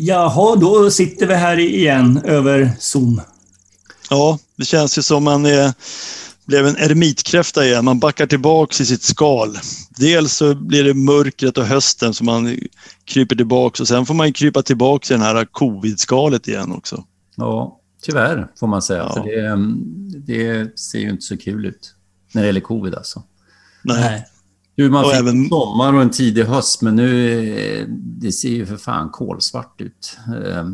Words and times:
Jaha, 0.00 0.56
då 0.56 0.90
sitter 0.90 1.26
vi 1.26 1.34
här 1.34 1.58
igen 1.58 2.20
över 2.24 2.70
Zoom. 2.78 3.20
Ja, 4.10 4.38
det 4.56 4.64
känns 4.64 4.98
ju 4.98 5.02
som 5.02 5.24
man 5.24 5.46
är, 5.46 5.72
blev 6.44 6.66
en 6.66 6.76
eremitkräfta 6.76 7.66
igen. 7.66 7.84
Man 7.84 7.98
backar 7.98 8.26
tillbaks 8.26 8.80
i 8.80 8.86
sitt 8.86 9.02
skal. 9.02 9.58
Dels 9.90 10.32
så 10.32 10.54
blir 10.54 10.84
det 10.84 10.94
mörkret 10.94 11.58
och 11.58 11.64
hösten 11.64 12.14
som 12.14 12.26
man 12.26 12.58
kryper 13.04 13.36
tillbaks 13.36 13.80
och 13.80 13.88
sen 13.88 14.06
får 14.06 14.14
man 14.14 14.32
krypa 14.32 14.62
tillbaks 14.62 15.10
i 15.10 15.14
det 15.14 15.20
här 15.20 15.44
covid-skalet 15.44 16.48
igen 16.48 16.72
också. 16.72 17.04
Ja, 17.36 17.80
tyvärr 18.02 18.48
får 18.60 18.66
man 18.66 18.82
säga. 18.82 19.02
Ja. 19.02 19.14
För 19.14 19.22
det, 19.22 20.62
det 20.62 20.78
ser 20.78 20.98
ju 20.98 21.10
inte 21.10 21.22
så 21.22 21.36
kul 21.36 21.66
ut 21.66 21.94
när 22.32 22.42
det 22.42 22.46
gäller 22.46 22.60
covid 22.60 22.94
alltså. 22.94 23.22
Nej. 23.82 24.26
Hur 24.78 24.90
man 24.90 25.04
Och 25.04 25.10
fick 25.10 25.20
även- 25.20 25.42
en 25.44 25.48
sommar 25.48 25.92
och 25.94 26.02
en 26.02 26.10
tidig 26.10 26.44
höst, 26.44 26.82
men 26.82 26.96
nu 26.96 27.38
eh, 27.58 27.86
det 27.98 28.32
ser 28.32 28.48
ju 28.48 28.66
för 28.66 28.76
fan 28.76 29.08
kolsvart 29.10 29.80
ut. 29.80 30.18
Eh, 30.44 30.64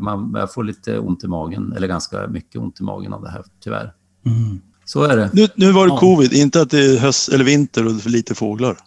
Man, 0.00 0.32
jag 0.34 0.52
får 0.54 0.64
lite 0.64 0.98
ont 0.98 1.24
i 1.24 1.28
magen, 1.28 1.72
eller 1.76 1.86
ganska 1.88 2.26
mycket 2.28 2.60
ont 2.60 2.80
i 2.80 2.82
magen 2.82 3.12
av 3.12 3.22
det 3.22 3.30
här, 3.30 3.44
tyvärr. 3.64 3.92
Mm. 4.26 4.60
Så 4.84 5.02
är 5.02 5.16
det. 5.16 5.30
Nu, 5.32 5.48
nu 5.54 5.72
var 5.72 5.86
det 5.86 5.92
Ja. 5.92 5.98
covid, 5.98 6.32
inte 6.32 6.60
att 6.60 6.70
det 6.70 6.78
är 6.94 6.98
höst 6.98 7.28
eller 7.28 7.44
vinter 7.44 7.86
och 7.86 8.00
för 8.00 8.10
lite 8.10 8.34
fåglar. 8.34 8.78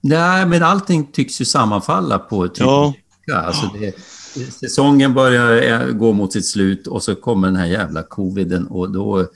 Nej, 0.00 0.46
men 0.46 0.62
allting 0.62 1.06
tycks 1.12 1.40
ju 1.40 1.44
sammanfalla 1.44 2.18
på 2.18 2.48
typ 2.48 2.58
Ja. 2.66 2.94
Alltså 3.34 3.70
det, 3.80 3.94
säsongen 4.52 5.14
börjar 5.14 5.80
eh, 5.82 5.92
gå 5.92 6.12
mot 6.12 6.32
sitt 6.32 6.46
slut 6.46 6.86
och 6.86 7.02
så 7.02 7.14
kommer 7.14 7.48
den 7.48 7.56
här 7.56 7.66
jävla 7.66 8.02
coviden 8.02 8.66
och 8.66 8.92
då... 8.92 9.26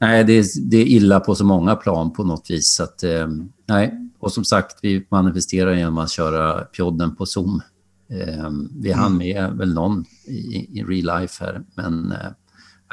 Nej, 0.00 0.24
det, 0.24 0.32
är- 0.32 0.60
det 0.70 0.76
är 0.76 0.84
illa 0.86 1.20
på 1.20 1.34
så 1.34 1.44
många 1.44 1.76
plan 1.76 2.12
på 2.12 2.24
något 2.24 2.50
vis. 2.50 2.80
Att, 2.80 3.02
eh, 3.02 3.28
nej. 3.68 3.94
Och 4.18 4.32
som 4.32 4.44
sagt, 4.44 4.78
vi 4.82 5.06
manifesterar 5.10 5.74
genom 5.74 5.98
att 5.98 6.10
köra 6.10 6.60
pjodden 6.60 7.16
på 7.16 7.26
Zoom. 7.26 7.62
Eh, 8.10 8.50
vi 8.80 8.92
hann 8.92 9.16
med 9.16 9.50
väl 9.52 9.74
någon 9.74 10.04
i, 10.26 10.78
i 10.80 10.84
real 10.88 11.20
life 11.20 11.44
här, 11.44 11.62
men 11.74 12.12
eh, 12.12 12.18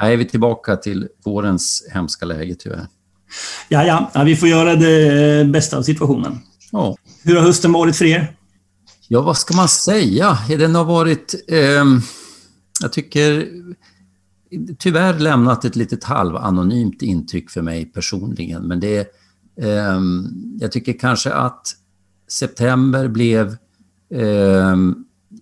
nej, 0.02 0.16
vi 0.18 0.23
är 0.23 0.30
tillbaka 0.30 0.76
till 0.76 1.08
vårens 1.26 1.88
hemska 1.94 2.26
läge 2.26 2.56
tyvärr. 2.60 2.88
Ja, 3.70 3.84
ja, 3.86 4.12
ja, 4.14 4.23
vi 4.23 4.36
får 4.36 4.50
göra 4.50 4.76
det 4.76 5.45
bästa 5.45 5.78
av 5.78 5.82
situationen. 5.84 6.40
Ja. 6.72 6.95
Hur 7.23 7.36
har 7.36 7.42
hösten 7.44 7.72
varit 7.72 7.95
för 7.95 8.06
er? 8.06 8.36
Ja, 9.08 9.22
vad 9.22 9.38
ska 9.38 9.56
man 9.56 9.70
säga? 9.70 10.38
Den 10.48 10.76
har 10.76 10.86
varit... 10.86 11.36
ehm, 11.48 12.02
jag 12.82 12.94
tycker 12.94 13.48
tyvärr 14.78 15.20
lämnat 15.20 15.66
ett 15.66 15.76
litet 15.76 16.04
halvanonymt 16.04 17.02
intryck 17.02 17.50
för 17.50 17.62
mig 17.62 17.86
personligen. 17.86 18.68
Men 18.68 18.80
det... 18.80 19.08
ehm, 19.62 20.28
jag 20.60 20.72
tycker 20.72 20.94
kanske 20.94 21.34
att 21.34 21.68
september 22.28 23.08
blev 23.08 23.58
ehm, 24.14 24.95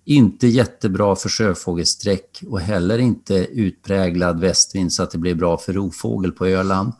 inte 0.06 0.48
jättebra 0.48 1.16
för 1.16 1.30
sjöfågelsträck 1.30 2.44
och 2.48 2.60
heller 2.60 2.98
inte 2.98 3.36
utpräglad 3.36 4.40
västvind 4.40 4.94
så 4.94 5.04
att 5.04 5.12
det 5.12 5.18
blev 5.18 5.38
bra 5.38 5.58
för 5.58 5.74
rovfågel 5.74 6.32
på 6.32 6.46
Öland. 6.46 6.94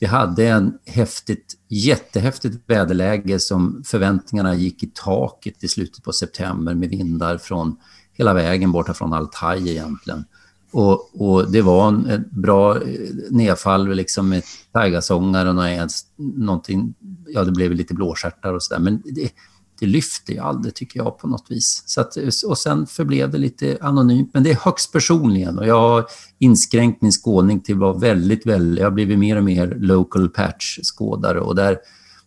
Vi 0.00 0.06
hade 0.06 0.48
en 0.48 0.78
häftigt, 0.86 1.56
jättehäftigt 1.68 2.62
väderläge 2.66 3.38
som 3.38 3.82
förväntningarna 3.86 4.54
gick 4.54 4.82
i 4.82 4.90
taket 4.94 5.64
i 5.64 5.68
slutet 5.68 6.04
på 6.04 6.12
september 6.12 6.74
med 6.74 6.88
vindar 6.88 7.38
från 7.38 7.76
hela 8.12 8.34
vägen 8.34 8.72
borta 8.72 8.94
från 8.94 9.12
Altaj 9.12 9.70
egentligen. 9.70 10.24
Och, 10.70 11.20
och 11.20 11.50
det 11.50 11.62
var 11.62 11.88
en, 11.88 12.06
ett 12.06 12.30
bra 12.30 12.76
eh, 12.76 12.82
nedfall 13.30 13.94
liksom 13.94 14.28
med 14.28 14.42
taigasångar 14.72 15.46
och 15.46 15.54
något, 15.54 15.92
någonting, 16.16 16.94
ja 17.26 17.44
det 17.44 17.52
blev 17.52 17.72
lite 17.72 17.94
blåstjärtar 17.94 18.54
och 18.54 18.62
sådär. 18.62 18.80
Men 18.80 19.02
det, 19.04 19.32
det 19.80 19.86
lyfte 19.86 20.32
ju 20.32 20.38
aldrig 20.38 20.74
tycker 20.74 21.00
jag 21.00 21.18
på 21.18 21.28
något 21.28 21.46
vis. 21.48 21.82
Så 21.86 22.00
att, 22.00 22.16
eh, 22.16 22.28
och 22.46 22.58
sen 22.58 22.86
förblev 22.86 23.30
det 23.30 23.38
lite 23.38 23.78
anonymt, 23.80 24.30
men 24.34 24.42
det 24.42 24.50
är 24.50 24.56
högst 24.56 24.92
personligen. 24.92 25.58
Och 25.58 25.66
jag 25.66 25.80
har 25.80 26.06
inskränkt 26.38 27.02
min 27.02 27.12
skådning 27.12 27.60
till 27.60 27.74
att 27.74 27.80
vara 27.80 27.98
väldigt, 27.98 28.46
väldigt, 28.46 28.78
jag 28.78 28.86
har 28.86 28.90
blivit 28.90 29.18
mer 29.18 29.36
och 29.36 29.44
mer 29.44 29.76
local 29.80 30.28
patch-skådare. 30.28 31.40
Och 31.40 31.54
där 31.54 31.78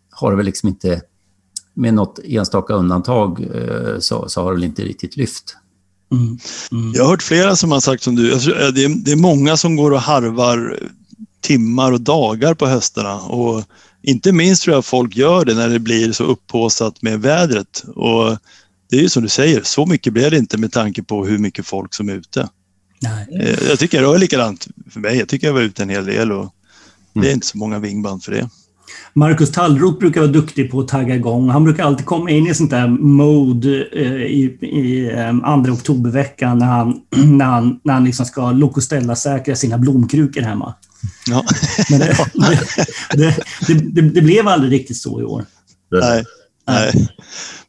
har 0.09 0.31
det 0.31 0.37
väl 0.37 0.45
liksom 0.45 0.69
inte, 0.69 1.01
med 1.73 1.93
något 1.93 2.19
enstaka 2.23 2.73
undantag 2.73 3.47
eh, 3.53 3.99
så, 3.99 4.29
så 4.29 4.41
har 4.41 4.51
det 4.51 4.55
väl 4.55 4.63
inte 4.63 4.81
riktigt 4.83 5.17
lyft. 5.17 5.57
Mm. 6.11 6.39
Mm. 6.71 6.93
Jag 6.95 7.03
har 7.03 7.09
hört 7.09 7.23
flera 7.23 7.55
som 7.55 7.71
har 7.71 7.79
sagt 7.79 8.03
som 8.03 8.15
du, 8.15 8.39
tror, 8.39 8.61
eh, 8.61 8.67
det 8.67 8.83
är, 8.83 8.89
det 8.89 9.11
är 9.11 9.15
många 9.15 9.57
som 9.57 9.75
går 9.75 9.91
och 9.91 10.01
harvar 10.01 10.79
timmar 11.41 11.91
och 11.91 12.01
dagar 12.01 12.53
på 12.53 12.67
höstarna 12.67 13.19
och 13.19 13.63
inte 14.03 14.31
minst 14.31 14.63
tror 14.63 14.75
jag 14.75 14.85
folk 14.85 15.15
gör 15.15 15.45
det 15.45 15.53
när 15.53 15.69
det 15.69 15.79
blir 15.79 16.11
så 16.11 16.23
upphåsat 16.23 17.01
med 17.01 17.21
vädret. 17.21 17.83
Och 17.95 18.37
det 18.89 18.97
är 18.97 19.01
ju 19.01 19.09
som 19.09 19.23
du 19.23 19.29
säger, 19.29 19.61
så 19.63 19.85
mycket 19.85 20.13
blir 20.13 20.31
det 20.31 20.37
inte 20.37 20.57
med 20.57 20.71
tanke 20.71 21.03
på 21.03 21.25
hur 21.25 21.37
mycket 21.37 21.65
folk 21.67 21.93
som 21.93 22.09
är 22.09 22.13
ute. 22.13 22.49
Nej. 23.01 23.27
Eh, 23.41 23.69
Jag 23.69 23.79
tycker 23.79 24.01
det 24.01 24.07
var 24.07 24.17
likadant 24.17 24.67
för 24.89 24.99
mig. 24.99 25.17
Jag 25.17 25.29
tycker 25.29 25.47
jag 25.47 25.53
var 25.53 25.61
ute 25.61 25.83
en 25.83 25.89
hel 25.89 26.05
del 26.05 26.31
och 26.31 26.53
det 27.13 27.29
är 27.29 27.33
inte 27.33 27.47
så 27.47 27.57
många 27.57 27.79
vingband 27.79 28.23
för 28.23 28.31
det. 28.31 28.49
Marcus 29.13 29.51
Tallroth 29.51 29.99
brukar 29.99 30.21
vara 30.21 30.31
duktig 30.31 30.71
på 30.71 30.79
att 30.79 30.87
tagga 30.87 31.15
igång. 31.15 31.49
Han 31.49 31.63
brukar 31.63 31.83
alltid 31.83 32.05
komma 32.05 32.29
in 32.29 32.47
i 32.47 32.53
sånt 32.53 32.71
där 32.71 32.87
mode 32.87 33.87
eh, 33.93 34.13
i, 34.13 34.57
i 34.61 35.11
eh, 35.13 35.29
andra 35.29 35.71
oktoberveckan 35.71 36.57
när 36.57 36.65
han, 36.65 37.01
när 37.37 37.45
han, 37.45 37.79
när 37.83 37.93
han 37.93 38.03
liksom 38.05 38.25
ska 38.25 38.51
lokoställa 38.51 39.15
säkra 39.15 39.55
sina 39.55 39.77
blomkrukor 39.77 40.41
hemma. 40.41 40.73
Ja. 41.27 41.43
Men 41.89 41.99
det, 41.99 42.17
det, 43.13 43.35
det, 43.67 43.73
det, 43.73 44.01
det 44.01 44.21
blev 44.21 44.47
aldrig 44.47 44.71
riktigt 44.71 44.97
så 44.97 45.21
i 45.21 45.23
år. 45.23 45.45
Nej, 45.91 46.23
nej. 46.67 47.09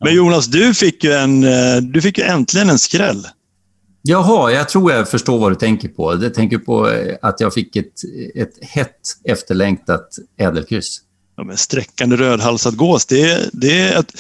Men 0.01 0.15
Jonas, 0.15 0.47
du 0.47 0.75
fick 0.75 1.05
ju, 1.05 1.13
en, 1.13 1.45
eh, 1.45 1.77
du 1.83 2.03
fick 2.03 2.19
ju 2.19 2.25
äntligen 2.25 2.71
en 2.71 2.79
skräll. 2.79 3.27
Jaha, 4.03 4.53
jag 4.53 4.69
tror 4.69 4.93
jag 4.93 5.09
förstår 5.09 5.39
vad 5.39 5.53
du 5.53 5.57
tänker 5.57 5.89
på. 5.89 6.19
Jag 6.23 6.35
tänker 6.35 6.59
på 6.59 6.91
eh, 6.91 7.17
att 7.23 7.41
jag 7.41 7.55
fick 7.55 7.77
ett, 7.77 7.93
ett 8.35 8.65
hett 8.65 9.01
efterlängtat 9.25 10.09
ädelkryss. 10.39 11.01
Ja, 11.37 11.45
men 11.45 11.57
sträckande 11.57 12.17
rödhalsad 12.17 12.77
gås, 12.77 13.07
det, 13.07 13.23
är- 13.31 13.51
det, 13.53 13.81
är 13.81 13.99
ett, 14.01 14.13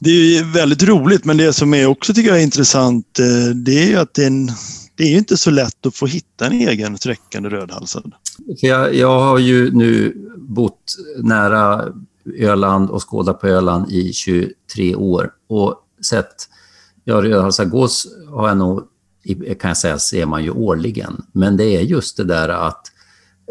det 0.00 0.10
är 0.10 0.44
väldigt 0.52 0.82
roligt, 0.82 1.24
men 1.24 1.36
det 1.36 1.52
som 1.52 1.74
är 1.74 1.86
också 1.86 2.14
tycker 2.14 2.28
jag 2.30 2.38
är 2.38 2.42
intressant, 2.42 3.18
eh, 3.18 3.54
det 3.54 3.82
är 3.82 3.86
ju 3.88 3.96
att 3.96 4.14
det 4.14 4.22
är, 4.22 4.26
en, 4.26 4.50
det 4.94 5.04
är 5.04 5.18
inte 5.18 5.36
så 5.36 5.50
lätt 5.50 5.86
att 5.86 5.96
få 5.96 6.06
hitta 6.06 6.46
en 6.46 6.52
egen 6.52 6.98
sträckande 6.98 7.48
rödhalsad. 7.48 8.12
Jag, 8.46 8.94
jag 8.94 9.20
har 9.20 9.38
ju 9.38 9.70
nu 9.70 10.16
bott 10.36 10.96
nära 11.18 11.84
Öland 12.38 12.90
och 12.90 13.10
skådat 13.10 13.40
på 13.40 13.46
Öland 13.46 13.90
i 13.92 14.12
23 14.12 14.94
år 14.94 15.30
och 15.48 15.74
sett, 16.10 16.34
ja 17.04 17.14
rödhalsad 17.14 17.70
gås 17.70 18.06
har 18.30 18.48
jag 18.48 18.56
nog, 18.56 18.82
kan 19.60 19.68
jag 19.68 19.76
säga, 19.76 19.98
ser 19.98 20.26
man 20.26 20.44
ju 20.44 20.50
årligen. 20.50 21.22
Men 21.32 21.56
det 21.56 21.64
är 21.64 21.80
just 21.80 22.16
det 22.16 22.24
där 22.24 22.48
att 22.48 22.82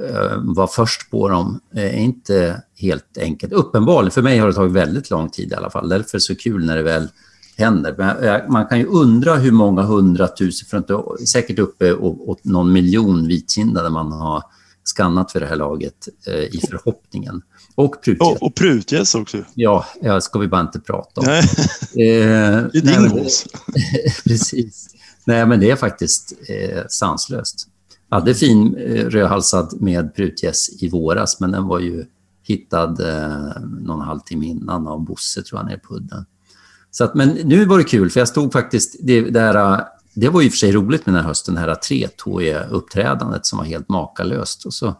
eh, 0.09 0.37
vara 0.43 0.67
först 0.67 1.11
på 1.11 1.29
dem 1.29 1.59
är 1.75 1.93
inte 1.93 2.61
helt 2.77 3.17
enkelt. 3.17 3.53
Uppenbarligen, 3.53 4.11
för 4.11 4.21
mig 4.21 4.37
har 4.39 4.47
det 4.47 4.53
tagit 4.53 4.71
väldigt 4.73 5.09
lång 5.09 5.29
tid 5.29 5.51
i 5.51 5.55
alla 5.55 5.69
fall. 5.69 5.89
Därför 5.89 6.09
är 6.09 6.19
det 6.19 6.21
så 6.21 6.35
kul 6.35 6.65
när 6.65 6.75
det 6.75 6.83
väl 6.83 7.07
händer. 7.57 7.95
Men 7.97 8.23
jag- 8.25 8.49
man 8.49 8.65
kan 8.65 8.79
ju 8.79 8.85
undra 8.85 9.35
hur 9.35 9.51
många 9.51 9.81
hundratusen, 9.81 10.67
för 10.67 10.77
inte, 10.77 11.25
säkert 11.25 11.59
uppe 11.59 11.93
och, 11.93 12.29
och 12.29 12.39
någon 12.43 12.71
miljon 12.73 13.27
vitkindade 13.27 13.89
man 13.89 14.11
har 14.11 14.43
skannat 14.83 15.31
för 15.31 15.39
det 15.39 15.45
här 15.45 15.55
laget 15.55 16.07
eh, 16.27 16.33
i 16.43 16.59
förhoppningen. 16.69 17.41
Och 17.75 18.01
prutgäss. 18.03 18.27
Och, 18.27 18.43
och 18.43 18.55
prutgäss 18.55 19.15
också. 19.15 19.37
Ja, 19.53 19.85
ja, 20.01 20.21
ska 20.21 20.39
vi 20.39 20.47
bara 20.47 20.61
inte 20.61 20.79
prata 20.79 21.21
om. 21.21 21.27
Nej, 21.27 21.43
Eh, 21.97 22.63
det 22.73 22.77
är 22.77 22.83
nej, 22.83 22.97
din 22.97 23.09
gås. 23.09 23.45
Precis. 24.23 24.87
Nej, 25.25 25.45
men 25.45 25.59
det 25.59 25.71
är 25.71 25.75
faktiskt 25.75 26.33
eh, 26.49 26.81
sanslöst. 26.89 27.67
Jag 28.09 28.19
hade 28.19 28.33
fin 28.35 28.75
eh, 28.75 29.05
rödhalsad 29.05 29.73
med 29.81 30.15
prutgäss 30.15 30.69
i 30.83 30.89
våras, 30.89 31.39
men 31.39 31.51
den 31.51 31.67
var 31.67 31.79
ju 31.79 32.05
hittad 32.47 32.99
eh, 32.99 33.61
någon 33.61 34.01
halvtimme 34.01 34.45
innan 34.45 34.87
av 34.87 35.05
Bosse, 35.05 35.41
tror 35.41 35.59
jag, 35.59 35.65
nere 35.65 35.77
på 35.77 35.95
udden. 35.95 36.25
Så 36.91 37.03
att, 37.03 37.15
men 37.15 37.29
nu 37.29 37.65
var 37.65 37.77
det 37.77 37.83
kul, 37.83 38.09
för 38.09 38.19
jag 38.19 38.27
stod 38.27 38.53
faktiskt... 38.53 38.95
Det, 38.99 39.21
det, 39.21 39.85
det 40.17 40.29
var 40.29 40.41
i 40.41 40.47
och 40.47 40.51
för 40.51 40.57
sig 40.57 40.71
roligt 40.71 41.05
med 41.05 41.15
den 41.15 41.21
här 41.21 41.29
hösten, 41.29 41.53
det 41.53 41.59
här 41.59 41.75
tretåiga 41.75 42.63
uppträdandet 42.63 43.45
som 43.45 43.57
var 43.57 43.65
helt 43.65 43.89
makalöst. 43.89 44.65
Och 44.65 44.73
så 44.73 44.95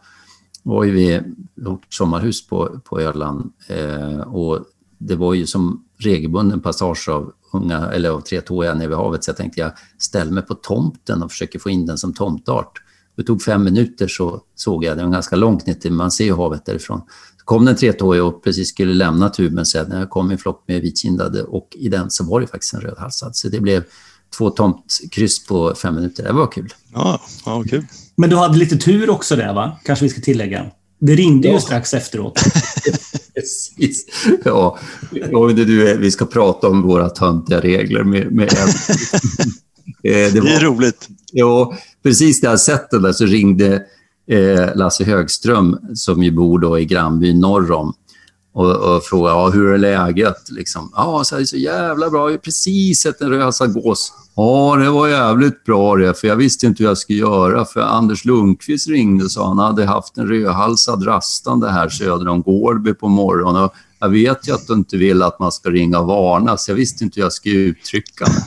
var 0.62 0.84
ju 0.84 0.90
vi 0.90 1.22
vårt 1.54 1.94
sommarhus 1.94 2.46
på, 2.46 2.80
på 2.84 3.00
Öland 3.00 3.52
eh, 3.68 4.20
och 4.20 4.64
det 4.98 5.14
var 5.14 5.34
ju 5.34 5.46
som 5.46 5.84
regelbunden 5.98 6.60
passage 6.60 7.08
av 7.08 7.32
unga, 7.52 7.90
eller 7.90 8.10
av 8.10 8.20
tretåiga 8.20 8.74
nere 8.74 8.88
vid 8.88 8.96
havet, 8.96 9.24
så 9.24 9.28
jag 9.28 9.36
tänkte 9.36 9.60
jag 9.60 9.72
ställer 9.98 10.32
mig 10.32 10.42
på 10.42 10.54
tomten 10.54 11.22
och 11.22 11.30
försöker 11.30 11.58
få 11.58 11.70
in 11.70 11.86
den 11.86 11.98
som 11.98 12.14
tomtart. 12.14 12.82
Det 13.16 13.22
tog 13.22 13.42
fem 13.42 13.64
minuter 13.64 14.08
så 14.08 14.42
såg 14.54 14.84
jag, 14.84 14.96
det 14.96 15.04
var 15.04 15.10
ganska 15.10 15.36
långt 15.36 15.66
ner 15.66 15.74
till, 15.74 15.92
man 15.92 16.10
ser 16.10 16.24
ju 16.24 16.34
havet 16.34 16.64
därifrån. 16.64 17.00
Kom 17.46 17.64
den 17.64 17.76
tretåiga 17.76 18.24
och 18.24 18.44
precis 18.44 18.68
skulle 18.68 18.94
lämna 18.94 19.28
tuben 19.28 19.66
så 19.66 19.84
när 19.84 19.98
jag 19.98 20.10
kom 20.10 20.30
i 20.30 20.32
en 20.32 20.38
flock 20.38 20.64
med 20.68 20.82
vitkindade 20.82 21.42
och 21.42 21.68
i 21.76 21.88
den 21.88 22.10
så 22.10 22.24
var 22.24 22.40
det 22.40 22.46
faktiskt 22.46 22.74
en 22.74 22.80
rödhalsad. 22.80 23.36
Så 23.36 23.48
det 23.48 23.60
blev 23.60 23.84
två 24.38 24.50
tomtkryss 24.50 25.46
på 25.46 25.74
fem 25.74 25.94
minuter. 25.94 26.24
Det 26.24 26.32
var 26.32 26.52
kul. 26.52 26.74
Ja, 26.94 27.20
ja 27.46 27.64
kul. 27.70 27.86
Men 28.16 28.30
du 28.30 28.36
hade 28.36 28.58
lite 28.58 28.76
tur 28.76 29.10
också 29.10 29.36
där, 29.36 29.54
va? 29.54 29.78
Kanske 29.84 30.04
vi 30.04 30.08
ska 30.08 30.20
tillägga. 30.20 30.66
Det 31.00 31.14
ringde 31.14 31.48
ju 31.48 31.54
Ja. 31.54 31.60
strax 31.60 31.94
efteråt. 31.94 32.40
Precis. 33.34 34.06
Ja, 34.44 34.78
ja 35.12 35.48
du, 35.48 35.96
vi 35.96 36.10
ska 36.10 36.26
prata 36.26 36.68
om 36.68 36.82
våra 36.82 37.08
töntiga 37.08 37.60
regler 37.60 38.04
med, 38.04 38.32
med 38.32 38.48
en. 38.52 38.68
det, 40.02 40.30
det 40.30 40.38
är 40.54 40.60
roligt. 40.60 41.08
Jo, 41.32 41.74
precis 42.02 42.42
när 42.42 42.50
jag 42.50 42.60
sett 42.60 42.90
det 42.90 43.00
där 43.00 43.12
så 43.12 43.24
ringde 43.26 43.74
eh, 43.74 43.80
Eh, 44.28 44.76
Lasse 44.76 45.04
Högström, 45.04 45.78
som 45.94 46.22
ju 46.22 46.30
bor 46.30 46.58
då 46.58 46.78
i 46.78 46.84
grannbyn 46.84 47.40
norr 47.40 47.72
om, 47.72 47.94
och, 48.52 48.96
och 48.96 49.02
frågade 49.02 49.36
ja, 49.36 49.48
hur 49.48 49.72
är 49.72 49.78
läget. 49.78 50.50
Liksom. 50.50 50.92
Ja, 50.96 51.24
så, 51.24 51.36
här, 51.36 51.44
så 51.44 51.56
jävla 51.56 52.10
bra. 52.10 52.26
Jag 52.26 52.30
har 52.30 52.38
precis 52.38 53.00
sett 53.00 53.20
en 53.20 53.30
rödhalsad 53.30 53.72
gås. 53.72 54.12
Ja, 54.36 54.76
det 54.76 54.90
var 54.90 55.08
jävligt 55.08 55.64
bra 55.64 55.96
det, 55.96 56.14
för 56.14 56.28
jag 56.28 56.36
visste 56.36 56.66
inte 56.66 56.82
hur 56.82 56.90
jag 56.90 56.98
skulle 56.98 57.18
göra. 57.18 57.64
För 57.64 57.80
Anders 57.80 58.24
Lundqvist 58.24 58.88
ringde 58.88 59.24
och 59.24 59.30
sa 59.30 59.48
han 59.48 59.58
hade 59.58 59.84
haft 59.84 60.18
en 60.18 60.26
rödhalsad 60.26 61.06
rastande 61.06 61.70
här 61.70 61.88
söder 61.88 62.28
om 62.28 62.42
Gårdby 62.42 62.94
på 62.94 63.08
morgonen. 63.08 63.64
Och 63.64 63.74
jag 64.06 64.10
vet 64.10 64.48
ju 64.48 64.54
att 64.54 64.66
du 64.66 64.72
inte 64.72 64.96
vill 64.96 65.22
att 65.22 65.38
man 65.38 65.52
ska 65.52 65.70
ringa 65.70 65.98
och 65.98 66.06
varna, 66.06 66.56
så 66.56 66.70
jag 66.70 66.76
visste 66.76 67.04
inte 67.04 67.20
hur 67.20 67.24
jag 67.24 67.32
skulle 67.32 67.54
uttrycka 67.54 68.24
mig. 68.26 68.42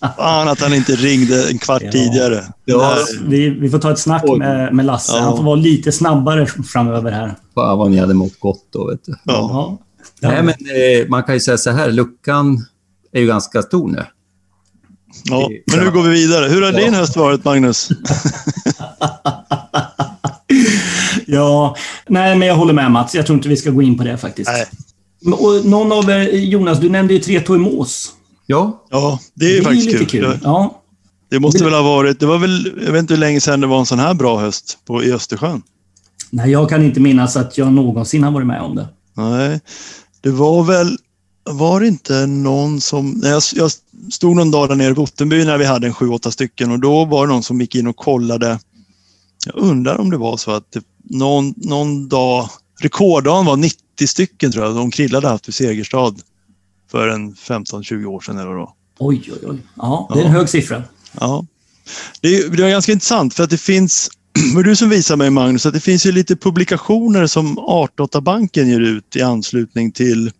Fan 0.16 0.48
att 0.48 0.60
han 0.60 0.74
inte 0.74 0.92
ringde 0.92 1.48
en 1.48 1.58
kvart 1.58 1.82
ja. 1.82 1.92
tidigare. 1.92 2.44
Ja, 2.64 2.96
vi, 3.24 3.50
vi 3.50 3.70
får 3.70 3.78
ta 3.78 3.92
ett 3.92 3.98
snack 3.98 4.24
med, 4.38 4.74
med 4.74 4.86
Lasse. 4.86 5.12
Ja. 5.16 5.22
Han 5.22 5.36
får 5.36 5.44
vara 5.44 5.56
lite 5.56 5.92
snabbare 5.92 6.46
framöver 6.46 7.12
här. 7.12 7.34
Fan 7.54 7.78
vad 7.78 7.90
ni 7.90 7.98
hade 7.98 8.14
mått 8.14 8.40
gott 8.40 8.66
då, 8.72 8.86
vet 8.86 9.04
du. 9.04 9.14
Ja. 9.24 9.78
Nej, 10.20 10.42
men 10.42 10.54
eh, 10.54 11.08
man 11.08 11.22
kan 11.22 11.34
ju 11.34 11.40
säga 11.40 11.58
så 11.58 11.70
här, 11.70 11.90
luckan 11.90 12.66
är 13.12 13.20
ju 13.20 13.26
ganska 13.26 13.62
stor 13.62 13.88
nu. 13.88 14.04
Ja, 15.24 15.50
men 15.66 15.84
nu 15.84 15.90
går 15.90 16.02
vi 16.02 16.10
vidare. 16.10 16.48
Hur 16.48 16.62
har 16.62 16.72
din 16.72 16.94
höst 16.94 17.16
varit, 17.16 17.44
Magnus? 17.44 17.88
ja, 21.28 21.76
nej, 22.08 22.36
men 22.36 22.48
jag 22.48 22.54
håller 22.54 22.72
med 22.72 22.90
Mats. 22.90 23.14
Jag 23.14 23.26
tror 23.26 23.36
inte 23.36 23.48
vi 23.48 23.56
ska 23.56 23.70
gå 23.70 23.82
in 23.82 23.98
på 23.98 24.04
det 24.04 24.18
faktiskt. 24.18 24.50
Nej. 24.50 24.66
Och 25.32 25.66
någon 25.66 25.92
av 25.92 26.10
er, 26.10 26.28
Jonas, 26.32 26.80
du 26.80 26.90
nämnde 26.90 27.14
ju 27.14 27.20
Tre 27.20 27.58
Moos. 27.58 28.12
Ja. 28.46 28.84
Ja, 28.90 29.20
det 29.34 29.46
är 29.46 29.50
ju 29.50 29.58
det 29.58 29.64
faktiskt 29.64 29.88
är 29.88 29.98
kul. 29.98 30.06
kul. 30.06 30.38
Ja. 30.42 30.82
Det 31.30 31.40
måste 31.40 31.64
väl 31.64 31.72
ha 31.72 31.82
varit, 31.82 32.20
det 32.20 32.26
var 32.26 32.38
väl, 32.38 32.72
jag 32.84 32.92
vet 32.92 33.00
inte 33.00 33.14
hur 33.14 33.20
länge 33.20 33.40
sedan 33.40 33.60
det 33.60 33.66
var 33.66 33.78
en 33.78 33.86
sån 33.86 33.98
här 33.98 34.14
bra 34.14 34.38
höst 34.38 34.78
på, 34.86 35.04
i 35.04 35.12
Östersjön. 35.12 35.62
Nej, 36.30 36.50
jag 36.50 36.68
kan 36.68 36.84
inte 36.84 37.00
minnas 37.00 37.36
att 37.36 37.58
jag 37.58 37.72
någonsin 37.72 38.24
har 38.24 38.30
varit 38.30 38.46
med 38.46 38.62
om 38.62 38.76
det. 38.76 38.88
Nej, 39.16 39.60
det 40.20 40.30
var 40.30 40.62
väl, 40.62 40.96
var 41.50 41.80
det 41.80 41.86
inte 41.86 42.26
någon 42.26 42.80
som, 42.80 43.20
jag, 43.24 43.42
jag 43.54 43.70
stod 44.12 44.36
någon 44.36 44.50
dag 44.50 44.68
där 44.68 44.74
nere 44.74 44.94
på 44.94 45.02
Ottenby 45.02 45.44
när 45.44 45.58
vi 45.58 45.64
hade 45.64 45.86
en 45.86 45.94
sju, 45.94 46.08
åtta 46.08 46.30
stycken 46.30 46.70
och 46.72 46.78
då 46.78 47.04
var 47.04 47.26
det 47.26 47.32
någon 47.32 47.42
som 47.42 47.60
gick 47.60 47.74
in 47.74 47.86
och 47.86 47.96
kollade. 47.96 48.58
Jag 49.46 49.54
undrar 49.56 50.00
om 50.00 50.10
det 50.10 50.16
var 50.16 50.36
så 50.36 50.50
att 50.50 50.72
det, 50.72 50.82
någon, 51.10 51.54
någon 51.56 52.08
dag, 52.08 52.48
rekorddagen 52.80 53.46
var 53.46 53.56
90 53.56 54.06
stycken 54.06 54.52
tror 54.52 54.64
jag, 54.64 54.76
de 54.76 54.90
krillade 54.90 55.28
haft 55.28 55.48
i 55.48 55.52
Segerstad 55.52 56.14
för 56.90 57.08
en 57.08 57.34
15-20 57.34 58.04
år 58.04 58.20
sedan 58.20 58.38
eller 58.38 58.54
då. 58.54 58.74
Oj, 58.98 59.30
oj, 59.32 59.48
oj. 59.48 59.58
Ja, 59.74 60.10
det 60.14 60.20
är 60.20 60.24
en 60.24 60.32
hög 60.32 60.48
siffra. 60.48 60.82
Ja. 61.20 61.46
Det 62.20 62.36
är, 62.36 62.48
det 62.48 62.64
är 62.64 62.70
ganska 62.70 62.92
intressant 62.92 63.34
för 63.34 63.44
att 63.44 63.50
det 63.50 63.58
finns, 63.58 64.10
var 64.54 64.62
du 64.62 64.76
som 64.76 64.90
visade 64.90 65.16
mig 65.18 65.30
Magnus, 65.30 65.66
att 65.66 65.74
det 65.74 65.80
finns 65.80 66.06
ju 66.06 66.12
lite 66.12 66.36
publikationer 66.36 67.26
som 67.26 67.58
Artdatabanken 67.58 68.68
ger 68.68 68.80
ut 68.80 69.16
i 69.16 69.22
anslutning 69.22 69.92
till 69.92 70.30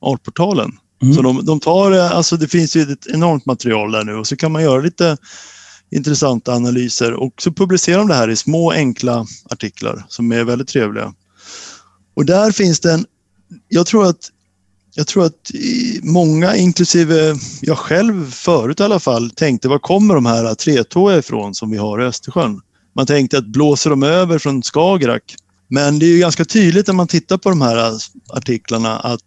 Artportalen. 0.00 0.72
Mm. 1.02 1.14
Så 1.14 1.22
de, 1.22 1.44
de 1.44 1.60
tar, 1.60 1.92
alltså 1.92 2.36
det 2.36 2.48
finns 2.48 2.76
ju 2.76 2.82
ett 2.82 3.06
enormt 3.06 3.46
material 3.46 3.92
där 3.92 4.04
nu 4.04 4.14
och 4.14 4.26
så 4.26 4.36
kan 4.36 4.52
man 4.52 4.62
göra 4.62 4.80
lite 4.80 5.16
intressanta 5.90 6.54
analyser 6.54 7.12
och 7.12 7.42
så 7.42 7.52
publicerar 7.52 7.98
de 7.98 8.08
det 8.08 8.14
här 8.14 8.30
i 8.30 8.36
små 8.36 8.72
enkla 8.72 9.26
artiklar 9.50 10.06
som 10.08 10.32
är 10.32 10.44
väldigt 10.44 10.68
trevliga. 10.68 11.14
Och 12.14 12.24
där 12.24 12.50
finns 12.50 12.80
det 12.80 12.92
en, 12.92 13.04
jag 13.68 13.86
tror 13.86 14.06
att 14.06 14.30
jag 14.94 15.06
tror 15.06 15.24
att 15.24 15.50
många, 16.02 16.56
inklusive 16.56 17.36
jag 17.60 17.78
själv 17.78 18.30
förut 18.30 18.80
i 18.80 18.82
alla 18.82 19.00
fall, 19.00 19.30
tänkte 19.30 19.68
var 19.68 19.78
kommer 19.78 20.14
de 20.14 20.26
här 20.26 20.54
tretåiga 20.54 21.18
ifrån 21.18 21.54
som 21.54 21.70
vi 21.70 21.76
har 21.76 22.02
i 22.02 22.04
Östersjön? 22.04 22.60
Man 22.94 23.06
tänkte 23.06 23.38
att 23.38 23.46
blåser 23.46 23.90
de 23.90 24.02
över 24.02 24.38
från 24.38 24.62
Skagerrak? 24.62 25.34
Men 25.68 25.98
det 25.98 26.06
är 26.06 26.10
ju 26.10 26.18
ganska 26.18 26.44
tydligt 26.44 26.86
när 26.86 26.94
man 26.94 27.06
tittar 27.06 27.38
på 27.38 27.48
de 27.48 27.62
här 27.62 27.92
artiklarna 28.28 28.98
att 28.98 29.20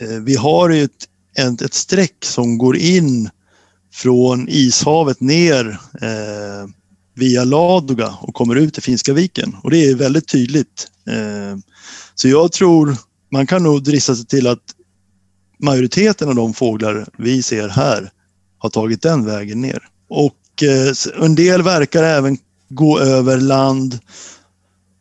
eh, 0.00 0.22
vi 0.22 0.36
har 0.36 0.70
ett, 0.70 0.90
ett, 1.38 1.62
ett 1.62 1.74
streck 1.74 2.24
som 2.24 2.58
går 2.58 2.76
in 2.76 3.30
från 3.92 4.48
Ishavet 4.48 5.20
ner 5.20 5.78
eh, 6.00 6.68
via 7.14 7.44
Ladoga 7.44 8.14
och 8.20 8.34
kommer 8.34 8.56
ut 8.56 8.78
i 8.78 8.80
Finska 8.80 9.12
viken. 9.12 9.56
Och 9.62 9.70
det 9.70 9.84
är 9.84 9.94
väldigt 9.94 10.28
tydligt. 10.28 10.88
Eh, 11.08 11.58
så 12.14 12.28
jag 12.28 12.52
tror 12.52 12.96
man 13.30 13.46
kan 13.46 13.62
nog 13.62 13.82
drissa 13.82 14.14
sig 14.14 14.26
till 14.26 14.46
att 14.46 14.62
majoriteten 15.58 16.28
av 16.28 16.34
de 16.34 16.54
fåglar 16.54 17.06
vi 17.18 17.42
ser 17.42 17.68
här 17.68 18.10
har 18.58 18.70
tagit 18.70 19.02
den 19.02 19.24
vägen 19.24 19.60
ner. 19.60 19.82
Och 20.08 20.62
eh, 20.62 21.24
en 21.24 21.34
del 21.34 21.62
verkar 21.62 22.02
även 22.02 22.38
gå 22.68 22.98
över 22.98 23.36
land. 23.36 23.98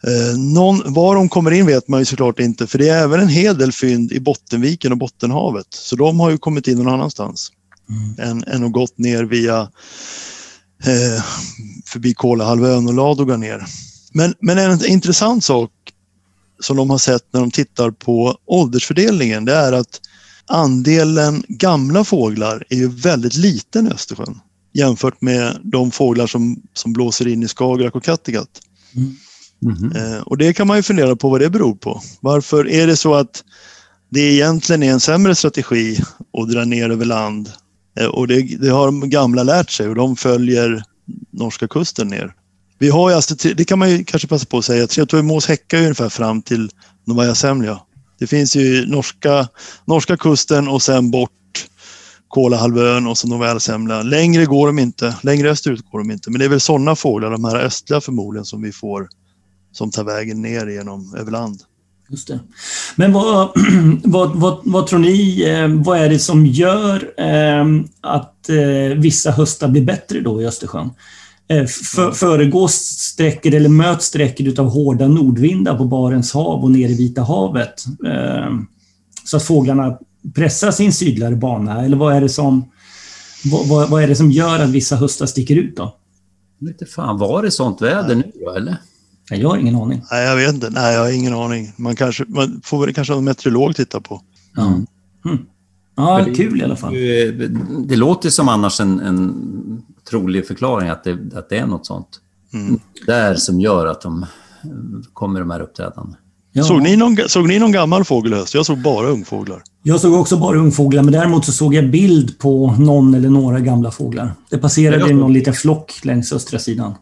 Eh, 0.07 0.37
någon, 0.39 0.93
var 0.93 1.15
de 1.15 1.29
kommer 1.29 1.51
in 1.51 1.65
vet 1.65 1.87
man 1.87 1.99
ju 1.99 2.05
såklart 2.05 2.39
inte 2.39 2.67
för 2.67 2.77
det 2.77 2.89
är 2.89 3.03
även 3.03 3.19
en 3.19 3.27
hel 3.27 3.57
del 3.57 3.71
fynd 3.71 4.11
i 4.11 4.19
Bottenviken 4.19 4.91
och 4.91 4.97
Bottenhavet. 4.97 5.67
Så 5.69 5.95
de 5.95 6.19
har 6.19 6.29
ju 6.29 6.37
kommit 6.37 6.67
in 6.67 6.77
någon 6.77 6.93
annanstans 6.93 7.51
mm. 7.91 8.29
än, 8.29 8.43
än 8.43 8.63
att 8.63 8.71
gått 8.71 8.97
ner 8.97 9.23
via 9.23 9.61
eh, 10.83 11.23
förbi 11.85 12.13
Kolahalvön 12.13 12.87
och 12.87 12.93
Ladoga 12.93 13.37
ner. 13.37 13.65
Men, 14.13 14.33
men 14.39 14.57
en 14.57 14.85
intressant 14.85 15.43
sak 15.43 15.71
som 16.59 16.77
de 16.77 16.89
har 16.89 16.97
sett 16.97 17.23
när 17.31 17.39
de 17.39 17.51
tittar 17.51 17.91
på 17.91 18.37
åldersfördelningen 18.45 19.45
det 19.45 19.53
är 19.53 19.73
att 19.73 20.01
andelen 20.45 21.43
gamla 21.47 22.03
fåglar 22.03 22.65
är 22.69 22.75
ju 22.75 22.87
väldigt 22.87 23.35
liten 23.35 23.87
i 23.87 23.91
Östersjön 23.91 24.39
jämfört 24.73 25.21
med 25.21 25.59
de 25.63 25.91
fåglar 25.91 26.27
som, 26.27 26.61
som 26.73 26.93
blåser 26.93 27.27
in 27.27 27.43
i 27.43 27.47
Skagerrak 27.47 27.95
och 27.95 28.03
Kattegatt. 28.03 28.61
Mm. 28.95 29.15
Mm 29.63 29.77
-hmm. 29.77 30.15
eh, 30.15 30.21
och 30.21 30.37
det 30.37 30.53
kan 30.53 30.67
man 30.67 30.77
ju 30.77 30.83
fundera 30.83 31.15
på 31.15 31.29
vad 31.29 31.39
det 31.39 31.49
beror 31.49 31.75
på. 31.75 32.01
Varför 32.19 32.67
är 32.67 32.87
det 32.87 32.97
så 32.97 33.15
att 33.15 33.43
det 34.09 34.21
egentligen 34.21 34.83
är 34.83 34.91
en 34.91 34.99
sämre 34.99 35.35
strategi 35.35 35.99
att 36.37 36.49
dra 36.49 36.65
ner 36.65 36.89
över 36.89 37.05
land 37.05 37.49
Eh, 37.99 38.05
och 38.05 38.27
det, 38.27 38.41
det, 38.41 38.69
har 38.69 38.85
de 38.85 39.09
gamla 39.09 39.43
lärt 39.43 39.69
sig 39.69 39.87
och 39.87 39.95
de 39.95 40.15
följer 40.15 40.83
norska 41.31 41.67
kusten 41.67 42.07
ner. 42.07 42.33
Vi 42.79 42.89
har 42.89 43.09
ju 43.09 43.15
alltså, 43.15 43.35
det 43.55 43.65
kan 43.65 43.79
man 43.79 43.89
ju 43.89 44.03
kanske 44.03 44.27
passa 44.27 44.45
på 44.45 44.57
att 44.57 44.65
säga, 44.65 44.87
Tretorgmås 44.87 45.47
häckar 45.47 45.77
ju 45.77 45.83
ungefär 45.83 46.09
fram 46.09 46.41
till 46.41 46.69
Novaja 47.05 47.35
Semlja. 47.35 47.79
Det 48.19 48.27
finns 48.27 48.55
ju 48.55 48.85
norska, 48.85 49.47
norska 49.85 50.17
kusten 50.17 50.67
och 50.67 50.81
sen 50.81 51.11
bort 51.11 51.31
Kolahalvön 52.27 53.07
och 53.07 53.17
så 53.17 53.27
Novälsemla. 53.27 54.03
Längre 54.03 54.45
går 54.45 54.67
de 54.67 54.79
inte. 54.79 55.15
Längre 55.23 55.49
österut 55.49 55.91
går 55.91 55.99
de 55.99 56.11
inte. 56.11 56.31
Men 56.31 56.39
det 56.39 56.45
är 56.45 56.49
väl 56.49 56.59
sådana 56.59 56.95
fåglar, 56.95 57.31
de 57.31 57.45
här 57.45 57.55
östliga 57.55 58.01
förmodligen, 58.01 58.45
som 58.45 58.61
vi 58.61 58.71
får 58.71 59.09
som 59.71 59.91
tar 59.91 60.03
vägen 60.03 60.41
ner 60.41 60.67
genom 60.67 61.15
över 61.15 61.31
land. 61.31 61.61
Just 62.11 62.27
det. 62.27 62.39
Men 62.95 63.13
vad, 63.13 63.49
vad, 64.03 64.35
vad, 64.35 64.59
vad, 64.63 64.87
tror 64.87 64.99
ni, 64.99 65.41
eh, 65.41 65.67
vad 65.67 65.99
är 65.99 66.09
det 66.09 66.19
som 66.19 66.45
gör 66.45 67.11
eh, 67.17 67.65
att 68.01 68.49
eh, 68.49 68.97
vissa 68.97 69.31
höstar 69.31 69.67
blir 69.67 69.81
bättre 69.81 70.19
då 70.19 70.41
i 70.41 70.45
Östersjön? 70.45 70.89
För, 71.95 72.11
föregås 72.11 72.73
sträckor 72.97 73.53
eller 73.53 73.69
möts 73.69 74.05
sträckor 74.05 74.59
av 74.59 74.69
hårda 74.69 75.07
nordvindar 75.07 75.77
på 75.77 75.85
Barents 75.85 76.33
hav 76.33 76.63
och 76.63 76.71
ner 76.71 76.89
i 76.89 76.95
Vita 76.95 77.21
havet. 77.21 77.83
Så 79.25 79.37
att 79.37 79.43
fåglarna 79.43 79.97
pressar 80.35 80.71
sin 80.71 80.93
sydligare 80.93 81.35
bana. 81.35 81.85
Eller 81.85 81.97
vad 81.97 82.15
är 82.15 82.21
det 82.21 82.29
som, 82.29 82.71
vad, 83.69 83.89
vad 83.89 84.03
är 84.03 84.07
det 84.07 84.15
som 84.15 84.31
gör 84.31 84.59
att 84.59 84.69
vissa 84.69 84.95
höstar 84.95 85.25
sticker 85.25 85.55
ut 85.55 85.77
då? 85.77 85.95
Inte 86.61 86.85
fan, 86.85 87.17
var 87.17 87.43
det 87.43 87.51
sånt 87.51 87.81
väder 87.81 88.15
nu 88.15 88.31
eller? 88.57 88.77
Jag 89.39 89.49
har 89.49 89.57
ingen 89.57 89.75
aning. 89.75 90.01
Nej, 90.11 90.27
jag 90.27 90.35
vet 90.35 90.53
inte. 90.53 90.69
Nej, 90.69 90.93
jag 90.93 91.01
har 91.01 91.11
ingen 91.11 91.33
aning. 91.33 91.73
Man, 91.75 91.95
kanske, 91.95 92.25
man 92.27 92.61
får 92.63 92.85
väl 92.85 92.93
kanske 92.93 93.13
en 93.13 93.23
meteorolog 93.23 93.75
titta 93.75 94.01
på. 94.01 94.21
Mm. 94.57 94.85
Mm. 95.25 95.45
Ja, 95.95 96.25
kul 96.35 96.61
i 96.61 96.63
alla 96.63 96.75
fall. 96.75 96.93
Det 97.87 97.95
låter 97.95 98.29
som 98.29 98.49
annars 98.49 98.79
en, 98.79 98.99
en 98.99 99.83
trolig 100.09 100.47
förklaring 100.47 100.89
att 100.89 101.03
det, 101.03 101.17
att 101.35 101.49
det 101.49 101.57
är 101.57 101.65
något 101.65 101.85
sånt. 101.85 102.07
Mm. 102.53 102.79
Där 103.05 103.35
som 103.35 103.59
gör 103.59 103.85
att 103.85 104.01
de 104.01 104.25
kommer 105.13 105.39
de 105.39 105.51
här 105.51 105.59
uppträdandena. 105.59 106.17
Ja. 106.53 106.63
Såg, 106.63 106.81
ni 106.81 106.95
någon, 106.95 107.17
såg 107.27 107.47
ni 107.47 107.59
någon 107.59 107.71
gammal 107.71 108.05
fågel 108.05 108.33
höst? 108.33 108.53
Jag 108.53 108.65
såg 108.65 108.81
bara 108.81 109.07
ungfåglar. 109.07 109.61
Jag 109.83 109.99
såg 109.99 110.13
också 110.13 110.37
bara 110.37 110.57
ungfåglar, 110.57 111.03
men 111.03 111.13
däremot 111.13 111.45
så 111.45 111.51
såg 111.51 111.73
jag 111.73 111.91
bild 111.91 112.39
på 112.39 112.75
någon 112.79 113.13
eller 113.13 113.29
några 113.29 113.59
gamla 113.59 113.91
fåglar. 113.91 114.33
Det 114.49 114.57
passerade 114.57 115.09
ja, 115.09 115.15
någon 115.15 115.33
liten 115.33 115.53
flock 115.53 115.99
längs 116.03 116.33
östra 116.33 116.59
sidan. 116.59 116.93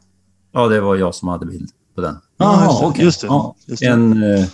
Ja, 0.53 0.67
det 0.67 0.81
var 0.81 0.95
jag 0.95 1.15
som 1.15 1.27
hade 1.27 1.45
bild 1.45 1.69
på 1.99 2.05
den. 2.05 2.17
Jaha, 2.37 2.87
okej. 2.87 3.05
Just 3.05 3.21
det. 3.21 3.27
Ja. 3.27 3.55
Just 3.65 3.81
det. 3.81 3.87
En, 3.87 4.23
eh, 4.23 4.45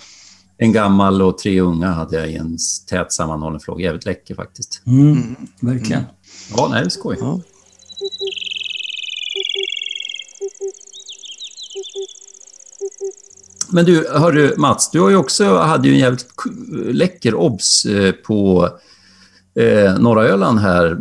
en 0.58 0.72
gammal 0.72 1.22
och 1.22 1.38
tre 1.38 1.62
unga 1.62 1.92
hade 1.92 2.18
jag 2.18 2.32
i 2.32 2.36
en 2.36 2.58
tät 2.90 3.14
sammanhållen 3.14 3.60
flock. 3.60 3.82
Jävligt 3.82 4.06
läcker 4.06 4.36
faktiskt. 4.36 4.82
Mm, 4.86 5.12
mm. 5.12 5.36
Verkligen. 5.60 6.02
Mm. 6.02 6.12
Ja, 6.58 6.68
nej, 6.72 6.82
det 6.82 6.88
är 6.88 6.90
skoj. 6.90 7.18
Ja. 7.20 7.40
Men 13.70 13.86
du, 13.86 14.08
hörru 14.12 14.58
Mats, 14.58 14.92
du 14.92 15.00
har 15.00 15.10
ju 15.10 15.16
också, 15.16 15.58
hade 15.58 15.88
ju 15.88 15.94
en 15.94 16.00
jävligt 16.00 16.26
läcker 16.74 17.36
obs 17.36 17.86
eh, 17.86 18.12
på 18.12 18.70
eh, 19.60 20.00
norra 20.00 20.24
Öland 20.28 20.60
här 20.60 20.98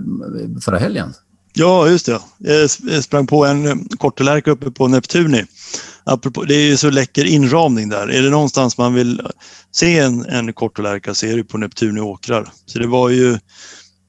förra 0.61 0.79
helgen. 0.79 1.15
Ja, 1.53 1.89
just 1.89 2.07
det. 2.07 2.21
Jag 2.39 3.05
sprang 3.05 3.27
på 3.27 3.47
en 3.47 3.89
kortelärka 3.89 4.51
uppe 4.51 4.71
på 4.71 4.89
Neptuni. 4.89 5.45
Apropå, 6.07 6.45
det 6.45 6.55
är 6.55 6.67
ju 6.67 6.77
så 6.77 6.91
läcker 6.91 7.25
inramning 7.25 7.89
där. 7.89 8.11
Är 8.11 8.23
det 8.23 8.31
någonstans 8.31 8.79
man 8.79 8.95
vill 8.95 9.21
se 9.73 9.99
en, 9.99 10.27
en 10.27 10.53
kortelärka 10.53 11.15
så 11.15 11.27
är 11.27 11.37
det 11.37 11.45
på 11.45 11.59
Neptuni 11.59 12.01
åkrar. 12.01 12.49
Så 12.67 12.79
det 12.79 12.87
var 12.87 13.09
ju 13.09 13.39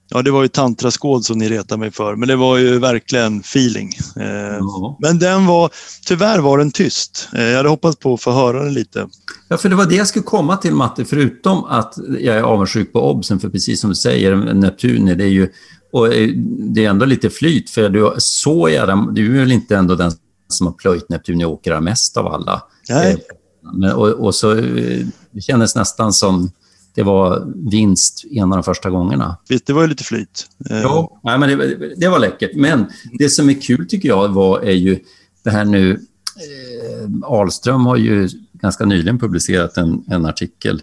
Ja, 0.10 0.22
det 0.22 0.32
var 0.32 0.42
ju 0.42 0.48
tantraskåd 0.48 1.26
som 1.26 1.38
ni 1.38 1.50
retade 1.50 1.80
mig 1.80 1.92
för, 1.92 2.16
men 2.16 2.28
det 2.28 2.36
var 2.36 2.58
ju 2.58 2.80
verkligen 2.80 3.40
feeling. 3.40 3.94
Eh, 4.16 4.66
Men 5.00 5.20
den 5.20 5.46
var, 5.46 5.70
tyvärr 6.08 6.40
var 6.40 6.58
den 6.58 6.72
tyst. 6.72 7.30
Eh, 7.34 7.44
jag 7.44 7.58
hade 7.58 7.70
hoppats 7.70 8.00
på 8.00 8.14
att 8.14 8.22
få 8.22 8.32
höra 8.32 8.64
den 8.64 8.74
lite. 8.74 9.08
Ja, 9.48 9.58
för 9.58 9.70
det 9.70 9.76
var 9.76 9.86
det 9.86 9.96
jag 9.96 10.08
skulle 10.08 10.24
komma 10.24 10.58
till 10.58 10.74
Matte, 10.74 11.06
förutom 11.06 11.64
att 11.64 11.94
jag 12.20 12.38
är 12.38 12.42
avundsjuk 12.42 12.94
på 12.94 13.12
Obsen, 13.12 13.40
för 13.40 13.50
precis 13.50 13.82
som 13.82 13.90
du 13.90 13.96
säger, 13.96 14.36
Neptuni, 14.36 15.16
det 15.16 15.24
är 15.24 15.28
ju 15.28 15.50
och 15.92 16.14
eh, 16.14 16.30
det 16.74 16.86
är 16.86 16.90
ändå 16.90 17.06
lite 17.06 17.30
flyt, 17.30 17.70
för 17.70 17.90
du, 17.90 18.14
så 18.18 18.68
är 18.68 19.14
du 19.14 19.36
är 19.36 19.40
väl 19.40 19.52
inte 19.52 19.78
ändå 19.78 19.96
den 19.96 20.12
som 20.48 20.68
har 20.68 20.74
plöjt 20.74 21.10
Neptuniåkrar 21.10 21.82
mest 21.82 22.18
av 22.18 22.28
alla. 22.28 22.64
Nej. 22.90 23.14
Eh, 23.14 23.20
men, 23.74 23.92
och, 23.92 24.08
och, 24.08 24.36
så 24.36 24.58
eh, 24.58 25.06
det 25.32 25.42
kändes 25.42 25.76
nästan 25.76 26.14
som 26.14 26.52
det 26.96 27.04
var 27.04 27.54
vinst 27.72 28.26
en 28.32 28.44
av 28.44 28.50
de 28.50 28.64
första 28.64 28.90
gångerna. 28.90 29.38
Det 29.48 29.70
var 29.70 29.82
ju 29.82 29.88
lite 29.88 30.04
flyt. 30.04 30.48
Ja, 30.58 31.20
nej, 31.24 31.38
men 31.38 31.50
det, 31.50 31.96
det, 31.98 32.08
var 32.08 32.20
läckert. 32.20 32.52
Men 32.56 32.86
det 33.20 33.30
som 33.30 33.50
är 33.50 33.62
kul 33.62 33.88
tycker 33.88 34.10
jag 34.10 34.28
var, 34.28 34.60
är 34.60 34.72
ju 34.72 35.00
det 35.44 35.50
här 35.50 35.66
nu... 35.66 35.92
Eh, 35.92 37.10
Ahlström 37.24 37.86
har 37.86 37.96
ju 37.96 38.30
ganska 38.54 38.86
nyligen 38.86 39.20
publicerat 39.20 39.78
en, 39.78 40.04
en 40.08 40.26
artikel 40.26 40.82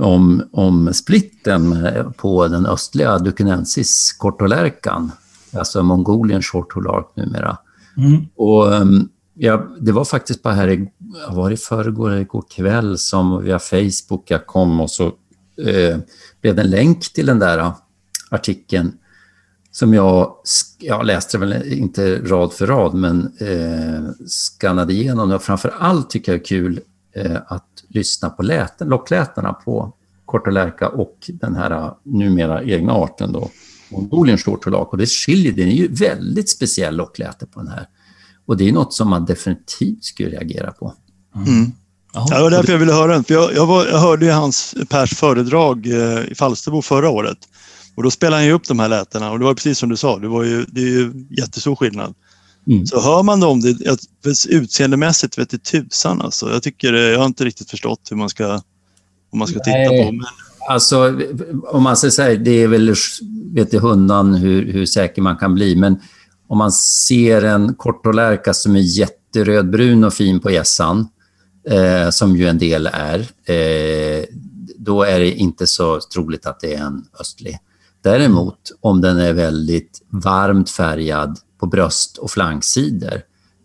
om, 0.00 0.42
om 0.52 0.94
splitten 0.94 1.88
på 2.16 2.48
den 2.48 2.66
östliga 2.66 3.18
Dukenensis 3.18 4.12
kortolärkan, 4.12 5.12
alltså 5.52 5.82
Mongolian 5.82 6.42
shortholark 6.42 7.06
numera. 7.16 7.58
Mm. 8.06 8.26
Och, 8.36 8.74
ehm, 8.74 9.08
ja, 9.34 9.66
det 9.80 9.92
var 9.92 10.04
faktiskt 10.04 10.42
bara 10.42 10.54
här 10.54 10.68
i, 10.68 10.92
var 11.30 11.50
i 11.50 11.56
förrgår, 11.56 12.16
igår 12.16 12.44
kväll 12.50 12.98
som 12.98 13.42
via 13.42 13.58
Facebook 13.58 14.30
jag 14.30 14.46
kom 14.46 14.80
och 14.80 14.90
så 14.90 15.06
eh, 15.66 15.98
blev 16.40 16.54
det 16.54 16.62
en 16.62 16.70
länk 16.70 17.12
till 17.12 17.26
den 17.26 17.38
där 17.38 17.58
ah, 17.58 17.76
artikeln 18.30 18.92
som 19.70 19.94
jag, 19.94 20.34
jag 20.78 21.06
läste 21.06 21.38
väl 21.38 21.52
eh, 21.52 21.78
inte 21.78 22.16
rad 22.16 22.52
för 22.52 22.66
rad, 22.66 22.94
men 22.94 23.32
eh, 23.40 24.10
skannade 24.26 24.92
igenom. 24.92 25.32
Och 25.32 25.42
framför 25.42 25.74
allt 25.78 26.10
tycker 26.10 26.32
jag 26.32 26.40
är 26.40 26.44
kul 26.44 26.80
eh, 27.12 27.38
att 27.46 27.84
lyssna 27.88 28.30
på 28.30 28.42
läten, 28.42 28.88
locklätena 28.88 29.52
på 29.52 29.92
kortelärka 30.24 30.88
och 30.88 31.16
den 31.28 31.56
här 31.56 31.70
ah, 31.70 31.98
numera 32.02 32.62
egna 32.62 32.92
arten 32.92 33.32
då, 33.32 33.50
Mongolian 33.90 34.38
shortolak. 34.38 34.92
Och 34.92 34.98
det 34.98 35.06
skiljer, 35.06 35.52
det 35.52 35.62
är 35.62 35.66
ju 35.66 35.88
väldigt 35.88 36.50
speciell 36.50 36.96
lockläte 36.96 37.46
på 37.46 37.60
den 37.60 37.68
här. 37.68 37.86
Och 38.46 38.56
det 38.56 38.68
är 38.68 38.72
något 38.72 38.94
som 38.94 39.10
man 39.10 39.24
definitivt 39.24 40.04
skulle 40.04 40.28
reagera 40.28 40.72
på. 40.72 40.94
Mm. 41.36 41.72
Ja, 42.12 42.26
det 42.30 42.42
var 42.42 42.50
därför 42.50 42.72
jag 42.72 42.78
ville 42.78 42.92
höra 42.92 43.12
den. 43.12 43.24
För 43.24 43.34
jag, 43.34 43.54
jag, 43.54 43.66
var, 43.66 43.86
jag 43.86 43.98
hörde 43.98 44.26
ju 44.26 44.32
hans 44.32 44.74
Pers 44.88 45.14
föredrag 45.14 45.86
eh, 45.86 46.32
i 46.32 46.34
Falsterbo 46.34 46.82
förra 46.82 47.10
året. 47.10 47.38
Och 47.94 48.02
då 48.02 48.10
spelade 48.10 48.36
han 48.36 48.46
ju 48.46 48.52
upp 48.52 48.68
de 48.68 48.78
här 48.78 48.88
lätena 48.88 49.30
och 49.30 49.38
det 49.38 49.44
var 49.44 49.54
precis 49.54 49.78
som 49.78 49.88
du 49.88 49.96
sa, 49.96 50.18
det, 50.18 50.28
var 50.28 50.44
ju, 50.44 50.64
det 50.68 50.80
är 50.80 50.86
ju 50.86 51.26
jättestor 51.30 51.76
skillnad. 51.76 52.14
Mm. 52.66 52.86
Så 52.86 53.00
hör 53.00 53.22
man 53.22 53.40
dem, 53.40 53.60
det, 53.60 53.98
utseendemässigt 54.48 55.38
vet 55.38 55.50
det 55.50 55.64
tusan 55.64 56.20
alltså. 56.20 56.52
Jag 56.52 56.62
tycker, 56.62 56.92
jag 56.92 57.18
har 57.18 57.26
inte 57.26 57.44
riktigt 57.44 57.70
förstått 57.70 58.00
hur 58.10 58.16
man 58.16 58.28
ska, 58.28 58.60
om 59.30 59.38
man 59.38 59.48
ska 59.48 59.58
titta 59.58 59.88
på. 59.88 60.12
Men... 60.12 60.24
Alltså, 60.68 61.20
om 61.66 61.82
man 61.82 61.96
säger 61.96 62.12
så 62.12 62.22
här, 62.22 62.36
det 62.36 62.62
är 62.62 62.68
väl, 62.68 62.94
vet 63.52 63.72
jag 63.72 63.80
hundan 63.80 64.34
hur, 64.34 64.72
hur 64.72 64.86
säker 64.86 65.22
man 65.22 65.36
kan 65.36 65.54
bli, 65.54 65.76
men 65.76 66.00
om 66.48 66.58
man 66.58 66.72
ser 66.72 67.42
en 67.42 67.74
kortolärka 67.74 68.54
som 68.54 68.76
är 68.76 68.80
jätterödbrun 68.80 70.04
och 70.04 70.14
fin 70.14 70.40
på 70.40 70.50
gässan, 70.50 71.08
eh, 71.68 72.10
som 72.10 72.36
ju 72.36 72.48
en 72.48 72.58
del 72.58 72.88
är, 72.92 73.18
eh, 73.44 74.24
då 74.76 75.02
är 75.02 75.20
det 75.20 75.32
inte 75.32 75.66
så 75.66 76.00
troligt 76.14 76.46
att 76.46 76.60
det 76.60 76.74
är 76.74 76.82
en 76.82 77.04
östlig. 77.20 77.58
Däremot 78.02 78.58
om 78.80 79.00
den 79.00 79.18
är 79.18 79.32
väldigt 79.32 80.02
varmt 80.08 80.70
färgad 80.70 81.38
på 81.58 81.66
bröst 81.66 82.16
och 82.16 82.30
flanksidor, 82.30 83.22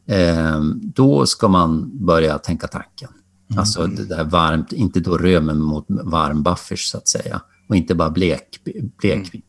eh, 0.07 0.59
då 0.81 1.25
ska 1.25 1.47
man 1.47 2.05
börja 2.05 2.37
tänka 2.37 2.67
tanken. 2.67 3.09
Mm. 3.49 3.59
Alltså 3.59 3.87
det 3.87 4.05
där 4.05 4.23
varmt, 4.23 4.71
inte 4.73 4.99
då 4.99 5.17
röd, 5.17 5.43
men 5.43 5.59
mot 5.59 5.85
varm 5.87 6.43
buffers 6.43 6.85
så 6.85 6.97
att 6.97 7.07
säga. 7.07 7.41
Och 7.69 7.75
inte 7.75 7.95
bara 7.95 8.09
blek, 8.09 8.59
blekvitt. 9.01 9.33
Mm. 9.33 9.41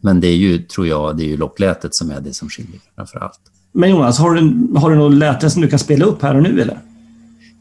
Men 0.00 0.20
det 0.20 0.28
är 0.28 0.36
ju, 0.36 0.58
tror 0.58 0.86
jag, 0.86 1.16
det 1.16 1.22
är 1.22 1.28
ju 1.28 1.36
locklätet 1.36 1.94
som 1.94 2.10
är 2.10 2.20
det 2.20 2.34
som 2.34 2.48
skiljer 2.48 2.80
framför 2.96 3.18
allt. 3.18 3.40
Men 3.72 3.90
Jonas, 3.90 4.18
har 4.18 4.34
du, 4.34 4.68
har 4.78 4.90
du 4.90 4.96
något 4.96 5.14
läte 5.14 5.50
som 5.50 5.62
du 5.62 5.68
kan 5.68 5.78
spela 5.78 6.04
upp 6.04 6.22
här 6.22 6.36
och 6.36 6.42
nu 6.42 6.60
eller? 6.60 6.78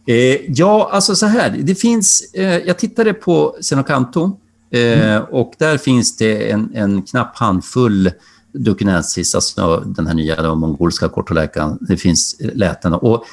Eh, 0.07 0.51
ja, 0.51 0.89
alltså 0.91 1.15
så 1.15 1.25
här. 1.25 1.57
Det 1.59 1.75
finns, 1.75 2.33
eh, 2.33 2.57
jag 2.57 2.77
tittade 2.77 3.13
på 3.13 3.55
Senocanto 3.62 4.39
eh, 4.71 5.03
mm. 5.03 5.23
och 5.31 5.53
där 5.57 5.77
finns 5.77 6.17
det 6.17 6.51
en, 6.51 6.71
en 6.73 7.01
knapp 7.01 7.38
handfull 7.38 8.12
Dukinensis, 8.53 9.35
alltså 9.35 9.83
den 9.85 10.07
här 10.07 10.13
nya 10.13 10.55
mongolska 10.55 11.09
kortoläkaren. 11.09 11.77
Det 11.81 11.97
finns 11.97 12.35
läten. 12.39 12.93
Och 12.93 13.25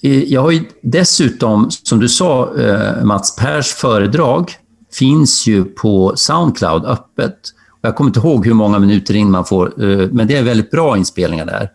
jag 0.00 0.40
har 0.40 0.50
ju 0.50 0.64
dessutom, 0.82 1.70
som 1.70 2.00
du 2.00 2.08
sa, 2.08 2.56
eh, 2.56 3.04
Mats 3.04 3.36
Pers 3.36 3.66
föredrag 3.66 4.52
finns 4.92 5.46
ju 5.46 5.64
på 5.64 6.12
Soundcloud 6.16 6.84
öppet. 6.84 7.38
Jag 7.80 7.96
kommer 7.96 8.10
inte 8.10 8.20
ihåg 8.20 8.46
hur 8.46 8.54
många 8.54 8.78
minuter 8.78 9.14
in 9.14 9.30
man 9.30 9.44
får, 9.44 9.84
eh, 9.84 10.08
men 10.12 10.26
det 10.26 10.36
är 10.36 10.42
väldigt 10.42 10.70
bra 10.70 10.96
inspelningar 10.96 11.46
där. 11.46 11.70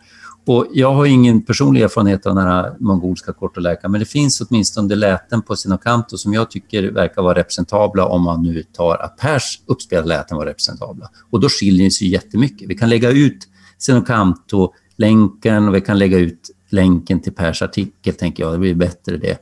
Och 0.46 0.66
jag 0.72 0.94
har 0.94 1.06
ingen 1.06 1.42
personlig 1.42 1.82
erfarenhet 1.82 2.26
av 2.26 2.34
den 2.34 2.46
här 2.46 2.76
mongolska 2.80 3.32
kortoläkaren, 3.32 3.92
men 3.92 3.98
det 3.98 4.06
finns 4.06 4.40
åtminstone 4.40 4.94
läten 4.94 5.42
på 5.42 5.56
Sinokanto 5.56 6.18
som 6.18 6.32
jag 6.34 6.50
tycker 6.50 6.82
verkar 6.82 7.22
vara 7.22 7.38
representabla 7.38 8.06
om 8.06 8.22
man 8.22 8.42
nu 8.42 8.62
tar 8.62 8.96
att 8.96 9.16
Pers 9.16 9.60
uppspelade 9.66 10.08
läten 10.08 10.36
var 10.36 10.46
representabla. 10.46 11.10
Och 11.30 11.40
då 11.40 11.48
skiljer 11.48 11.84
det 11.84 11.90
sig 11.90 12.08
jättemycket. 12.08 12.68
Vi 12.68 12.74
kan 12.74 12.88
lägga 12.88 13.10
ut 13.10 13.38
Sinokanto-länken 13.78 15.68
och 15.68 15.74
vi 15.74 15.80
kan 15.80 15.98
lägga 15.98 16.18
ut 16.18 16.50
länken 16.68 17.20
till 17.20 17.32
Pers 17.32 17.62
artikel, 17.62 18.14
tänker 18.14 18.42
jag. 18.42 18.52
Det 18.52 18.58
blir 18.58 18.74
bättre 18.74 19.16
det. 19.16 19.38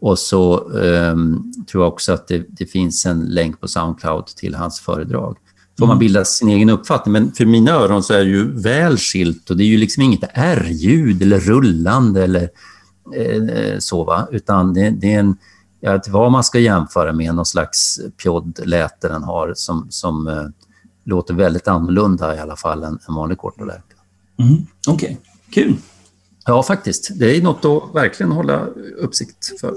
Och 0.00 0.18
så 0.18 0.58
um, 0.58 1.52
tror 1.70 1.84
jag 1.84 1.92
också 1.92 2.12
att 2.12 2.28
det, 2.28 2.46
det, 2.48 2.66
finns 2.66 3.06
en 3.06 3.20
länk 3.24 3.60
på 3.60 3.68
Soundcloud 3.68 4.26
till 4.26 4.54
hans 4.54 4.80
föredrag 4.80 5.36
får 5.78 5.86
man 5.86 5.94
mm. 5.94 5.98
bilda 5.98 6.24
sin 6.24 6.48
egen 6.48 6.70
uppfattning. 6.70 7.12
Men 7.12 7.32
för 7.32 7.46
mina 7.46 7.70
öron 7.70 8.02
så 8.02 8.14
är 8.14 8.18
det 8.18 8.30
ju 8.30 8.60
väl 8.60 8.96
skilt 8.96 9.50
och 9.50 9.56
det 9.56 9.64
är 9.64 9.68
ju 9.68 9.78
liksom 9.78 10.02
inget 10.02 10.24
R-ljud 10.34 11.22
eller 11.22 11.40
rullande 11.40 12.24
eller 12.24 12.48
eh, 13.16 13.78
så, 13.78 14.04
va? 14.04 14.28
utan 14.30 14.74
det, 14.74 14.90
det 14.90 15.14
är 15.14 15.18
en, 15.18 15.36
vet 15.80 16.08
vad 16.08 16.32
man 16.32 16.44
ska 16.44 16.58
jämföra 16.58 17.12
med, 17.12 17.34
någon 17.34 17.46
slags 17.46 18.00
pjodd-läte 18.22 19.08
den 19.08 19.22
har 19.22 19.52
som, 19.56 19.86
som 19.90 20.28
eh, 20.28 20.46
låter 21.04 21.34
väldigt 21.34 21.68
annorlunda 21.68 22.36
i 22.36 22.38
alla 22.38 22.56
fall 22.56 22.84
än 22.84 22.98
en 23.08 23.14
vanlig 23.14 23.38
kortoläka. 23.38 23.82
Mm. 24.38 24.66
Okej, 24.88 25.18
okay. 25.48 25.64
kul. 25.64 25.76
Ja, 26.46 26.62
faktiskt. 26.62 27.10
Det 27.18 27.36
är 27.36 27.42
något 27.42 27.64
att 27.64 27.94
verkligen 27.94 28.32
hålla 28.32 28.66
uppsikt 28.98 29.60
för. 29.60 29.74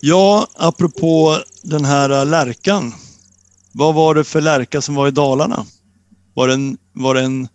Ja, 0.00 0.46
apropå 0.56 1.36
den 1.62 1.84
här 1.84 2.24
lärkan. 2.24 2.92
Vad 3.72 3.94
var 3.94 4.14
det 4.14 4.24
för 4.24 4.40
lärka 4.40 4.80
som 4.80 4.94
var 4.94 5.08
i 5.08 5.10
Dalarna? 5.10 5.64
Var 6.34 6.48
det 6.48 6.54
en, 6.54 6.78
var 6.92 7.14
det 7.14 7.20
en 7.20 7.48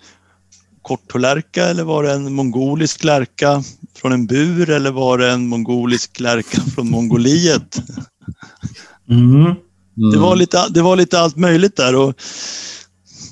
kortolärka 0.82 1.66
eller 1.66 1.84
var 1.84 2.04
det 2.04 2.12
en 2.12 2.34
mongolisk 2.34 3.04
lärka 3.04 3.64
från 3.96 4.12
en 4.12 4.28
bur 4.28 4.70
eller 4.70 4.92
var 4.92 5.18
det 5.18 5.32
en 5.32 5.48
mongolisk 5.48 6.20
lärka 6.20 6.62
från 6.62 6.90
Mongoliet? 6.90 7.82
Mm. 9.10 9.36
Mm. 9.98 10.12
Det, 10.12 10.18
var 10.18 10.36
lite, 10.36 10.68
det 10.70 10.82
var 10.82 10.96
lite 10.96 11.20
allt 11.20 11.36
möjligt 11.36 11.76
där. 11.76 11.96
Och 11.96 12.14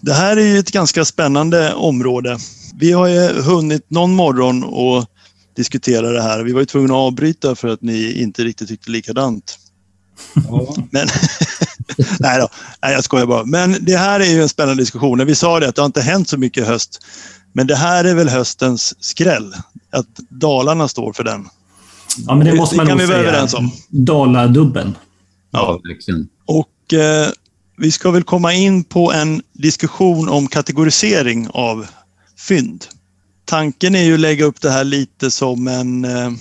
det 0.03 0.13
här 0.13 0.37
är 0.37 0.45
ju 0.45 0.57
ett 0.57 0.71
ganska 0.71 1.05
spännande 1.05 1.73
område. 1.73 2.37
Vi 2.79 2.91
har 2.91 3.07
ju 3.07 3.41
hunnit 3.41 3.89
någon 3.89 4.15
morgon 4.15 4.63
och 4.63 5.05
diskutera 5.55 6.09
det 6.09 6.21
här. 6.21 6.43
Vi 6.43 6.53
var 6.53 6.59
ju 6.59 6.65
tvungna 6.65 6.93
att 6.93 6.97
avbryta 6.97 7.55
för 7.55 7.67
att 7.67 7.81
ni 7.81 8.21
inte 8.21 8.43
riktigt 8.43 8.67
tyckte 8.67 8.91
likadant. 8.91 9.57
Ja. 10.33 10.75
Men, 10.91 11.07
nej 12.19 12.39
då, 12.39 12.49
nej 12.81 12.93
jag 12.93 13.03
skojar 13.03 13.25
bara. 13.25 13.45
Men 13.45 13.77
det 13.81 13.97
här 13.97 14.19
är 14.19 14.25
ju 14.25 14.41
en 14.41 14.49
spännande 14.49 14.81
diskussion. 14.83 15.25
Vi 15.25 15.35
sa 15.35 15.59
det 15.59 15.67
att 15.67 15.75
det 15.75 15.81
har 15.81 15.85
inte 15.85 16.01
hänt 16.01 16.29
så 16.29 16.37
mycket 16.37 16.63
i 16.63 16.65
höst. 16.65 16.99
Men 17.53 17.67
det 17.67 17.75
här 17.75 18.05
är 18.05 18.15
väl 18.15 18.29
höstens 18.29 19.03
skräll. 19.03 19.53
Att 19.91 20.07
Dalarna 20.29 20.87
står 20.87 21.13
för 21.13 21.23
den. 21.23 21.49
Ja, 22.27 22.35
men 22.35 22.47
det 22.47 22.55
måste 22.55 22.75
man 22.75 22.85
det 22.85 22.89
kan 22.89 22.97
nog 22.97 23.07
vi 23.07 23.13
vara 23.13 23.23
överens 23.23 23.53
om. 23.53 23.71
Daladubben. 23.89 24.95
Ja, 25.51 25.79
verkligen. 25.83 26.27
Och 26.45 26.93
eh, 26.93 27.29
vi 27.77 27.91
ska 27.91 28.11
väl 28.11 28.23
komma 28.23 28.53
in 28.53 28.83
på 28.83 29.11
en 29.11 29.41
diskussion 29.53 30.29
om 30.29 30.47
kategorisering 30.47 31.47
av 31.49 31.87
fynd 32.37 32.87
tanken 33.45 33.95
är 33.95 34.03
ju 34.03 34.13
att 34.13 34.19
lägga 34.19 34.45
upp 34.45 34.61
det 34.61 34.69
här 34.69 34.83
lite 34.83 35.31
som 35.31 35.67
en, 35.67 36.05
eh, 36.05 36.31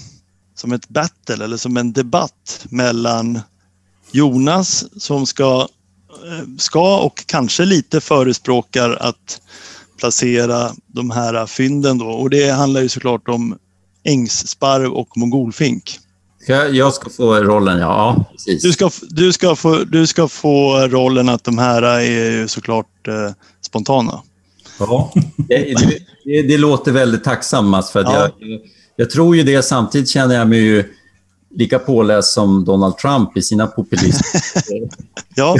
som 0.55 0.73
ett 0.73 0.89
battle 0.89 1.45
eller 1.45 1.57
som 1.57 1.77
en 1.77 1.93
debatt 1.93 2.67
mellan 2.69 3.41
Jonas 4.13 4.85
som 5.03 5.27
ska, 5.27 5.69
eh, 6.27 6.49
ska 6.59 6.99
och 6.99 7.27
kanske 7.27 7.65
lite 7.65 8.01
förespråkar 8.01 8.91
att 8.91 9.41
placera 9.99 10.73
de 10.87 11.11
här 11.11 11.47
fynden 11.47 11.99
då. 11.99 12.09
Och 12.09 12.31
det 12.31 12.51
handlar 12.51 12.81
ju 12.81 12.89
såklart 12.89 13.29
om 13.29 13.59
ängssparv 14.05 14.93
och 14.93 15.17
mongolfink. 15.17 15.99
Jag, 16.47 16.75
jag 16.75 16.95
ska 16.95 17.11
få 17.11 17.35
rollen, 17.35 17.79
ja. 17.79 18.25
Precis. 18.33 18.63
Du 18.63 18.73
ska, 18.73 18.91
du, 19.03 19.33
ska 19.33 19.57
få, 19.57 19.77
du 19.77 20.07
ska 20.07 20.29
få 20.29 20.89
rollen 20.89 21.29
att 21.29 21.45
de 21.45 21.59
här 21.59 21.83
är 21.83 22.01
ju 22.01 22.49
såklart 22.49 23.09
eh, 23.09 23.35
spontana. 23.61 24.23
Ja, 24.79 25.13
det, 25.37 25.75
det, 26.25 26.43
det, 26.43 26.59
låter 26.59 26.93
väldigt 26.93 27.25
tacksamt 27.25 27.69
Mats, 27.69 27.93
för 27.93 28.03
ja. 28.03 28.31
jag, 28.41 28.61
jag 28.97 29.11
tror 29.11 29.37
ju 29.37 29.43
det. 29.43 29.63
Samtidigt 29.63 30.09
känner 30.09 30.35
jag 30.35 30.49
mig 30.49 30.59
ju 30.59 30.85
lika 31.55 31.79
påläst 31.79 32.33
som 32.33 32.65
Donald 32.65 32.97
Trump 32.97 33.37
i 33.37 33.43
sina 33.43 33.67
populistiska... 33.67 34.75
ja. 35.35 35.57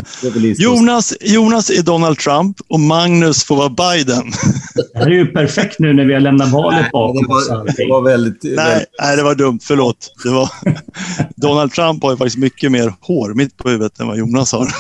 Jonas, 0.59 1.15
Jonas 1.21 1.71
är 1.71 1.83
Donald 1.83 2.19
Trump 2.19 2.57
och 2.69 2.81
Magnus 2.81 3.45
får 3.45 3.57
vara 3.57 3.69
Biden. 3.69 4.33
det 4.75 4.99
här 4.99 5.07
är 5.07 5.11
ju 5.11 5.27
perfekt 5.27 5.79
nu 5.79 5.93
när 5.93 6.05
vi 6.05 6.15
har 6.15 6.21
lämnat 6.21 6.51
valet 6.51 6.91
bakom 6.93 7.31
oss. 7.31 7.49
Det 7.49 7.87
var 7.91 8.03
väldigt, 8.03 8.43
nej, 8.43 8.55
väldigt... 8.55 8.89
nej, 9.03 9.17
det 9.17 9.23
var 9.23 9.35
dumt. 9.35 9.59
Förlåt. 9.63 10.13
Det 10.25 10.31
var... 10.31 10.51
Donald 11.37 11.73
Trump 11.73 12.03
har 12.03 12.11
ju 12.11 12.17
faktiskt 12.17 12.39
mycket 12.39 12.73
mer 12.73 12.95
hår 13.01 13.35
mitt 13.35 13.57
på 13.57 13.69
huvudet 13.69 14.01
än 14.01 14.07
vad 14.07 14.19
Jonas 14.19 14.53
har. 14.53 14.69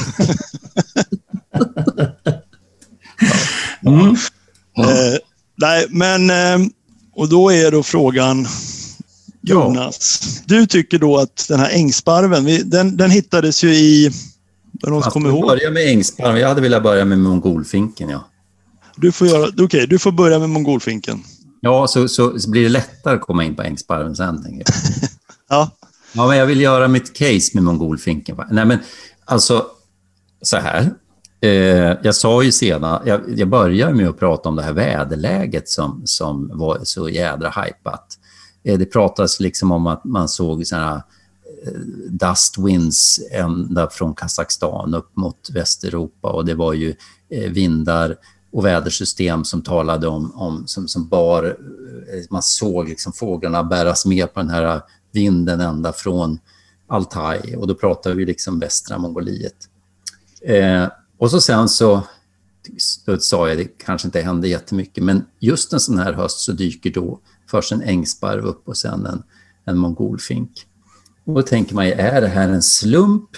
mm. 3.87 4.09
eh, 4.79 5.19
nej, 5.57 5.87
men... 5.89 6.31
Eh, 6.31 6.59
och 7.15 7.29
då 7.29 7.53
är 7.53 7.71
då 7.71 7.83
frågan 7.83 8.47
Jonas. 9.43 10.21
Ja. 10.23 10.43
Du 10.47 10.67
tycker 10.67 10.99
då 10.99 11.19
att 11.19 11.47
den 11.49 11.61
här 11.61 11.71
ängsparven, 11.71 12.71
den, 12.71 12.97
den 12.97 13.11
hittades 13.11 13.65
ju 13.65 13.75
i... 13.75 14.11
Någon 14.87 15.03
kommer 15.03 15.29
ihåg? 15.29 15.47
börja 15.47 15.71
med 15.71 15.89
ängsparven. 15.89 16.41
Jag 16.41 16.49
hade 16.49 16.61
velat 16.61 16.83
börja 16.83 17.05
med 17.05 17.19
mongolfinken, 17.19 18.09
ja. 18.09 18.29
Du 18.97 19.13
får, 19.13 19.27
göra, 19.27 19.65
okay, 19.65 19.87
du 19.87 19.99
får 19.99 20.13
börja 20.13 20.39
med 20.39 20.51
mongolfinken. 20.51 21.23
Ja, 21.61 21.87
så, 21.87 22.09
så, 22.09 22.41
så, 22.41 22.51
blir 22.51 22.63
det 22.63 22.69
lättare 22.69 23.15
att 23.15 23.21
komma 23.21 23.45
in 23.45 23.57
på 23.57 23.63
ängsparven 23.63 24.17
sen, 24.17 24.43
tänker 24.43 24.65
jag. 24.67 24.75
ja. 25.49 25.71
Ja, 26.13 26.29
men 26.29 26.37
jag 26.37 26.47
vill 26.47 26.61
göra 26.61 26.89
mitt 26.89 27.17
case 27.17 27.51
med 27.55 27.63
mongolfinken. 27.63 28.37
Nej, 28.51 28.65
men 28.65 28.79
alltså, 29.25 29.67
så 30.43 30.57
här. 30.57 30.91
Eh, 31.41 31.97
jag 32.03 32.15
sa 32.15 32.43
ju 32.43 32.53
senare, 32.53 33.03
jag, 33.07 33.21
jag 33.37 33.49
började 33.49 33.95
med 33.95 34.09
att 34.09 34.19
prata 34.19 34.49
om 34.49 34.57
det 34.57 34.63
här 34.63 34.73
väderläget 34.73 35.69
som, 35.69 36.03
som 36.05 36.51
var 36.55 36.79
så 36.83 37.09
jädra 37.09 37.49
hajpat. 37.49 38.19
Eh, 38.65 38.79
det 38.79 38.85
pratas 38.85 39.41
liksom 39.41 39.73
om 39.73 39.87
att 39.87 40.05
man 40.05 40.29
såg 40.29 40.67
såna 40.67 41.03
eh, 41.67 41.81
dust 42.09 42.59
winds 42.59 43.21
ända 43.31 43.91
från 43.91 44.15
Kazakstan 44.15 44.95
upp 44.95 45.17
mot 45.17 45.51
Västeuropa 45.51 46.33
och 46.33 46.45
det 46.45 46.55
var 46.55 46.73
ju 46.73 46.95
eh, 47.29 47.51
vindar 47.53 48.17
och 48.53 48.65
vädersystem 48.65 49.45
som 49.45 49.63
talade 49.63 50.09
om, 50.09 50.33
om 50.35 50.67
som, 50.67 50.89
som 50.89 51.09
bar, 51.09 51.57
man 52.31 52.43
såg 52.43 52.89
liksom 52.89 53.13
fåglarna 53.13 53.65
bäras 53.65 54.07
med 54.07 54.35
på 54.35 54.41
den 54.41 54.51
här 54.51 54.81
vinden 55.13 55.61
ända 55.61 55.93
från 55.93 56.39
Altaj 56.87 57.57
och 57.57 57.67
då 57.67 57.75
pratar 57.75 58.15
vi 58.15 58.27
liksom 58.27 58.59
västra 58.59 58.99
Mongoliet. 58.99 59.69
Eh, 60.43 60.89
och 61.19 61.31
så 61.31 61.41
sen 61.41 61.69
så, 61.69 62.03
då 63.05 63.19
sa 63.19 63.49
jag, 63.49 63.59
det 63.59 63.65
kanske 63.65 64.09
inte 64.09 64.21
hände 64.21 64.49
jättemycket, 64.49 65.05
men 65.05 65.25
just 65.39 65.73
en 65.73 65.81
sån 65.81 65.99
här 65.99 66.13
höst 66.13 66.39
så 66.39 66.53
dyker 66.53 66.91
då 66.91 67.21
Först 67.53 67.73
en 67.73 67.83
ängsparv 67.83 68.45
upp 68.45 68.69
och 68.69 68.77
sen 68.77 69.07
en, 69.07 69.23
en 69.65 69.79
mongolfink. 69.79 70.67
Och 71.25 71.35
då 71.35 71.43
tänker 71.43 71.75
man, 71.75 71.87
är 71.87 72.21
det 72.21 72.29
här 72.29 72.49
en 72.49 72.63
slump? 72.63 73.29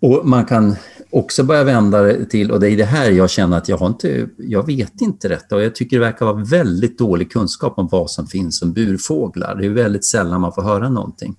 Och 0.00 0.28
man 0.28 0.44
kan 0.44 0.76
också 1.10 1.44
börja 1.44 1.64
vända 1.64 2.02
det 2.02 2.24
till, 2.24 2.50
och 2.50 2.60
det 2.60 2.70
är 2.70 2.76
det 2.76 2.84
här 2.84 3.10
jag 3.10 3.30
känner 3.30 3.56
att 3.56 3.68
jag 3.68 3.76
har 3.76 3.86
inte, 3.86 4.28
jag 4.38 4.66
vet 4.66 5.00
inte 5.00 5.28
detta 5.28 5.56
och 5.56 5.62
jag 5.62 5.74
tycker 5.74 5.96
det 5.96 6.00
verkar 6.00 6.26
vara 6.26 6.44
väldigt 6.44 6.98
dålig 6.98 7.32
kunskap 7.32 7.78
om 7.78 7.88
vad 7.88 8.10
som 8.10 8.26
finns 8.26 8.58
som 8.58 8.72
burfåglar. 8.72 9.54
Det 9.54 9.66
är 9.66 9.70
väldigt 9.70 10.04
sällan 10.04 10.40
man 10.40 10.52
får 10.52 10.62
höra 10.62 10.88
någonting. 10.88 11.36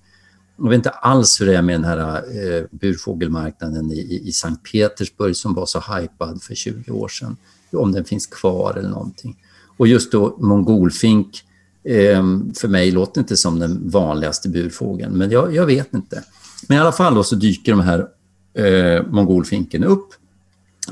Jag 0.56 0.68
vet 0.68 0.76
inte 0.76 0.90
alls 0.90 1.40
hur 1.40 1.46
det 1.46 1.56
är 1.56 1.62
med 1.62 1.74
den 1.74 1.84
här 1.84 2.16
eh, 2.16 2.64
burfågelmarknaden 2.70 3.92
i, 3.92 4.22
i 4.24 4.32
Sankt 4.32 4.72
Petersburg 4.72 5.36
som 5.36 5.54
var 5.54 5.66
så 5.66 5.80
hypad 5.80 6.42
för 6.42 6.54
20 6.54 6.92
år 6.92 7.08
sedan. 7.08 7.36
Om 7.72 7.92
den 7.92 8.04
finns 8.04 8.26
kvar 8.26 8.74
eller 8.78 8.88
någonting. 8.88 9.36
Och 9.76 9.86
just 9.86 10.12
då 10.12 10.36
mongolfink 10.40 11.45
Ehm, 11.88 12.54
för 12.54 12.68
mig 12.68 12.90
låter 12.90 13.14
det 13.14 13.20
inte 13.20 13.36
som 13.36 13.58
den 13.58 13.90
vanligaste 13.90 14.48
burfågeln, 14.48 15.18
men 15.18 15.30
jag, 15.30 15.54
jag 15.54 15.66
vet 15.66 15.94
inte. 15.94 16.22
Men 16.68 16.78
i 16.78 16.80
alla 16.80 16.92
fall 16.92 17.14
då 17.14 17.24
så 17.24 17.34
dyker 17.34 17.72
de 17.72 17.80
här 17.80 18.06
eh, 18.54 19.06
mongolfinken 19.06 19.84
upp 19.84 20.08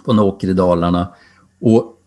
på 0.04 0.12
en 0.12 0.18
åker 0.18 0.48
i 0.48 0.52
Dalarna. 0.52 1.14
Och 1.60 1.98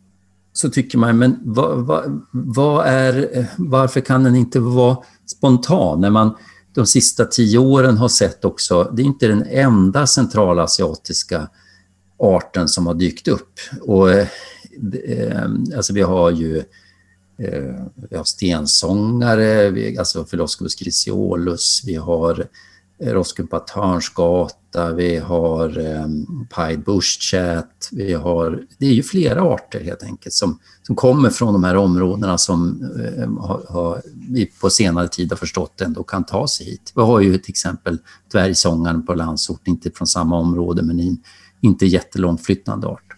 så 0.54 0.70
tycker 0.70 0.98
man, 0.98 1.18
men 1.18 1.40
vad, 1.44 1.86
vad, 1.86 2.22
vad 2.32 2.86
är, 2.88 3.46
varför 3.58 4.02
kan 4.02 4.24
den 4.24 4.36
inte 4.36 4.60
vara 4.60 4.98
spontan? 5.26 6.02
När 6.02 6.10
man 6.10 6.36
de 6.74 6.86
sista 6.86 7.26
tio 7.26 7.58
åren 7.58 7.98
har 7.98 8.10
sett 8.10 8.46
också, 8.46 8.92
det 8.94 9.02
är 9.02 9.06
inte 9.06 9.28
den 9.28 9.44
enda 9.44 10.08
centralasiatiska 10.08 11.50
arten 12.20 12.68
som 12.68 12.88
har 12.88 12.94
dykt 12.94 13.28
upp. 13.28 13.60
Och, 13.82 14.12
eh, 14.12 14.28
alltså 15.76 15.94
vi 15.94 16.02
har 16.02 16.32
ju 16.32 16.58
Eh, 16.58 16.64
Eh, 17.40 17.86
vi 18.10 18.18
har 18.18 18.24
stensångare, 18.24 19.70
vi, 19.70 19.98
alltså 19.98 20.24
Philoscopus 20.24 20.76
grisiolus. 20.76 21.82
vi 21.86 21.96
har 21.96 22.48
eh, 23.00 23.14
Roskumpa 23.14 23.60
törnsgata, 23.60 24.94
vi 24.94 25.18
har 25.18 25.78
um, 25.78 26.48
Pied 26.56 26.84
bushchat, 26.84 27.90
vi 27.92 28.14
har... 28.14 28.64
Det 28.78 28.86
är 28.86 28.94
ju 28.94 29.04
flera 29.04 29.42
arter 29.42 29.84
helt 29.84 30.04
enkelt 30.04 30.34
som, 30.34 30.60
som 30.84 30.96
kommer 30.96 31.30
från 31.30 31.54
de 31.54 31.64
här 31.64 31.76
områdena 31.76 32.38
som 32.38 32.82
um, 33.18 33.38
har, 33.38 33.66
har, 33.70 34.02
vi 34.30 34.46
på 34.46 34.70
senare 34.70 35.08
tid 35.08 35.32
har 35.32 35.38
förstått 35.38 35.82
ändå 35.82 36.04
kan 36.04 36.24
ta 36.24 36.48
sig 36.48 36.66
hit. 36.66 36.92
Vi 36.96 37.02
har 37.02 37.20
ju 37.20 37.38
till 37.38 37.52
exempel 37.52 37.98
dvärgsångaren 38.32 39.06
på 39.06 39.14
landsort, 39.14 39.68
inte 39.68 39.92
från 39.92 40.08
samma 40.08 40.38
område 40.38 40.84
men 40.84 41.00
in, 41.00 41.24
inte 41.62 41.86
jättelångt 41.86 42.46
flyttande 42.46 42.88
art. 42.88 43.14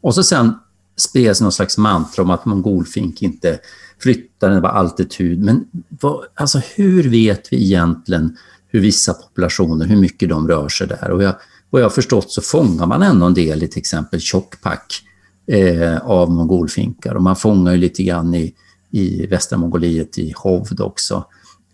Och 0.00 0.14
så 0.14 0.22
sen 0.22 0.54
spreds 0.98 1.40
någon 1.40 1.52
slags 1.52 1.78
mantra 1.78 2.22
om 2.22 2.30
att 2.30 2.44
mongolfink 2.44 3.22
inte 3.22 3.58
flyttar 3.98 4.50
över 4.50 4.68
altitud. 4.68 5.38
Men 5.38 5.64
vad, 5.88 6.24
alltså 6.34 6.60
hur 6.74 7.08
vet 7.08 7.52
vi 7.52 7.64
egentligen 7.64 8.36
hur 8.68 8.80
vissa 8.80 9.14
populationer, 9.14 9.86
hur 9.86 9.96
mycket 9.96 10.28
de 10.28 10.48
rör 10.48 10.68
sig 10.68 10.86
där? 10.86 11.10
Och 11.10 11.22
jag, 11.22 11.34
vad 11.70 11.82
jag 11.82 11.86
har 11.86 11.90
förstått 11.90 12.32
så 12.32 12.42
fångar 12.42 12.86
man 12.86 13.02
ändå 13.02 13.26
en 13.26 13.34
del 13.34 13.62
i 13.62 13.68
till 13.68 13.78
exempel 13.78 14.20
tjockpack 14.20 15.02
eh, 15.46 15.98
av 15.98 16.30
mongolfinkar 16.30 17.14
och 17.14 17.22
man 17.22 17.36
fångar 17.36 17.72
ju 17.72 17.78
lite 17.78 18.02
grann 18.02 18.34
i, 18.34 18.54
i 18.90 19.26
västra 19.26 19.58
Mongoliet, 19.58 20.18
i 20.18 20.32
Hovd 20.36 20.80
också. 20.80 21.24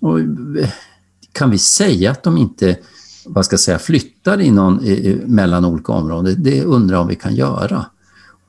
Och, 0.00 0.20
eh, 0.20 0.68
kan 1.32 1.50
vi 1.50 1.58
säga 1.58 2.10
att 2.10 2.22
de 2.22 2.36
inte 2.38 2.76
vad 3.26 3.44
ska 3.44 3.54
jag 3.54 3.60
säga, 3.60 3.78
flyttar 3.78 4.40
i 4.40 4.50
någon, 4.50 4.84
i, 4.84 5.22
mellan 5.26 5.64
olika 5.64 5.92
områden? 5.92 6.36
Det 6.38 6.64
undrar 6.64 6.96
jag 6.96 7.02
om 7.02 7.08
vi 7.08 7.14
kan 7.14 7.34
göra. 7.34 7.86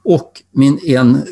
Och 0.06 0.42
min 0.52 0.80
en, 0.84 1.24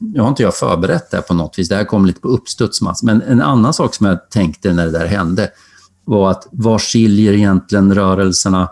nu 0.00 0.20
har 0.20 0.28
inte 0.28 0.42
jag 0.42 0.54
förberett 0.54 1.10
det 1.10 1.16
här 1.16 1.22
på 1.22 1.34
något 1.34 1.58
vis, 1.58 1.68
det 1.68 1.76
här 1.76 1.84
kom 1.84 2.06
lite 2.06 2.20
på 2.20 2.28
uppstuds 2.28 2.80
Mats, 2.80 3.02
men 3.02 3.22
en 3.22 3.40
annan 3.40 3.74
sak 3.74 3.94
som 3.94 4.06
jag 4.06 4.30
tänkte 4.30 4.72
när 4.72 4.84
det 4.86 4.92
där 4.92 5.06
hände 5.06 5.50
var 6.04 6.30
att 6.30 6.48
vad 6.50 6.82
skiljer 6.82 7.32
egentligen 7.32 7.94
rörelserna 7.94 8.70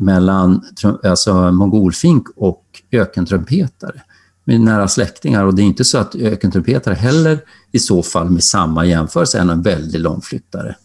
mellan 0.00 0.64
alltså 1.04 1.52
mongolfink 1.52 2.26
och 2.36 2.64
ökentrumpetare? 2.92 4.02
Med 4.44 4.60
nära 4.60 4.88
släktingar 4.88 5.44
och 5.44 5.54
det 5.54 5.62
är 5.62 5.64
inte 5.64 5.84
så 5.84 5.98
att 5.98 6.14
ökentrumpetare 6.14 6.94
heller 6.94 7.40
i 7.72 7.78
så 7.78 8.02
fall 8.02 8.30
med 8.30 8.44
samma 8.44 8.84
jämförelse 8.84 9.38
är 9.38 9.42
en 9.42 9.62
väldigt 9.62 10.00
långflyttare. 10.00 10.76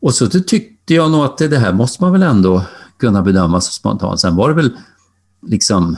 Och 0.00 0.14
så 0.14 0.26
tyckte 0.26 0.94
jag 0.94 1.10
nog 1.10 1.24
att 1.24 1.38
det 1.38 1.58
här 1.58 1.72
måste 1.72 2.02
man 2.02 2.12
väl 2.12 2.22
ändå 2.22 2.62
kunna 2.98 3.22
bedöma 3.22 3.60
så 3.60 3.72
spontant. 3.72 4.20
Sen 4.20 4.36
var 4.36 4.48
det 4.48 4.54
väl 4.54 4.76
liksom 5.46 5.96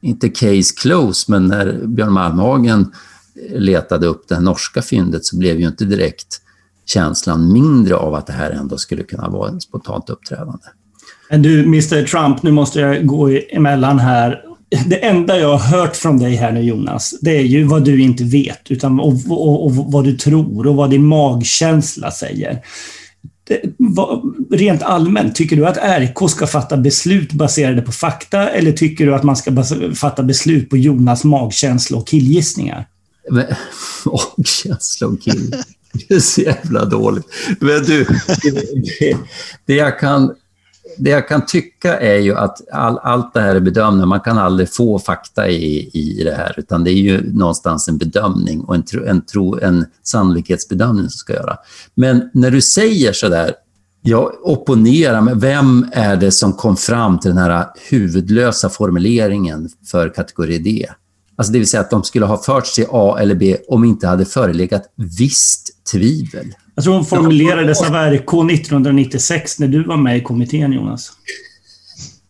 inte 0.00 0.28
case 0.28 0.74
close, 0.76 1.32
men 1.32 1.46
när 1.46 1.86
Björn 1.86 2.12
Malmhagen 2.12 2.92
letade 3.50 4.06
upp 4.06 4.28
det 4.28 4.40
norska 4.40 4.82
fyndet 4.82 5.24
så 5.24 5.36
blev 5.36 5.60
ju 5.60 5.66
inte 5.66 5.84
direkt 5.84 6.40
känslan 6.86 7.52
mindre 7.52 7.94
av 7.94 8.14
att 8.14 8.26
det 8.26 8.32
här 8.32 8.50
ändå 8.50 8.78
skulle 8.78 9.02
kunna 9.02 9.28
vara 9.28 9.56
ett 9.56 9.62
spontant 9.62 10.10
uppträdande. 10.10 10.64
Men 11.30 11.42
du, 11.42 11.62
Mr 11.62 12.06
Trump, 12.06 12.42
nu 12.42 12.50
måste 12.50 12.80
jag 12.80 13.06
gå 13.06 13.28
emellan 13.28 13.98
här. 13.98 14.42
Det 14.86 15.04
enda 15.04 15.38
jag 15.38 15.56
har 15.56 15.78
hört 15.78 15.96
från 15.96 16.18
dig 16.18 16.34
här 16.34 16.52
nu 16.52 16.60
Jonas, 16.60 17.14
det 17.20 17.36
är 17.36 17.42
ju 17.42 17.64
vad 17.64 17.84
du 17.84 18.02
inte 18.02 18.24
vet 18.24 18.70
utan, 18.70 19.00
och, 19.00 19.14
och, 19.28 19.66
och 19.66 19.74
vad 19.74 20.04
du 20.04 20.16
tror 20.16 20.66
och 20.66 20.76
vad 20.76 20.90
din 20.90 21.06
magkänsla 21.06 22.10
säger 22.10 22.62
rent 24.50 24.82
allmänt, 24.82 25.34
tycker 25.34 25.56
du 25.56 25.66
att 25.66 25.76
RK 25.76 26.30
ska 26.30 26.46
fatta 26.46 26.76
beslut 26.76 27.32
baserade 27.32 27.82
på 27.82 27.92
fakta 27.92 28.50
eller 28.50 28.72
tycker 28.72 29.06
du 29.06 29.14
att 29.14 29.22
man 29.22 29.36
ska 29.36 29.64
fatta 29.94 30.22
beslut 30.22 30.70
på 30.70 30.76
Jonas 30.76 31.24
magkänsla 31.24 31.98
och 31.98 32.06
killgissningar? 32.06 32.86
Magkänsla 34.04 35.06
och 35.06 35.22
kill... 35.22 35.54
Det 36.08 36.14
är 36.14 36.20
så 36.20 36.40
jävla 36.40 36.84
dåligt. 36.84 37.26
Men 37.60 37.84
du, 37.84 38.06
det, 38.42 39.16
det, 39.66 39.74
jag 39.74 39.98
kan, 39.98 40.34
det 40.98 41.10
jag 41.10 41.28
kan 41.28 41.46
tycka 41.46 42.00
är 42.00 42.18
ju 42.18 42.34
att 42.34 42.68
all, 42.72 42.98
allt 42.98 43.34
det 43.34 43.40
här 43.40 43.54
är 43.54 43.60
bedömning. 43.60 44.08
Man 44.08 44.20
kan 44.20 44.38
aldrig 44.38 44.74
få 44.74 44.98
fakta 44.98 45.48
i, 45.48 45.90
i 45.92 46.24
det 46.24 46.34
här, 46.34 46.54
utan 46.56 46.84
det 46.84 46.90
är 46.90 46.94
ju 46.94 47.32
någonstans 47.32 47.88
en 47.88 47.98
bedömning 47.98 48.60
och 48.60 48.74
en, 48.74 48.84
en, 49.06 49.26
tro, 49.26 49.58
en 49.58 49.86
sannolikhetsbedömning 50.02 51.04
som 51.04 51.18
ska 51.18 51.32
göra. 51.32 51.56
Men 51.94 52.30
när 52.34 52.50
du 52.50 52.60
säger 52.60 53.12
så 53.12 53.28
där, 53.28 53.54
jag 54.02 54.32
opponerar 54.42 55.20
mig. 55.20 55.34
Vem 55.36 55.86
är 55.92 56.16
det 56.16 56.30
som 56.30 56.52
kom 56.52 56.76
fram 56.76 57.18
till 57.18 57.30
den 57.30 57.38
här 57.38 57.66
huvudlösa 57.90 58.68
formuleringen 58.68 59.68
för 59.90 60.08
kategori 60.08 60.58
D? 60.58 60.86
Alltså 61.36 61.52
det 61.52 61.58
vill 61.58 61.68
säga 61.68 61.80
att 61.80 61.90
de 61.90 62.04
skulle 62.04 62.26
ha 62.26 62.38
förts 62.38 62.74
till 62.74 62.86
A 62.90 63.16
eller 63.20 63.34
B 63.34 63.56
om 63.68 63.84
inte 63.84 64.06
hade 64.06 64.24
förelegat 64.24 64.82
visst 65.18 65.84
tvivel. 65.92 66.54
Jag 66.80 66.84
tror 66.84 66.94
hon 66.94 67.04
formulerades 67.04 67.82
av 67.82 67.94
RK 67.94 68.52
1996 68.52 69.58
när 69.58 69.68
du 69.68 69.84
var 69.84 69.96
med 69.96 70.16
i 70.16 70.20
kommittén, 70.20 70.72
Jonas. 70.72 71.12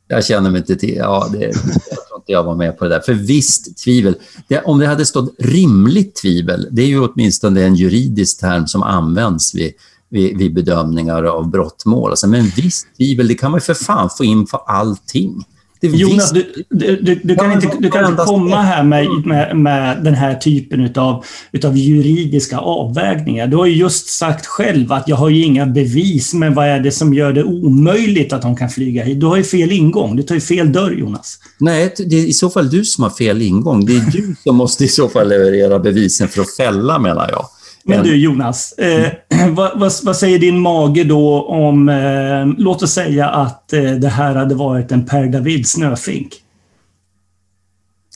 Jag 0.08 0.24
känner 0.24 0.50
mig 0.50 0.58
inte 0.58 0.76
till... 0.76 0.94
Ja, 0.96 1.28
det, 1.32 1.38
jag 1.44 1.54
tror 1.54 2.18
inte 2.18 2.32
jag 2.32 2.44
var 2.44 2.54
med 2.54 2.78
på 2.78 2.84
det 2.84 2.90
där. 2.90 3.00
För 3.00 3.14
visst 3.14 3.78
tvivel. 3.84 4.14
Det, 4.48 4.60
om 4.60 4.78
det 4.78 4.86
hade 4.86 5.06
stått 5.06 5.34
rimligt 5.38 6.14
tvivel, 6.14 6.68
det 6.70 6.82
är 6.82 6.86
ju 6.86 7.00
åtminstone 7.00 7.64
en 7.64 7.74
juridisk 7.74 8.40
term 8.40 8.66
som 8.66 8.82
används 8.82 9.54
vid, 9.54 9.72
vid, 10.08 10.38
vid 10.38 10.54
bedömningar 10.54 11.22
av 11.22 11.50
brottmål. 11.50 12.10
Alltså, 12.10 12.28
men 12.28 12.44
visst 12.56 12.86
tvivel, 12.96 13.28
det 13.28 13.34
kan 13.34 13.50
man 13.50 13.58
ju 13.58 13.62
för 13.62 13.74
fan 13.74 14.10
få 14.18 14.24
in 14.24 14.46
på 14.46 14.56
allting. 14.56 15.44
Jonas, 15.82 16.30
du, 16.30 16.64
du, 16.68 17.20
du, 17.22 17.36
kan 17.36 17.52
inte, 17.52 17.76
du 17.80 17.90
kan 17.90 18.10
inte 18.10 18.22
komma 18.24 18.62
här 18.62 18.82
med, 18.82 19.06
med, 19.24 19.56
med 19.56 20.04
den 20.04 20.14
här 20.14 20.34
typen 20.34 20.80
utav, 20.80 21.24
utav 21.52 21.76
juridiska 21.76 22.58
avvägningar. 22.58 23.46
Du 23.46 23.56
har 23.56 23.66
ju 23.66 23.76
just 23.76 24.08
sagt 24.08 24.46
själv 24.46 24.92
att 24.92 25.08
jag 25.08 25.16
har 25.16 25.28
ju 25.28 25.44
inga 25.44 25.66
bevis, 25.66 26.34
men 26.34 26.54
vad 26.54 26.66
är 26.66 26.80
det 26.80 26.90
som 26.90 27.14
gör 27.14 27.32
det 27.32 27.44
omöjligt 27.44 28.32
att 28.32 28.42
de 28.42 28.56
kan 28.56 28.70
flyga 28.70 29.04
hit? 29.04 29.20
Du 29.20 29.26
har 29.26 29.36
ju 29.36 29.44
fel 29.44 29.72
ingång. 29.72 30.16
Du 30.16 30.22
tar 30.22 30.34
ju 30.34 30.40
fel 30.40 30.72
dörr, 30.72 30.90
Jonas. 30.90 31.38
Nej, 31.58 31.94
det 31.96 32.16
är 32.16 32.26
i 32.26 32.32
så 32.32 32.50
fall 32.50 32.70
du 32.70 32.84
som 32.84 33.04
har 33.04 33.10
fel 33.10 33.42
ingång. 33.42 33.86
Det 33.86 33.96
är 33.96 34.10
du 34.12 34.34
som 34.44 34.56
måste 34.56 34.84
i 34.84 34.88
så 34.88 35.08
fall 35.08 35.28
leverera 35.28 35.78
bevisen 35.78 36.28
för 36.28 36.40
att 36.40 36.56
fälla, 36.56 36.98
menar 36.98 37.30
jag. 37.30 37.46
Men 37.84 38.04
du 38.04 38.16
Jonas, 38.16 38.72
eh, 38.72 39.12
vad, 39.50 39.80
vad, 39.80 39.92
vad, 40.02 40.16
säger 40.16 40.38
din 40.38 40.60
mage 40.60 41.04
då 41.04 41.42
om, 41.42 41.88
eh, 41.88 42.46
låt 42.58 42.82
oss 42.82 42.92
säga 42.92 43.28
att 43.28 43.72
eh, 43.72 43.82
det 43.82 44.08
här 44.08 44.34
hade 44.34 44.54
varit 44.54 44.92
en 44.92 45.06
Per 45.06 45.26
David 45.26 45.68
snöfink? 45.68 46.34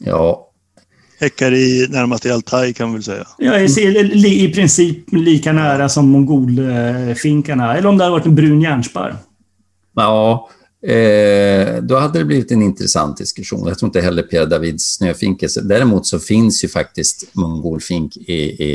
Ja. 0.00 0.50
Häckar 1.20 1.54
i 1.54 1.86
närmast 1.90 2.26
i 2.26 2.30
Altaj 2.30 2.74
kan 2.74 2.86
man 2.86 2.94
väl 2.94 3.02
säga. 3.02 3.26
Ja, 3.38 3.58
i, 3.58 4.44
i 4.44 4.52
princip 4.52 5.12
lika 5.12 5.52
nära 5.52 5.88
som 5.88 6.08
mongolfinkarna. 6.08 7.76
Eller 7.76 7.88
om 7.88 7.98
det 7.98 8.04
hade 8.04 8.12
varit 8.12 8.26
en 8.26 8.34
brun 8.34 8.60
järnsparr. 8.60 9.16
Ja, 9.94 10.48
Eh, 10.86 11.82
då 11.82 11.96
hade 11.96 12.18
det 12.18 12.24
blivit 12.24 12.52
en 12.52 12.62
intressant 12.62 13.16
diskussion. 13.16 13.68
Jag 13.68 13.78
tror 13.78 13.88
inte 13.88 14.00
heller 14.00 14.22
Pierre 14.22 14.46
Davids 14.46 14.96
snöfinke. 14.96 15.48
Däremot 15.62 16.06
så 16.06 16.18
finns 16.18 16.64
ju 16.64 16.68
faktiskt 16.68 17.34
mongolfink 17.34 18.16
i, 18.16 18.32
i, 18.32 18.68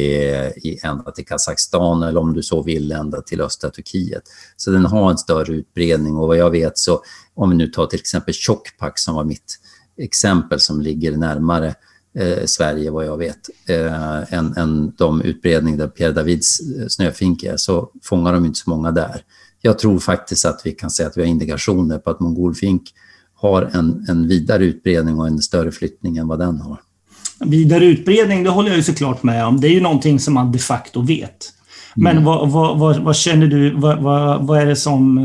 i 0.55 0.79
ända 0.83 1.11
till 1.11 1.25
Kazakstan 1.25 2.03
eller 2.03 2.19
om 2.19 2.33
du 2.33 2.43
så 2.43 2.63
vill 2.63 2.91
ända 2.91 3.21
till 3.21 3.41
östra 3.41 3.69
Turkiet. 3.69 4.23
Så 4.57 4.71
den 4.71 4.85
har 4.85 5.11
en 5.11 5.17
större 5.17 5.53
utbredning 5.53 6.15
och 6.15 6.27
vad 6.27 6.37
jag 6.37 6.51
vet 6.51 6.77
så 6.77 7.03
om 7.35 7.49
vi 7.49 7.55
nu 7.55 7.67
tar 7.67 7.85
till 7.85 7.99
exempel 7.99 8.33
Tjockpack 8.33 8.99
som 8.99 9.15
var 9.15 9.23
mitt 9.23 9.59
exempel 9.97 10.59
som 10.59 10.81
ligger 10.81 11.17
närmare 11.17 11.75
eh, 12.17 12.45
Sverige 12.45 12.91
vad 12.91 13.05
jag 13.05 13.17
vet 13.17 13.49
eh, 13.67 14.33
än, 14.33 14.57
än 14.57 14.93
de 14.97 15.21
utbredning 15.21 15.77
där 15.77 15.87
Pierre 15.87 16.13
Davids 16.13 16.57
snöfinke 16.57 16.89
snöfink 16.89 17.43
är 17.43 17.57
så 17.57 17.91
fångar 18.03 18.33
de 18.33 18.45
inte 18.45 18.59
så 18.59 18.69
många 18.69 18.91
där 18.91 19.23
jag 19.61 19.79
tror 19.79 19.99
faktiskt 19.99 20.45
att 20.45 20.61
vi 20.63 20.71
kan 20.71 20.89
säga 20.89 21.09
att 21.09 21.17
vi 21.17 21.21
har 21.21 21.27
indikationer 21.27 21.97
på 21.97 22.09
att 22.09 22.19
mongolfink 22.19 22.93
har 23.35 23.61
en, 23.61 24.05
en 24.09 24.27
vidare 24.27 24.65
utbredning 24.65 25.19
och 25.19 25.27
en 25.27 25.39
större 25.39 25.71
flyttning 25.71 26.17
än 26.17 26.27
vad 26.27 26.39
den 26.39 26.61
har. 26.61 26.81
Vidare 27.45 27.85
utbredning, 27.85 28.43
det 28.43 28.49
håller 28.49 28.69
jag 28.69 28.77
ju 28.77 28.83
såklart 28.83 29.23
med 29.23 29.45
om. 29.45 29.61
Det 29.61 29.67
är 29.67 29.71
ju 29.71 29.81
någonting 29.81 30.19
som 30.19 30.33
man 30.33 30.51
de 30.51 30.59
facto 30.59 31.01
vet. 31.01 31.53
Men 31.95 32.11
mm. 32.11 32.23
vad, 32.23 32.51
vad, 32.51 32.79
vad, 32.79 32.99
vad, 32.99 33.15
känner 33.15 33.47
du, 33.47 33.75
vad, 33.75 34.61
är 34.61 34.65
det 34.65 34.75
som, 34.75 35.15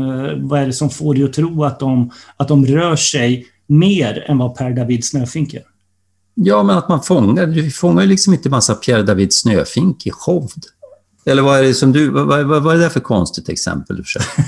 vad 0.49 0.61
är 0.61 0.65
det 0.65 0.73
som 0.73 0.89
får 0.89 1.13
dig 1.13 1.23
att 1.23 1.33
tro 1.33 1.63
att 1.63 1.79
de, 1.79 2.11
att 2.37 2.47
de 2.47 2.65
rör 2.65 2.95
sig 2.95 3.47
mer 3.67 4.25
än 4.27 4.37
vad 4.37 4.55
Per 4.55 4.71
David 4.71 5.05
Snöfink 5.05 5.53
gör? 5.53 5.63
Ja, 6.33 6.63
men 6.63 6.77
att 6.77 6.89
man 6.89 7.03
fångar, 7.03 7.47
du 7.47 7.71
fångar 7.71 8.01
ju 8.01 8.07
liksom 8.07 8.33
inte 8.33 8.49
massa 8.49 8.75
Pierre 8.75 9.03
David 9.03 9.33
Snöfink 9.33 10.07
i 10.07 10.11
Hovd. 10.25 10.65
Eller 11.25 11.41
vad 11.41 11.59
är 11.59 11.63
det 11.63 11.73
som 11.73 11.91
du, 11.91 12.09
vad, 12.09 12.45
vad, 12.45 12.63
vad 12.63 12.75
är 12.75 12.79
det 12.79 12.89
för 12.89 12.99
konstigt 12.99 13.49
exempel 13.49 13.97
du 13.97 14.03
försöker? 14.03 14.43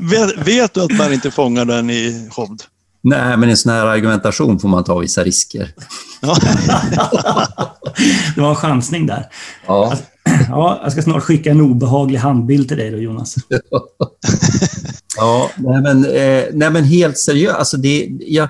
vet, 0.10 0.46
vet, 0.46 0.74
du 0.74 0.82
att 0.82 0.98
man 0.98 1.12
inte 1.12 1.30
fångar 1.30 1.64
den 1.64 1.90
i 1.90 2.28
Hovd? 2.36 2.62
Nej, 3.02 3.36
men 3.36 3.50
i 3.50 3.56
sån 3.56 3.72
här 3.72 3.86
argumentation 3.86 4.60
får 4.60 4.68
man 4.68 4.84
ta 4.84 4.98
vissa 4.98 5.24
risker. 5.24 5.74
det 8.34 8.40
var 8.40 8.50
en 8.50 8.56
chansning 8.56 9.06
där. 9.06 9.26
Ja. 9.66 9.96
ja, 10.48 10.80
jag 10.82 10.92
ska 10.92 11.02
snart 11.02 11.22
skicka 11.22 11.50
en 11.50 11.60
obehaglig 11.60 12.18
handbild 12.18 12.68
till 12.68 12.76
dig 12.76 12.90
då, 12.90 12.98
Jonas. 12.98 13.34
ja, 15.16 15.50
nej 15.56 15.82
men, 15.82 16.04
eh, 16.04 16.44
nej 16.52 16.70
men 16.70 16.84
helt 16.84 17.18
seriöst. 17.18 17.58
Alltså 17.58 17.76
det, 17.76 18.08
jag, 18.20 18.48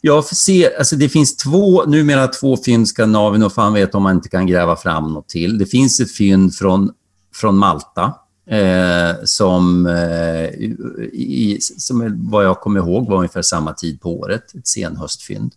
jag 0.00 0.24
ser, 0.24 0.78
alltså 0.78 0.96
det 0.96 1.08
finns 1.08 1.36
två, 1.36 1.84
numera 1.84 2.28
två 2.28 2.56
fynd 2.56 2.88
Skandinavien 2.88 3.42
och 3.42 3.52
fan 3.52 3.72
vet 3.72 3.94
om 3.94 4.02
man 4.02 4.16
inte 4.16 4.28
kan 4.28 4.46
gräva 4.46 4.76
fram 4.76 5.12
något 5.12 5.28
till. 5.28 5.58
Det 5.58 5.66
finns 5.66 6.00
ett 6.00 6.12
fynd 6.12 6.54
från, 6.54 6.92
från 7.34 7.56
Malta 7.56 8.14
eh, 8.50 9.16
som, 9.24 9.86
eh, 9.86 10.44
i, 11.12 11.58
som 11.60 12.28
vad 12.30 12.44
jag 12.44 12.60
kommer 12.60 12.80
ihåg 12.80 13.08
var 13.08 13.16
ungefär 13.16 13.42
samma 13.42 13.72
tid 13.72 14.00
på 14.00 14.18
året, 14.18 14.54
ett 14.54 14.68
senhöstfynd. 14.68 15.52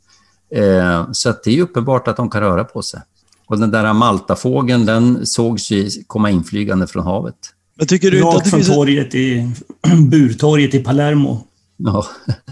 Eh, 0.51 1.11
så 1.11 1.29
att 1.29 1.43
det 1.43 1.57
är 1.57 1.61
uppenbart 1.61 2.07
att 2.07 2.17
de 2.17 2.29
kan 2.29 2.41
röra 2.41 2.63
på 2.63 2.81
sig. 2.81 3.01
Och 3.45 3.59
den 3.59 3.71
där 3.71 3.93
Maltafågeln, 3.93 4.85
den 4.85 5.25
sågs 5.25 5.71
ju 5.71 5.89
komma 6.07 6.29
inflygande 6.29 6.87
från 6.87 7.03
havet. 7.03 7.35
Men 7.75 7.87
tycker 7.87 8.11
du 8.11 8.17
inte 8.17 8.29
att 8.29 8.43
det 8.43 8.49
från 8.49 8.59
finns... 8.59 8.75
torget 8.75 9.15
i, 9.15 9.51
burtorget 10.09 10.73
i 10.73 10.79
Palermo. 10.79 11.47
Ja. 11.77 12.05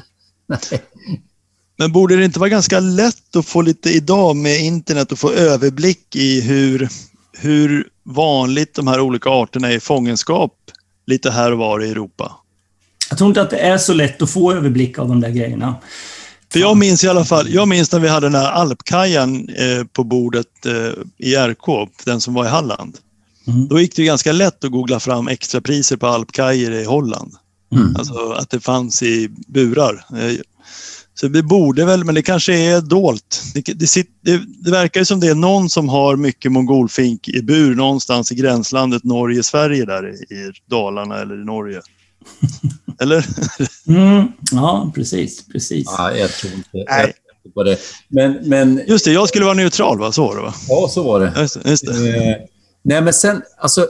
Nej. 0.47 0.82
Men 1.81 1.91
borde 1.91 2.15
det 2.15 2.25
inte 2.25 2.39
vara 2.39 2.49
ganska 2.49 2.79
lätt 2.79 3.35
att 3.35 3.45
få 3.45 3.61
lite 3.61 3.89
idag 3.89 4.35
med 4.35 4.59
internet 4.59 5.11
och 5.11 5.19
få 5.19 5.31
överblick 5.31 6.15
i 6.15 6.41
hur, 6.41 6.89
hur 7.37 7.87
vanligt 8.03 8.73
de 8.73 8.87
här 8.87 8.99
olika 8.99 9.29
arterna 9.29 9.71
är 9.71 9.75
i 9.75 9.79
fångenskap 9.79 10.53
lite 11.07 11.31
här 11.31 11.51
och 11.51 11.57
var 11.57 11.83
i 11.83 11.89
Europa? 11.89 12.31
Jag 13.09 13.17
tror 13.17 13.27
inte 13.27 13.41
att 13.41 13.49
det 13.49 13.57
är 13.57 13.77
så 13.77 13.93
lätt 13.93 14.21
att 14.21 14.29
få 14.29 14.53
överblick 14.53 14.99
av 14.99 15.07
de 15.07 15.21
där 15.21 15.29
grejerna. 15.29 15.75
För 16.51 16.59
jag 16.59 16.77
minns 16.77 17.03
i 17.03 17.07
alla 17.07 17.25
fall, 17.25 17.49
jag 17.49 17.67
minns 17.67 17.91
när 17.91 17.99
vi 17.99 18.07
hade 18.07 18.25
den 18.25 18.35
här 18.35 18.51
alpkajan 18.51 19.49
eh, 19.49 19.83
på 19.93 20.03
bordet 20.03 20.65
eh, 20.65 21.27
i 21.27 21.35
RK, 21.35 21.89
den 22.05 22.21
som 22.21 22.33
var 22.33 22.45
i 22.45 22.49
Halland. 22.49 22.97
Mm. 23.47 23.67
Då 23.67 23.79
gick 23.79 23.95
det 23.95 24.03
ganska 24.03 24.31
lätt 24.31 24.63
att 24.63 24.71
googla 24.71 24.99
fram 24.99 25.27
extrapriser 25.27 25.97
på 25.97 26.07
alpkajer 26.07 26.71
i 26.71 26.83
Holland. 26.83 27.33
Mm. 27.75 27.95
Alltså 27.95 28.31
att 28.31 28.49
det 28.49 28.59
fanns 28.59 29.03
i 29.03 29.29
burar. 29.47 30.05
Så 31.21 31.27
det 31.27 31.43
borde 31.43 31.86
väl, 31.86 32.03
men 32.03 32.15
det 32.15 32.21
kanske 32.21 32.53
är 32.53 32.81
dolt. 32.81 33.43
Det, 33.53 33.62
det, 33.62 34.07
det, 34.21 34.41
det 34.63 34.71
verkar 34.71 35.01
ju 35.01 35.05
som 35.05 35.19
det 35.19 35.27
är 35.27 35.36
någon 35.36 35.69
som 35.69 35.89
har 35.89 36.15
mycket 36.15 36.51
mongolfink 36.51 37.27
i 37.27 37.41
bur 37.41 37.75
någonstans 37.75 38.31
i 38.31 38.36
gränslandet 38.36 39.03
Norge-Sverige 39.03 39.86
där 39.86 40.10
i 40.34 40.51
Dalarna 40.69 41.21
eller 41.21 41.41
i 41.41 41.45
Norge. 41.45 41.81
Eller? 43.01 43.25
Mm, 43.88 44.27
ja, 44.51 44.91
precis. 44.95 45.47
precis. 45.47 45.86
Ja, 45.97 46.15
jag 46.15 46.29
tror 46.29 46.53
inte, 46.53 46.69
Nej. 46.73 47.13
på 47.53 47.63
det. 47.63 47.77
Men, 48.07 48.38
men, 48.43 48.81
just 48.88 49.05
det, 49.05 49.12
jag 49.12 49.29
skulle 49.29 49.45
vara 49.45 49.55
neutral, 49.55 49.99
va? 49.99 50.12
Så 50.12 50.27
var 50.27 50.36
det, 50.36 50.41
va? 50.41 50.53
Ja, 50.67 50.88
så 50.88 51.03
var 51.03 51.19
det. 51.19 51.41
Just, 51.41 51.57
just 51.65 51.86
det. 51.86 52.17
Eh, 52.17 52.36
nej, 52.84 53.01
men 53.01 53.13
sen, 53.13 53.41
alltså... 53.57 53.81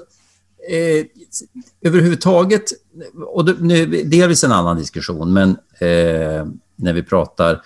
Eh, 0.72 1.06
överhuvudtaget, 1.82 2.64
och 3.28 3.46
det, 3.46 3.56
nu, 3.60 3.86
delvis 3.86 4.44
en 4.44 4.52
annan 4.52 4.78
diskussion, 4.78 5.34
men 5.34 5.50
eh, 5.80 6.46
när 6.82 6.94
vi 6.94 7.04
pratar 7.04 7.62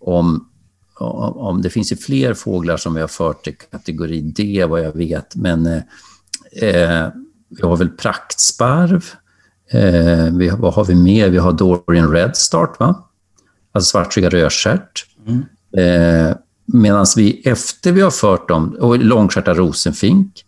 om, 0.00 0.48
om... 0.94 1.62
Det 1.62 1.70
finns 1.70 1.92
ju 1.92 1.96
fler 1.96 2.34
fåglar 2.34 2.76
som 2.76 2.94
vi 2.94 3.00
har 3.00 3.08
fört 3.08 3.44
till 3.44 3.56
kategori 3.70 4.20
D, 4.20 4.64
vad 4.68 4.84
jag 4.84 4.96
vet, 4.96 5.36
men 5.36 5.66
eh, 5.66 7.08
vi 7.48 7.62
har 7.62 7.76
väl 7.76 7.88
praktsparv. 7.88 9.04
Eh, 9.70 10.24
vi, 10.32 10.48
vad 10.58 10.74
har 10.74 10.84
vi 10.84 10.94
mer? 10.94 11.30
Vi 11.30 11.38
har 11.38 11.52
Dorian 11.52 12.12
Redstart, 12.12 12.80
va? 12.80 13.08
Alltså 13.72 13.90
svartsjuka 13.90 14.28
rödstjärt. 14.28 15.06
Mm. 15.26 15.44
Eh, 15.78 16.36
Medan 16.68 17.06
vi 17.16 17.40
efter 17.44 17.92
vi 17.92 18.00
har 18.00 18.10
fört 18.10 18.48
dem, 18.48 18.76
och 18.80 18.98
långstjärta 18.98 19.54
rosenfink, 19.54 20.44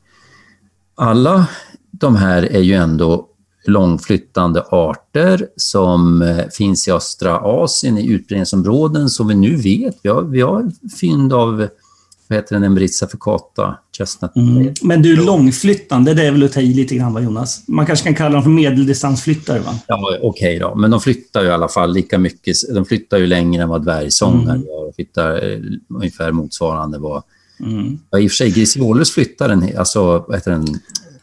alla 0.95 1.47
de 1.91 2.17
här 2.17 2.43
är 2.43 2.61
ju 2.61 2.75
ändå 2.75 3.29
långflyttande 3.69 4.63
arter 4.71 5.47
som 5.57 6.23
eh, 6.23 6.45
finns 6.53 6.89
i 6.89 6.93
östra 6.93 7.39
Asien 7.39 7.99
i 7.99 8.07
utbredningsområden 8.07 9.09
som 9.11 9.29
vi 9.29 9.35
nu 9.35 9.57
vet. 9.57 9.97
Vi 10.03 10.09
har, 10.09 10.23
vi 10.23 10.41
har 10.41 10.71
fynd 11.01 11.33
av 11.33 11.69
vad 12.29 12.39
heter 12.39 12.55
den, 12.55 12.65
Embritsa 12.65 13.09
förcata, 13.09 13.79
chestnut. 13.99 14.37
Mm. 14.37 14.75
Men 14.83 15.03
du, 15.03 15.17
långflyttande, 15.17 16.15
det 16.15 16.27
är 16.27 16.33
väl 16.33 16.43
att 16.43 16.53
ta 16.53 16.61
i 16.61 16.75
lite 16.75 16.95
grann 16.95 17.15
va, 17.15 17.21
Jonas? 17.21 17.63
Man 17.69 17.87
kanske 17.87 18.05
kan 18.05 18.15
kalla 18.15 18.35
dem 18.35 18.43
för 18.43 18.51
medeldistansflyttare 18.51 19.59
va? 19.59 19.75
Ja, 19.87 20.19
okej 20.23 20.29
okay 20.29 20.59
då. 20.59 20.75
Men 20.75 20.91
de 20.91 21.01
flyttar 21.01 21.43
ju 21.43 21.49
i 21.49 21.51
alla 21.51 21.69
fall 21.69 21.93
lika 21.93 22.19
mycket. 22.19 22.57
De 22.75 22.85
flyttar 22.85 23.19
ju 23.19 23.27
längre 23.27 23.63
än 23.63 23.69
vad 23.69 23.85
dvärgsångare 23.85 24.55
mm. 24.55 24.67
gör. 24.67 24.87
De 24.87 24.93
flyttar 24.93 25.51
eh, 25.51 25.59
ungefär 25.95 26.33
motsvarande 26.33 26.99
vad... 26.99 27.23
Mm. 27.61 27.99
Ja, 28.11 28.19
I 28.19 28.27
och 28.27 28.31
för 28.31 28.37
sig, 28.37 28.51
Grisiolus 28.51 29.11
flyttar 29.11 29.49
en... 29.49 29.79
Alltså, 29.79 30.25
vad 30.29 30.37
heter 30.37 30.51
den? 30.51 30.67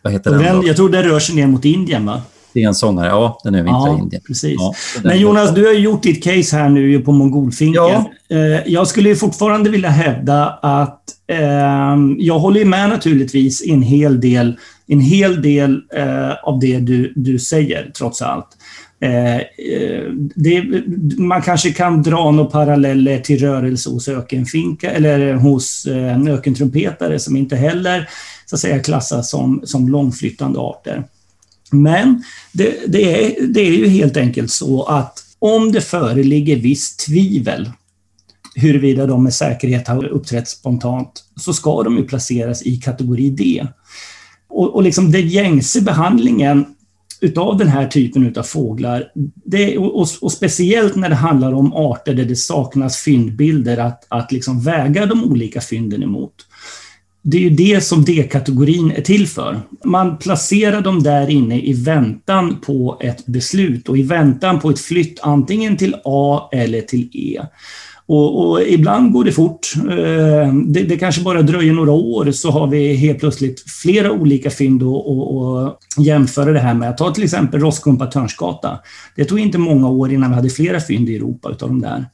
Vad 0.02 0.14
heter 0.14 0.32
den, 0.32 0.42
den 0.44 0.68
jag 0.68 0.76
tror 0.76 0.90
den 0.90 1.04
rör 1.04 1.20
sig 1.20 1.36
ner 1.36 1.48
mot 1.48 1.66
Indien 1.66 2.06
va? 2.06 2.22
Stensångare. 2.56 3.08
Ja, 3.08 3.40
den 3.44 3.56
övervintrar 3.56 3.88
ja, 3.88 3.98
i 3.98 4.02
Indien. 4.02 4.22
Precis. 4.28 4.56
Ja, 4.58 4.74
Men 5.04 5.20
Jonas, 5.20 5.54
du 5.54 5.66
har 5.66 5.74
gjort 5.74 6.04
ditt 6.04 6.24
case 6.24 6.56
här 6.56 6.70
nu 6.70 7.00
på 7.00 7.12
mongolfinken. 7.12 7.84
Ja. 7.84 8.12
Eh, 8.30 8.62
jag 8.66 8.88
skulle 8.88 9.16
fortfarande 9.16 9.70
vilja 9.70 9.90
hävda 9.90 10.48
att 10.62 11.02
eh, 11.28 11.98
jag 12.18 12.40
håller 12.40 12.66
med 12.66 12.90
naturligtvis 12.90 13.64
en 13.68 13.82
hel 13.82 14.22
del, 14.22 14.58
en 14.88 15.00
hel 15.00 15.42
del 15.42 15.82
eh, 15.96 16.32
av 16.44 16.60
det 16.60 16.80
du, 16.80 17.14
du 17.16 17.40
säger, 17.40 17.92
trots 17.98 18.22
allt. 18.22 18.48
Eh, 19.00 19.36
eh 19.36 19.42
det, 20.36 20.64
man 21.18 21.42
kanske 21.42 21.72
kan 21.72 22.04
dra 22.04 22.32
några 22.32 22.50
paralleller 22.50 23.20
till 23.20 23.40
rörelse 23.40 23.90
hos 23.90 24.08
ökenfinka 24.08 24.92
eller 24.92 25.34
hos 25.34 25.86
eh, 25.86 26.22
ökentrumpetare 26.28 27.20
som 27.20 27.36
inte 27.38 27.56
heller 27.56 28.10
så 28.46 28.56
att 28.56 28.60
säga, 28.60 28.80
klassas 28.80 29.30
som, 29.30 29.62
som 29.64 29.90
långflyttande 29.90 30.60
arter. 30.60 31.04
Men 31.72 32.24
det, 32.52 32.76
det, 32.88 33.26
är, 33.26 33.48
det 33.48 33.62
är 33.62 33.72
ju 33.72 33.88
helt 33.88 34.18
enkelt 34.18 34.52
så 34.52 34.84
att 34.84 35.24
om 35.40 35.72
det 35.72 35.82
föreligger 35.82 36.56
visst 36.56 37.00
tvivel 37.00 37.72
huruvida 38.56 39.06
de 39.06 39.24
med 39.24 39.34
säkerhet 39.34 39.88
har 39.88 40.06
uppträtt 40.06 40.48
spontant, 40.48 41.24
så 41.36 41.54
ska 41.54 41.84
de 41.84 41.98
ju 41.98 42.04
placeras 42.04 42.64
i 42.64 42.78
kategori 42.78 43.30
D. 43.30 43.68
Och, 44.48 44.76
och 44.76 44.84
liksom 44.84 45.12
den 45.12 45.28
gängse 45.28 45.82
behandlingen 45.82 46.66
utav 47.22 47.58
den 47.58 47.68
här 47.68 47.88
typen 47.88 48.34
av 48.38 48.44
fåglar, 48.44 49.12
det, 49.46 49.78
och, 49.78 50.08
och, 50.22 50.32
speciellt 50.32 50.96
när 50.96 51.10
det 51.10 51.16
handlar 51.16 51.54
om 51.54 51.74
arter 51.74 52.14
där 52.14 52.26
det 52.26 52.36
saknas 52.36 52.98
fyndbilder 52.98 53.78
att, 53.78 54.06
att 54.08 54.32
liksom 54.32 54.62
väga 54.62 55.06
de 55.06 55.24
olika 55.24 55.62
fynden 55.62 56.04
emot, 56.04 56.34
det 57.28 57.38
är 57.38 57.42
ju 57.42 57.50
det 57.50 57.84
som 57.84 58.06
D-kategorin 58.06 58.92
är 58.92 59.02
till 59.02 59.28
för. 59.28 59.62
Man 59.84 60.18
placerar 60.18 60.82
dem 60.82 61.04
där 61.04 61.30
inne 61.30 61.62
i 61.62 61.74
väntan 61.74 62.62
på 62.66 62.98
ett 63.02 63.26
beslut 63.26 63.90
och 63.90 63.98
i 63.98 64.04
väntan 64.04 64.60
på 64.60 64.70
ett 64.70 64.80
flytt 64.80 65.20
antingen 65.22 65.78
till 65.78 65.96
A 66.04 66.50
eller 66.52 66.82
till 66.82 67.10
E. 67.14 67.42
Och, 68.08 68.50
och, 68.50 68.62
ibland 68.62 69.14
går 69.14 69.24
det 69.24 69.32
fort. 69.32 69.74
Eh, 69.76 70.54
det, 70.54 70.84
det, 70.84 70.98
kanske 70.98 71.22
bara 71.22 71.42
dröjer 71.42 71.74
några 71.74 71.92
år 71.92 72.32
så 72.32 72.52
har 72.52 72.68
vi 72.68 72.96
helt 72.96 73.20
plötsligt 73.20 73.72
flera 73.72 74.12
olika 74.12 74.50
fynd 74.50 74.84
att 74.84 75.80
jämföra 76.06 76.52
det 76.52 76.60
här 76.60 76.74
med. 76.74 76.98
Ta 76.98 77.12
till 77.12 77.24
exempel 77.24 77.60
Rosskumpa 77.60 78.06
Törnsgata. 78.06 78.80
Det 79.16 79.26
tog 79.26 79.40
inte 79.40 79.58
många 79.58 79.90
år 79.90 80.12
innan 80.12 80.30
vi 80.30 80.36
hade 80.36 80.50
flera 80.50 80.80
fynd 80.80 81.10
i 81.10 81.16
Europa 81.16 81.52
utav 81.52 81.70
de 81.70 81.82
där. 81.82 82.06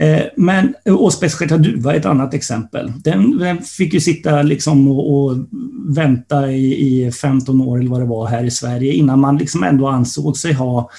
Eh, 0.00 0.22
men, 0.36 0.74
och 0.84 1.12
Spetskärta 1.12 1.56
duva 1.56 1.94
är 1.94 1.98
ett 1.98 2.06
annat 2.06 2.34
exempel. 2.34 2.92
Den, 2.96 3.38
den 3.38 3.62
fick 3.62 3.94
ju 3.94 4.00
sitta 4.00 4.42
liksom 4.42 4.88
och, 4.88 5.14
och 5.14 5.36
vänta 5.88 6.50
i, 6.50 7.06
i, 7.06 7.12
15 7.12 7.60
år 7.60 7.78
eller 7.78 7.90
vad 7.90 8.00
det 8.00 8.06
var 8.06 8.26
här 8.26 8.44
i 8.44 8.50
Sverige 8.50 8.92
innan 8.92 9.20
man 9.20 9.38
liksom 9.38 9.62
ändå 9.64 9.88
ansåg 9.88 10.36
sig 10.36 10.52
ha 10.52 10.90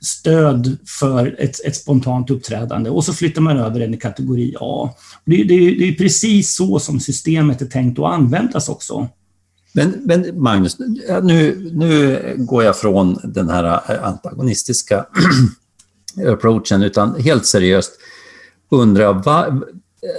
stöd 0.00 0.78
för 0.86 1.36
ett, 1.38 1.66
ett 1.66 1.76
spontant 1.76 2.30
uppträdande 2.30 2.90
och 2.90 3.04
så 3.04 3.12
flyttar 3.12 3.42
man 3.42 3.56
över 3.56 3.80
den 3.80 3.94
i 3.94 3.96
kategori 3.96 4.54
A. 4.60 4.90
Det, 5.24 5.36
det, 5.36 5.56
det 5.56 5.88
är 5.88 5.94
precis 5.94 6.54
så 6.54 6.78
som 6.78 7.00
systemet 7.00 7.62
är 7.62 7.66
tänkt 7.66 7.98
att 7.98 8.12
användas 8.12 8.68
också. 8.68 9.08
Men, 9.72 9.94
men 10.04 10.42
Magnus, 10.42 10.76
nu, 11.22 11.70
nu 11.72 12.34
går 12.38 12.64
jag 12.64 12.76
från 12.76 13.18
den 13.24 13.48
här 13.48 13.80
antagonistiska 14.04 15.06
approachen, 16.32 16.82
utan 16.82 17.20
helt 17.20 17.46
seriöst 17.46 17.92
undrar 18.70 19.12
va, 19.12 19.60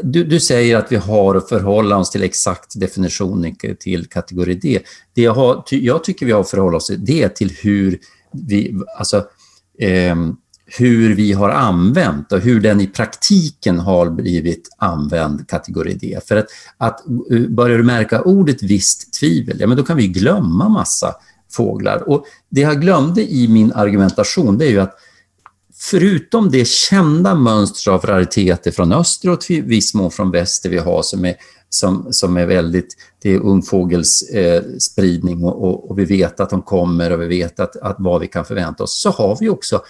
du, 0.04 0.24
du, 0.24 0.40
säger 0.40 0.78
att 0.78 0.92
vi 0.92 0.96
har 0.96 1.36
att 1.36 1.50
förhålla 1.50 1.98
oss 1.98 2.10
till 2.10 2.24
exakt 2.24 2.80
definition 2.80 3.56
till 3.80 4.06
kategori 4.06 4.54
D. 4.54 4.80
Det 5.14 5.22
jag, 5.22 5.34
har, 5.34 5.64
jag 5.70 6.04
tycker 6.04 6.26
vi 6.26 6.32
har 6.32 6.42
att 6.42 6.50
förhålla 6.50 6.78
oss 6.78 6.88
till 6.88 7.06
det 7.06 7.30
till 7.30 7.52
hur 7.62 8.00
vi, 8.32 8.76
alltså, 8.98 9.18
eh, 9.80 10.16
hur 10.78 11.16
vi 11.16 11.34
har 11.34 11.50
använt 11.50 12.32
och 12.32 12.40
hur 12.40 12.62
den 12.62 12.82
i 12.82 12.88
praktiken 12.88 13.80
har 13.80 14.10
blivit 14.10 14.70
använd 14.78 15.48
kategori 15.48 15.94
D. 15.94 16.20
För 16.28 16.36
att, 16.36 16.48
att 16.78 17.08
eh, 17.32 17.42
börjar 17.50 17.78
du 17.78 17.84
märka 17.84 18.22
ordet 18.22 18.64
visst 18.64 19.14
tvivel, 19.14 19.58
ja 19.60 19.68
men 19.68 19.78
då 19.78 19.84
kan 19.84 19.98
vi 19.98 20.08
glömma 20.08 20.70
massa 20.70 21.16
fåglar. 21.52 22.10
Och 22.10 22.26
det 22.50 22.62
jag 22.62 22.82
glömde 22.82 23.32
i 23.32 23.48
min 23.48 23.74
argumentation, 23.74 24.58
det 24.58 24.66
är 24.66 24.70
ju 24.70 24.80
att 24.80 24.96
förutom 25.80 26.52
det 26.52 26.68
kända 26.68 27.36
mönster 27.36 27.92
av 27.92 28.02
rariteter 28.02 28.72
från 28.72 28.92
öster 28.92 29.30
och 29.30 29.42
till 29.42 29.64
viss 29.64 29.94
mån 29.94 30.12
från 30.12 30.32
väster 30.32 30.70
vi 30.70 30.78
har 30.78 31.02
som 31.02 31.26
är, 31.26 31.36
som, 31.70 32.08
som 32.12 32.38
är 32.38 32.46
väldigt, 32.46 32.96
det 33.22 33.34
är 33.34 33.40
ungfågelsspridning 33.40 35.42
eh, 35.42 35.48
och, 35.48 35.64
och, 35.64 35.92
och, 35.92 36.00
vi 36.00 36.06
vet 36.06 36.40
att 36.40 36.50
de 36.50 36.62
kommer 36.62 37.12
och 37.12 37.22
vi 37.22 37.28
vet 37.28 37.60
att, 37.60 37.76
att 37.76 37.96
vad 38.00 38.22
vi 38.22 38.28
kan 38.28 38.46
förvänta 38.46 38.84
oss, 38.84 39.02
så 39.02 39.10
har 39.10 39.38
vi 39.40 39.50
också 39.50 39.82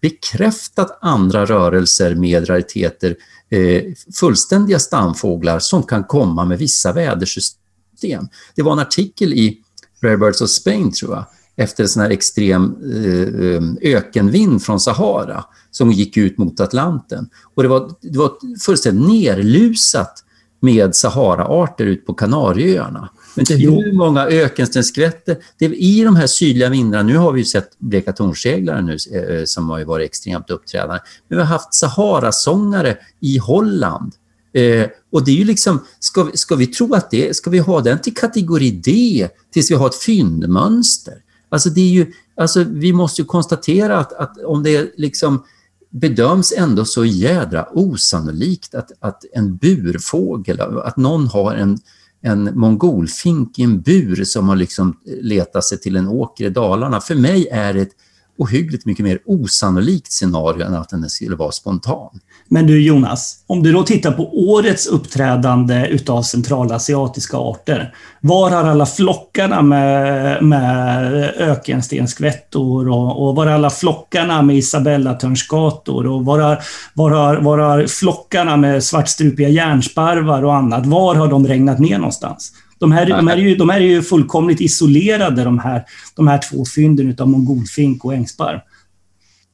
bekräftat 0.00 0.98
andra 1.00 1.44
rörelser 1.44 2.14
med 2.14 2.50
rariteter, 2.50 3.16
eh, 3.50 3.82
fullständiga 4.14 4.78
stamfåglar 4.78 5.58
som 5.58 5.82
kan 5.82 6.04
komma 6.04 6.44
med 6.44 6.58
vissa 6.58 6.92
vädersystem. 6.92 8.28
Det 8.54 8.62
var 8.62 8.72
en 8.72 8.78
artikel 8.78 9.32
i 9.32 9.62
Rare 10.02 10.16
Birds 10.16 10.40
of 10.40 10.50
Spain, 10.50 10.92
tror 10.92 11.14
jag, 11.14 11.24
efter 11.58 11.82
en 11.82 11.88
sån 11.88 12.02
här 12.02 12.10
extrem 12.10 12.76
eh, 12.94 13.50
eh, 13.50 13.96
ökenvind 13.96 14.62
från 14.62 14.80
Sahara 14.80 15.44
som 15.70 15.92
gick 15.92 16.16
ut 16.16 16.38
mot 16.38 16.60
Atlanten. 16.60 17.28
Och 17.54 17.62
det 17.62 17.68
var, 17.68 17.90
det 18.00 18.18
var 18.18 18.32
fullständigt 18.60 19.08
nerlusat 19.08 20.24
med 20.60 20.94
Sahara-arter 20.94 21.86
ut 21.86 22.06
på 22.06 22.14
Kanarieöarna. 22.14 23.08
Men 23.34 23.42
inte 23.42 23.54
hur 23.54 23.92
många 23.92 24.26
ökenstenskvätter. 24.26 25.36
I 25.58 26.04
de 26.04 26.16
här 26.16 26.26
sydliga 26.26 26.68
vindarna, 26.68 27.02
nu 27.02 27.16
har 27.16 27.32
vi 27.32 27.44
sett 27.44 27.78
bleka 27.78 28.12
tornseglare 28.12 28.82
nu 28.82 28.92
eh, 28.92 29.44
som 29.44 29.70
har 29.70 29.84
varit 29.84 30.06
extremt 30.06 30.50
uppträdande. 30.50 31.00
Men 31.28 31.38
vi 31.38 31.44
har 31.44 31.52
haft 31.52 31.74
Sahara-sångare 31.74 32.96
i 33.20 33.38
Holland. 33.38 34.12
Eh, 34.52 34.86
och 35.12 35.24
det 35.24 35.30
är 35.30 35.36
ju 35.36 35.44
liksom, 35.44 35.80
ska 36.00 36.24
vi, 36.24 36.36
ska 36.36 36.56
vi 36.56 36.66
tro 36.66 36.94
att 36.94 37.10
det, 37.10 37.36
ska 37.36 37.50
vi 37.50 37.58
ha 37.58 37.80
den 37.80 38.00
till 38.00 38.14
kategori 38.14 38.70
D 38.70 39.28
tills 39.52 39.70
vi 39.70 39.74
har 39.74 39.86
ett 39.86 40.02
fyndmönster? 40.02 41.14
Alltså 41.48 41.70
det 41.70 41.80
är 41.80 41.88
ju, 41.88 42.12
alltså 42.36 42.64
vi 42.64 42.92
måste 42.92 43.22
ju 43.22 43.26
konstatera 43.26 43.98
att, 43.98 44.12
att 44.12 44.44
om 44.44 44.62
det 44.62 44.92
liksom 44.96 45.44
bedöms 45.90 46.52
ändå 46.56 46.84
så 46.84 47.04
jädra 47.04 47.68
osannolikt 47.72 48.74
att, 48.74 48.92
att 49.00 49.24
en 49.32 49.56
burfågel, 49.56 50.60
att 50.60 50.96
någon 50.96 51.26
har 51.26 51.54
en, 51.54 51.78
en 52.22 52.58
mongolfink 52.58 53.58
i 53.58 53.62
en 53.62 53.80
bur 53.80 54.24
som 54.24 54.48
har 54.48 54.56
liksom 54.56 54.98
letat 55.20 55.64
sig 55.64 55.78
till 55.78 55.96
en 55.96 56.08
åker 56.08 56.46
i 56.46 56.50
Dalarna. 56.50 57.00
För 57.00 57.14
mig 57.14 57.48
är 57.48 57.74
det 57.74 57.80
ett 57.80 57.96
ohyggligt 58.38 58.86
mycket 58.86 59.04
mer 59.04 59.18
osannolikt 59.26 60.12
scenario 60.12 60.66
än 60.66 60.74
att 60.74 60.88
den 60.88 61.10
skulle 61.10 61.36
vara 61.36 61.52
spontan. 61.52 62.20
Men 62.48 62.66
du 62.66 62.82
Jonas, 62.82 63.44
om 63.46 63.62
du 63.62 63.72
då 63.72 63.82
tittar 63.82 64.12
på 64.12 64.50
årets 64.50 64.86
uppträdande 64.86 65.86
utav 65.86 66.22
centralasiatiska 66.22 67.36
arter. 67.36 67.94
Var 68.20 68.50
har 68.50 68.64
alla 68.64 68.86
flockarna 68.86 69.62
med, 69.62 70.42
med 70.42 71.12
ökenstenskvättor 71.36 72.88
och, 72.88 73.28
och 73.28 73.36
var 73.36 73.46
har 73.46 73.52
alla 73.52 73.70
flockarna 73.70 74.42
med 74.42 74.56
isabellatörnskator 74.56 76.06
och 76.06 76.24
var 76.24 76.38
har, 76.38 76.58
var, 76.94 77.10
har, 77.10 77.36
var 77.36 77.58
har 77.58 77.86
flockarna 77.86 78.56
med 78.56 78.84
svartstrupiga 78.84 79.48
järnsparvar 79.48 80.44
och 80.44 80.54
annat? 80.54 80.86
Var 80.86 81.14
har 81.14 81.28
de 81.28 81.46
regnat 81.46 81.78
ner 81.78 81.98
någonstans? 81.98 82.52
De 82.78 82.92
här, 82.92 83.06
de, 83.06 83.26
här 83.28 83.36
är 83.36 83.40
ju, 83.40 83.56
de 83.56 83.68
här 83.68 83.80
är 83.80 83.84
ju 83.84 84.02
fullkomligt 84.02 84.60
isolerade, 84.60 85.44
de 85.44 85.58
här, 85.58 85.84
de 86.16 86.28
här 86.28 86.40
två 86.50 86.64
fynden 86.64 87.16
av 87.18 87.28
mongolfink 87.28 88.04
och 88.04 88.14
ängsparv. 88.14 88.60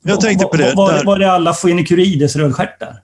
Jag 0.04 0.20
tänkte 0.20 0.46
på 0.46 0.56
det. 0.56 0.72
Var, 0.76 0.92
var, 0.92 1.04
var 1.04 1.18
det 1.18 1.32
alla 1.32 1.52
Phoenicurides 1.52 2.36
rödstjärtar? 2.36 3.00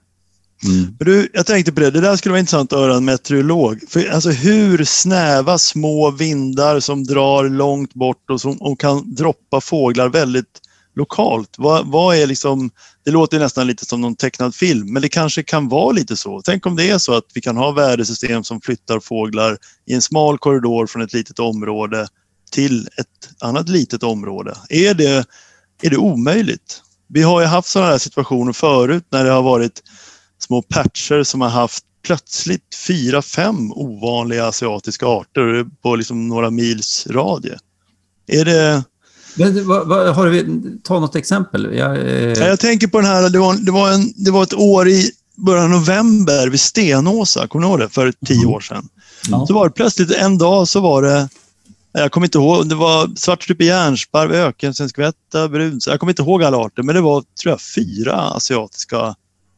Mm. 0.63 0.95
Du, 0.99 1.29
jag 1.33 1.45
tänkte 1.45 1.71
på 1.71 1.79
det, 1.79 1.91
det 1.91 2.01
där 2.01 2.15
skulle 2.15 2.31
vara 2.31 2.39
intressant 2.39 2.73
att 2.73 2.79
höra 2.79 2.95
en 2.95 3.05
meteorolog. 3.05 3.79
För, 3.89 4.09
alltså, 4.09 4.29
hur 4.29 4.83
snäva 4.83 5.57
små 5.57 6.11
vindar 6.11 6.79
som 6.79 7.03
drar 7.03 7.49
långt 7.49 7.93
bort 7.93 8.29
och 8.29 8.41
som 8.41 8.57
och 8.61 8.79
kan 8.79 9.15
droppa 9.15 9.61
fåglar 9.61 10.09
väldigt 10.09 10.59
lokalt. 10.95 11.55
Vad, 11.57 11.87
vad 11.87 12.15
är 12.15 12.27
liksom, 12.27 12.69
det 13.05 13.11
låter 13.11 13.39
nästan 13.39 13.67
lite 13.67 13.85
som 13.85 14.01
någon 14.01 14.15
tecknad 14.15 14.55
film, 14.55 14.93
men 14.93 15.01
det 15.01 15.09
kanske 15.09 15.43
kan 15.43 15.69
vara 15.69 15.91
lite 15.91 16.17
så. 16.17 16.41
Tänk 16.41 16.65
om 16.65 16.75
det 16.75 16.89
är 16.89 16.97
så 16.97 17.13
att 17.13 17.25
vi 17.33 17.41
kan 17.41 17.57
ha 17.57 17.71
värdesystem 17.71 18.43
som 18.43 18.61
flyttar 18.61 18.99
fåglar 18.99 19.57
i 19.85 19.93
en 19.93 20.01
smal 20.01 20.37
korridor 20.37 20.87
från 20.87 21.01
ett 21.01 21.13
litet 21.13 21.39
område 21.39 22.07
till 22.51 22.87
ett 22.97 23.29
annat 23.39 23.69
litet 23.69 24.03
område. 24.03 24.57
Är 24.69 24.93
det, 24.93 25.25
är 25.81 25.89
det 25.89 25.97
omöjligt? 25.97 26.81
Vi 27.07 27.21
har 27.21 27.41
ju 27.41 27.47
haft 27.47 27.69
sådana 27.69 27.91
här 27.91 27.97
situationer 27.97 28.53
förut 28.53 29.05
när 29.09 29.23
det 29.23 29.31
har 29.31 29.41
varit 29.41 29.83
små 30.39 30.61
patcher 30.61 31.23
som 31.23 31.41
har 31.41 31.49
haft 31.49 31.83
plötsligt 32.03 32.75
fyra, 32.87 33.21
fem 33.21 33.71
ovanliga 33.71 34.47
asiatiska 34.47 35.05
arter 35.05 35.65
på 35.81 35.95
liksom 35.95 36.27
några 36.27 36.49
mils 36.49 37.07
radie. 37.09 37.57
Är 38.27 38.45
det... 38.45 38.83
Men, 39.35 39.67
vad, 39.67 39.87
vad, 39.87 40.15
har 40.15 40.27
vi, 40.27 40.61
ta 40.83 40.99
något 40.99 41.15
exempel. 41.15 41.77
Jag, 41.77 41.97
eh... 41.97 42.47
jag 42.47 42.59
tänker 42.59 42.87
på 42.87 42.97
den 42.97 43.07
här, 43.07 43.29
det 43.29 43.39
var, 43.39 43.53
det, 43.53 43.71
var 43.71 43.91
en, 43.91 44.13
det 44.15 44.31
var 44.31 44.43
ett 44.43 44.53
år 44.53 44.87
i 44.87 45.11
början 45.35 45.63
av 45.63 45.69
november 45.69 46.49
vid 46.49 46.59
Stenåsa, 46.59 47.47
kommer 47.47 47.65
ni 47.65 47.71
ihåg 47.71 47.79
det? 47.79 47.89
För 47.89 48.13
tio 48.25 48.45
år 48.45 48.59
sedan. 48.59 48.89
Mm. 49.27 49.47
Så 49.47 49.53
var 49.53 49.65
det 49.65 49.73
plötsligt 49.73 50.11
en 50.11 50.37
dag 50.37 50.67
så 50.67 50.79
var 50.79 51.01
det 51.01 51.29
jag 51.93 52.11
kommer 52.11 52.27
inte 52.27 52.37
ihåg, 52.37 52.69
det 52.69 52.75
var 52.75 53.09
svartstrupig 53.15 53.65
järnsparv, 53.65 54.31
ökensenskvätta, 54.31 55.49
bruns. 55.49 55.87
Jag 55.87 55.99
kommer 55.99 56.11
inte 56.11 56.21
ihåg 56.21 56.43
alla 56.43 56.57
arter, 56.57 56.83
men 56.83 56.95
det 56.95 57.01
var 57.01 57.23
tror 57.41 57.51
jag, 57.51 57.61
fyra 57.61 58.15
asiatiska 58.15 59.15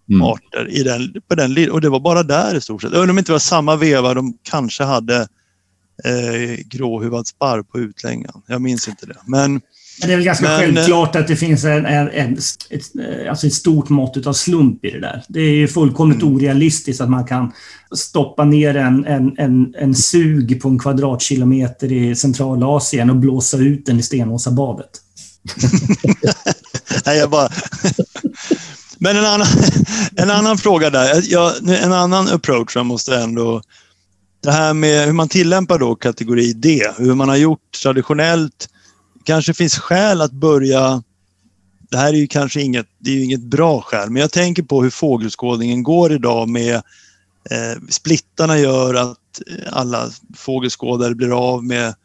mm. 0.10 0.22
arter 0.22 0.68
i 0.70 0.84
den, 0.84 1.14
på 1.28 1.36
den 1.36 1.72
Och 1.72 1.82
det 1.82 1.90
var 1.90 2.00
bara 2.00 2.24
där 2.24 2.56
i 2.56 2.62
stort 2.62 2.82
sett. 2.82 2.92
Jag 2.92 3.00
undrar 3.00 3.12
om 3.12 3.16
det 3.16 3.20
inte 3.20 3.32
var 3.32 3.40
samma 3.40 3.76
veva 3.76 4.14
de 4.14 4.38
kanske 4.44 4.84
hade 4.84 5.28
eh, 6.06 6.66
gråhuvad 6.66 7.28
sparv 7.28 7.64
på 7.64 7.80
utlängan. 7.80 8.42
Jag 8.48 8.62
minns 8.62 8.88
inte 8.88 9.06
det. 9.06 9.18
Men 9.26 9.62
men 10.00 10.08
det 10.08 10.14
är 10.14 10.18
väl 10.18 10.26
ganska 10.26 10.46
men, 10.46 10.60
självklart 10.60 11.16
att 11.16 11.28
det 11.28 11.36
finns 11.36 11.64
en, 11.64 11.86
en, 11.86 12.10
en, 12.10 12.38
ett, 12.70 12.84
alltså 13.30 13.48
ett 13.48 13.54
stort 13.54 13.90
mått 13.90 14.28
av 14.28 14.34
slump 14.34 14.86
i 14.86 14.92
det 14.92 15.00
där. 15.00 15.24
Det 15.28 15.40
är 15.40 15.56
ju 15.56 15.68
fullkomligt 15.68 16.22
mm. 16.22 16.36
orealistiskt 16.36 17.02
att 17.02 17.10
man 17.10 17.26
kan 17.26 17.52
stoppa 17.96 18.46
ner 18.46 18.76
en, 18.76 19.06
en, 19.06 19.38
en, 19.38 19.76
en 19.78 19.96
sug 19.96 20.62
på 20.62 20.70
en 20.70 20.80
kvadratkilometer 20.80 21.92
i 21.92 22.16
Centralasien 22.16 23.10
och 23.10 23.16
blåsa 23.16 23.58
ut 23.58 23.86
den 23.86 24.00
i 24.00 24.04
Stenåsabadet. 24.04 24.90
Nej, 27.06 27.18
jag 27.18 27.30
bara... 27.30 27.50
Men 28.98 29.18
en 29.18 29.26
annan, 29.26 29.48
en 30.16 30.32
annan 30.32 30.58
fråga 30.58 30.90
där. 30.90 31.24
Jag, 31.32 31.70
en 31.84 31.94
annan 31.94 32.28
approach 32.28 32.76
jag 32.76 32.86
måste 32.86 33.16
ändå... 33.16 33.62
Det 34.44 34.52
här 34.52 34.74
med 34.74 35.06
hur 35.06 35.14
man 35.14 35.30
tillämpar 35.30 35.80
då 35.80 35.96
kategori 35.96 36.54
D, 36.54 36.82
hur 36.98 37.16
man 37.16 37.30
har 37.30 37.36
gjort 37.36 37.72
traditionellt 37.84 38.70
kanske 39.24 39.54
finns 39.54 39.78
skäl 39.78 40.22
att 40.22 40.32
börja 40.32 41.04
det 41.94 41.98
här 41.98 42.14
är 42.14 42.18
ju 42.18 42.28
kanske 42.28 42.62
inget, 42.62 42.88
det 43.00 43.12
är 43.12 43.24
inget 43.24 43.42
bra 43.42 43.82
skäl, 43.82 44.10
men 44.10 44.22
jag 44.22 44.32
tänker 44.32 44.64
på 44.64 44.84
hur 44.84 44.90
fågelskådningen 44.90 45.84
går 45.84 46.12
idag 46.14 46.50
med 46.50 46.76
eh, 47.50 47.82
splittarna 47.90 48.58
gör 48.58 48.94
att 48.94 49.42
eh, 49.48 49.74
alla 49.78 50.10
fågelskådare 50.36 51.16
blir 51.16 51.54
av 51.54 51.64
med 51.64 51.96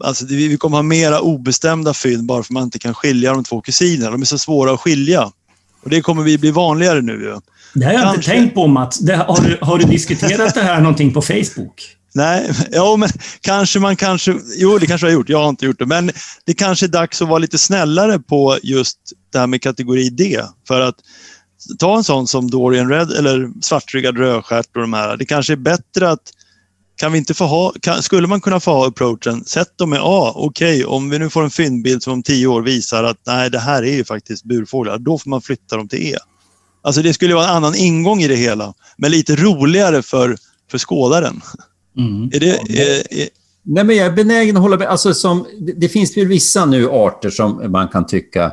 Alltså 0.00 0.24
det, 0.24 0.34
vi 0.34 0.56
kommer 0.56 0.76
ha 0.76 0.82
mera 0.82 1.20
obestämda 1.20 1.94
fynd 1.94 2.26
bara 2.26 2.42
för 2.42 2.46
att 2.46 2.50
man 2.50 2.62
inte 2.62 2.78
kan 2.78 2.94
skilja 2.94 3.32
de 3.32 3.44
två 3.44 3.60
kusinerna. 3.60 4.10
De 4.10 4.20
är 4.20 4.26
så 4.26 4.38
svåra 4.38 4.72
att 4.72 4.80
skilja. 4.80 5.32
Och 5.82 5.90
det 5.90 6.00
kommer 6.00 6.22
vi 6.22 6.38
bli 6.38 6.50
vanligare 6.50 7.00
nu. 7.00 7.12
Ju. 7.12 7.40
Det 7.74 7.84
har 7.84 7.92
jag 7.92 8.02
Kanske. 8.02 8.16
inte 8.16 8.30
tänkt 8.30 8.54
på 8.54 8.66
Mats. 8.66 8.98
Det, 8.98 9.16
har, 9.16 9.40
du, 9.40 9.58
har 9.60 9.78
du 9.78 9.84
diskuterat 9.84 10.54
det 10.54 10.62
här 10.62 10.80
någonting 10.80 11.12
på 11.12 11.22
Facebook? 11.22 11.96
Nej, 12.14 12.50
ja, 12.70 12.96
men 12.96 13.08
kanske 13.40 13.78
man 13.80 13.96
kanske... 13.96 14.34
Jo, 14.56 14.78
det 14.78 14.86
kanske 14.86 15.06
jag 15.06 15.12
har 15.12 15.14
gjort. 15.14 15.28
Jag 15.28 15.42
har 15.42 15.48
inte 15.48 15.66
gjort 15.66 15.78
det. 15.78 15.86
Men 15.86 16.10
det 16.46 16.54
kanske 16.54 16.86
är 16.86 16.88
dags 16.88 17.22
att 17.22 17.28
vara 17.28 17.38
lite 17.38 17.58
snällare 17.58 18.18
på 18.18 18.58
just 18.62 18.98
det 19.32 19.38
här 19.38 19.46
med 19.46 19.62
kategori 19.62 20.10
D. 20.10 20.40
För 20.68 20.80
att 20.80 20.94
ta 21.78 21.96
en 21.96 22.04
sån 22.04 22.26
som 22.26 22.50
Dorian 22.50 22.88
Red 22.88 23.12
eller 23.12 23.50
svartryggad 23.62 24.18
rödstjärt 24.18 24.76
och 24.76 24.80
de 24.80 24.92
här. 24.92 25.16
Det 25.16 25.24
kanske 25.24 25.52
är 25.52 25.56
bättre 25.56 26.10
att 26.10 26.22
kan 26.96 27.12
vi 27.12 27.18
inte 27.18 27.34
få 27.34 27.44
ha, 27.44 27.72
kan, 27.80 28.02
skulle 28.02 28.26
man 28.26 28.40
kunna 28.40 28.60
få 28.60 28.70
ha 28.70 28.88
approachen, 28.88 29.44
sätt 29.44 29.78
dem 29.78 29.90
med 29.90 30.00
A, 30.02 30.32
okej, 30.34 30.74
okay, 30.74 30.84
om 30.84 31.10
vi 31.10 31.18
nu 31.18 31.30
får 31.30 31.44
en 31.44 31.50
fyndbild 31.50 32.02
som 32.02 32.12
om 32.12 32.22
tio 32.22 32.46
år 32.46 32.62
visar 32.62 33.04
att 33.04 33.16
nej, 33.26 33.50
det 33.50 33.58
här 33.58 33.82
är 33.82 33.92
ju 33.92 34.04
faktiskt 34.04 34.44
burfåglar, 34.44 34.98
då 34.98 35.18
får 35.18 35.30
man 35.30 35.42
flytta 35.42 35.76
dem 35.76 35.88
till 35.88 36.14
E. 36.14 36.16
Alltså 36.82 37.02
det 37.02 37.14
skulle 37.14 37.34
vara 37.34 37.48
en 37.48 37.56
annan 37.56 37.74
ingång 37.74 38.22
i 38.22 38.28
det 38.28 38.36
hela, 38.36 38.74
men 38.96 39.10
lite 39.10 39.36
roligare 39.36 40.02
för, 40.02 40.36
för 40.70 40.78
skådaren. 40.78 41.40
Mm. 41.98 42.30
Är 42.32 42.40
det, 42.40 42.50
är, 42.50 43.20
är... 43.20 43.28
Nej, 43.62 43.84
men 43.84 43.96
jag 43.96 44.06
är 44.06 44.12
benägen 44.12 44.56
att 44.56 44.62
hålla 44.62 44.76
med. 44.76 44.88
Alltså, 44.88 45.14
som, 45.14 45.46
det, 45.76 45.88
finns 45.88 46.16
väl 46.16 46.26
vissa 46.26 46.66
nu 46.66 46.88
arter 46.90 47.30
som 47.30 47.72
man 47.72 47.88
kan 47.88 48.06
tycka 48.06 48.52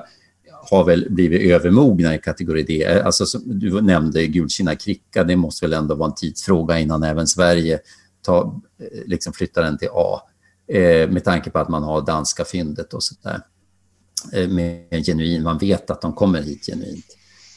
har 0.70 0.84
väl 0.84 1.08
blivit 1.10 1.52
övermogna 1.52 2.16
i 2.16 2.18
kategori 2.18 2.64
D. 2.64 3.02
Alltså, 3.06 3.40
du 3.40 3.82
nämnde 3.82 4.28
gulkina 4.28 4.76
kricka, 4.76 5.24
det 5.24 5.36
måste 5.36 5.66
väl 5.66 5.74
ändå 5.74 5.96
vara 5.96 6.10
en 6.10 6.16
tidsfråga 6.16 6.80
innan 6.80 7.04
även 7.04 7.28
Sverige 7.28 7.80
tar, 8.22 8.60
liksom 9.06 9.34
flyttar 9.34 9.64
den 9.64 9.78
till 9.78 9.90
A. 9.92 10.22
Eh, 10.74 11.10
med 11.10 11.24
tanke 11.24 11.50
på 11.50 11.60
att 11.60 11.70
man 11.70 11.84
har 11.84 12.02
danska 12.02 12.46
fyndet 12.46 12.94
och 12.94 13.04
sådär. 13.04 13.42
Eh, 14.34 14.50
med 14.50 15.06
genuin, 15.06 15.44
man 15.44 15.58
vet 15.58 15.90
att 15.90 16.02
de 16.02 16.14
kommer 16.14 16.42
hit 16.42 16.66
genuint. 16.66 17.06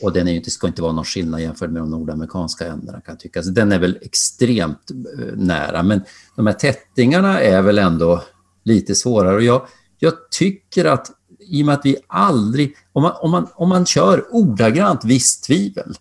Och 0.03 0.13
den 0.13 0.29
är 0.29 0.33
inte, 0.33 0.51
ska 0.51 0.67
inte 0.67 0.83
vara 0.83 0.93
någon 0.93 1.05
skillnad 1.05 1.41
jämfört 1.41 1.71
med 1.71 1.83
de 1.83 1.91
nordamerikanska 1.91 2.67
änderna 2.67 3.01
kan 3.01 3.13
jag 3.13 3.21
tycka. 3.21 3.43
Så 3.43 3.51
den 3.51 3.73
är 3.73 3.79
väl 3.79 3.99
extremt 4.03 4.91
eh, 5.19 5.37
nära. 5.37 5.83
Men 5.83 6.01
de 6.37 6.47
här 6.47 6.55
tättingarna 6.55 7.41
är 7.41 7.63
väl 7.63 7.79
ändå 7.79 8.23
lite 8.65 8.95
svårare. 8.95 9.37
Och 9.37 9.43
jag, 9.43 9.67
jag 9.99 10.13
tycker 10.31 10.85
att 10.85 11.11
i 11.39 11.63
och 11.63 11.67
med 11.67 11.75
att 11.75 11.87
vi 11.87 11.97
aldrig, 12.07 12.77
om 12.93 13.03
man, 13.03 13.13
om 13.21 13.31
man, 13.31 13.47
om 13.55 13.69
man 13.69 13.87
kör 13.87 14.25
ordagrant 14.31 15.05
visst 15.05 15.45
tvivel, 15.45 15.95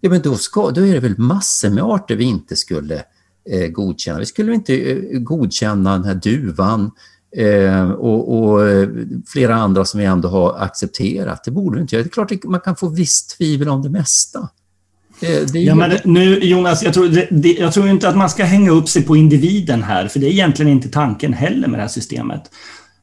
ja, 0.00 0.10
men 0.10 0.22
då, 0.22 0.34
ska, 0.34 0.70
då 0.70 0.86
är 0.86 0.94
det 0.94 1.00
väl 1.00 1.18
massor 1.18 1.70
med 1.70 1.84
arter 1.84 2.16
vi 2.16 2.24
inte 2.24 2.56
skulle 2.56 3.04
eh, 3.50 3.68
godkänna. 3.68 4.18
Vi 4.18 4.26
skulle 4.26 4.54
inte 4.54 4.92
eh, 4.92 5.18
godkänna 5.20 5.92
den 5.92 6.04
här 6.04 6.14
duvan, 6.14 6.90
Eh, 7.36 7.90
och, 7.90 8.38
och, 8.38 8.68
eh, 8.68 8.88
flera 9.26 9.54
andra 9.54 9.84
som 9.84 10.00
vi 10.00 10.06
ändå 10.06 10.28
har 10.28 10.58
accepterat. 10.58 11.44
Det 11.44 11.50
borde 11.50 11.76
vi 11.76 11.82
inte 11.82 11.94
göra. 11.94 12.02
Det 12.02 12.08
är 12.08 12.10
klart 12.10 12.32
att 12.32 12.44
man 12.44 12.60
kan 12.60 12.76
få 12.76 12.88
visst 12.88 13.38
tvivel 13.38 13.68
om 13.68 13.82
det 13.82 13.90
mesta. 13.90 14.48
Eh, 15.20 15.46
det 15.52 15.58
ja, 15.58 15.74
men 15.74 15.98
nu, 16.04 16.38
Jonas, 16.38 16.82
jag 16.82 16.94
tror, 16.94 17.08
det, 17.08 17.28
det, 17.30 17.52
jag 17.52 17.72
tror 17.72 17.88
inte 17.88 18.08
att 18.08 18.16
man 18.16 18.30
ska 18.30 18.44
hänga 18.44 18.70
upp 18.70 18.88
sig 18.88 19.02
på 19.02 19.16
individen 19.16 19.82
här, 19.82 20.08
för 20.08 20.20
det 20.20 20.26
är 20.26 20.30
egentligen 20.30 20.72
inte 20.72 20.88
tanken 20.88 21.32
heller 21.32 21.68
med 21.68 21.78
det 21.78 21.82
här 21.82 21.88
systemet. 21.88 22.42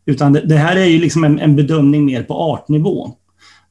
Utan 0.05 0.33
det, 0.33 0.41
det 0.41 0.57
här 0.57 0.75
är 0.75 0.85
ju 0.85 0.99
liksom 0.99 1.23
en, 1.23 1.39
en, 1.39 1.55
bedömning 1.55 2.05
mer 2.05 2.23
på 2.23 2.33
artnivå. 2.33 3.11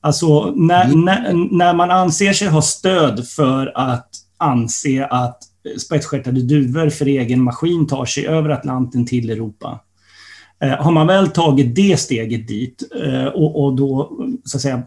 Alltså 0.01 0.51
när, 0.51 0.85
mm. 0.85 1.01
när, 1.01 1.49
när 1.57 1.75
man 1.75 1.91
anser 1.91 2.33
sig 2.33 2.49
ha 2.49 2.63
stöd 2.63 3.29
för 3.29 3.73
att 3.75 4.09
anse 4.37 5.07
att 5.07 5.39
spetsstjärtade 5.79 6.43
duvor 6.43 6.91
för 6.91 7.07
egen 7.07 7.43
maskin 7.43 7.87
tar 7.87 8.05
sig 8.05 8.27
över 8.27 8.51
Atlanten 8.51 9.07
till 9.07 9.31
Europa, 9.31 9.81
Eh, 10.65 10.83
har 10.83 10.93
man 10.93 11.07
väl 11.07 11.29
tagit 11.29 11.75
det 11.75 12.01
steget 12.01 12.49
dit 12.49 12.83
eh, 13.05 13.25
och, 13.25 13.65
och 13.65 13.77
då 13.77 14.19
så 14.45 14.57
att 14.57 14.63
säga, 14.63 14.83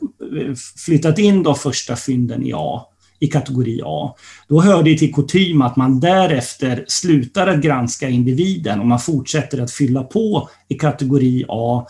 flyttat 0.86 1.20
in 1.20 1.44
de 1.44 1.56
första 1.56 1.96
fynden 1.96 2.44
i 2.44 2.54
A, 2.56 2.82
i 3.20 3.28
kategori 3.28 3.82
A, 3.86 4.16
då 4.48 4.62
hör 4.62 4.84
det 4.84 4.98
till 4.98 5.14
kutym 5.14 5.62
att 5.62 5.76
man 5.76 6.00
därefter 6.00 6.86
slutar 6.88 7.48
att 7.48 7.62
granska 7.62 8.10
individen 8.10 8.80
och 8.80 8.88
man 8.88 9.00
fortsätter 9.00 9.62
att 9.62 9.72
fylla 9.72 10.04
på 10.04 10.50
i 10.68 10.76
kategori 10.76 11.46
A 11.48 11.88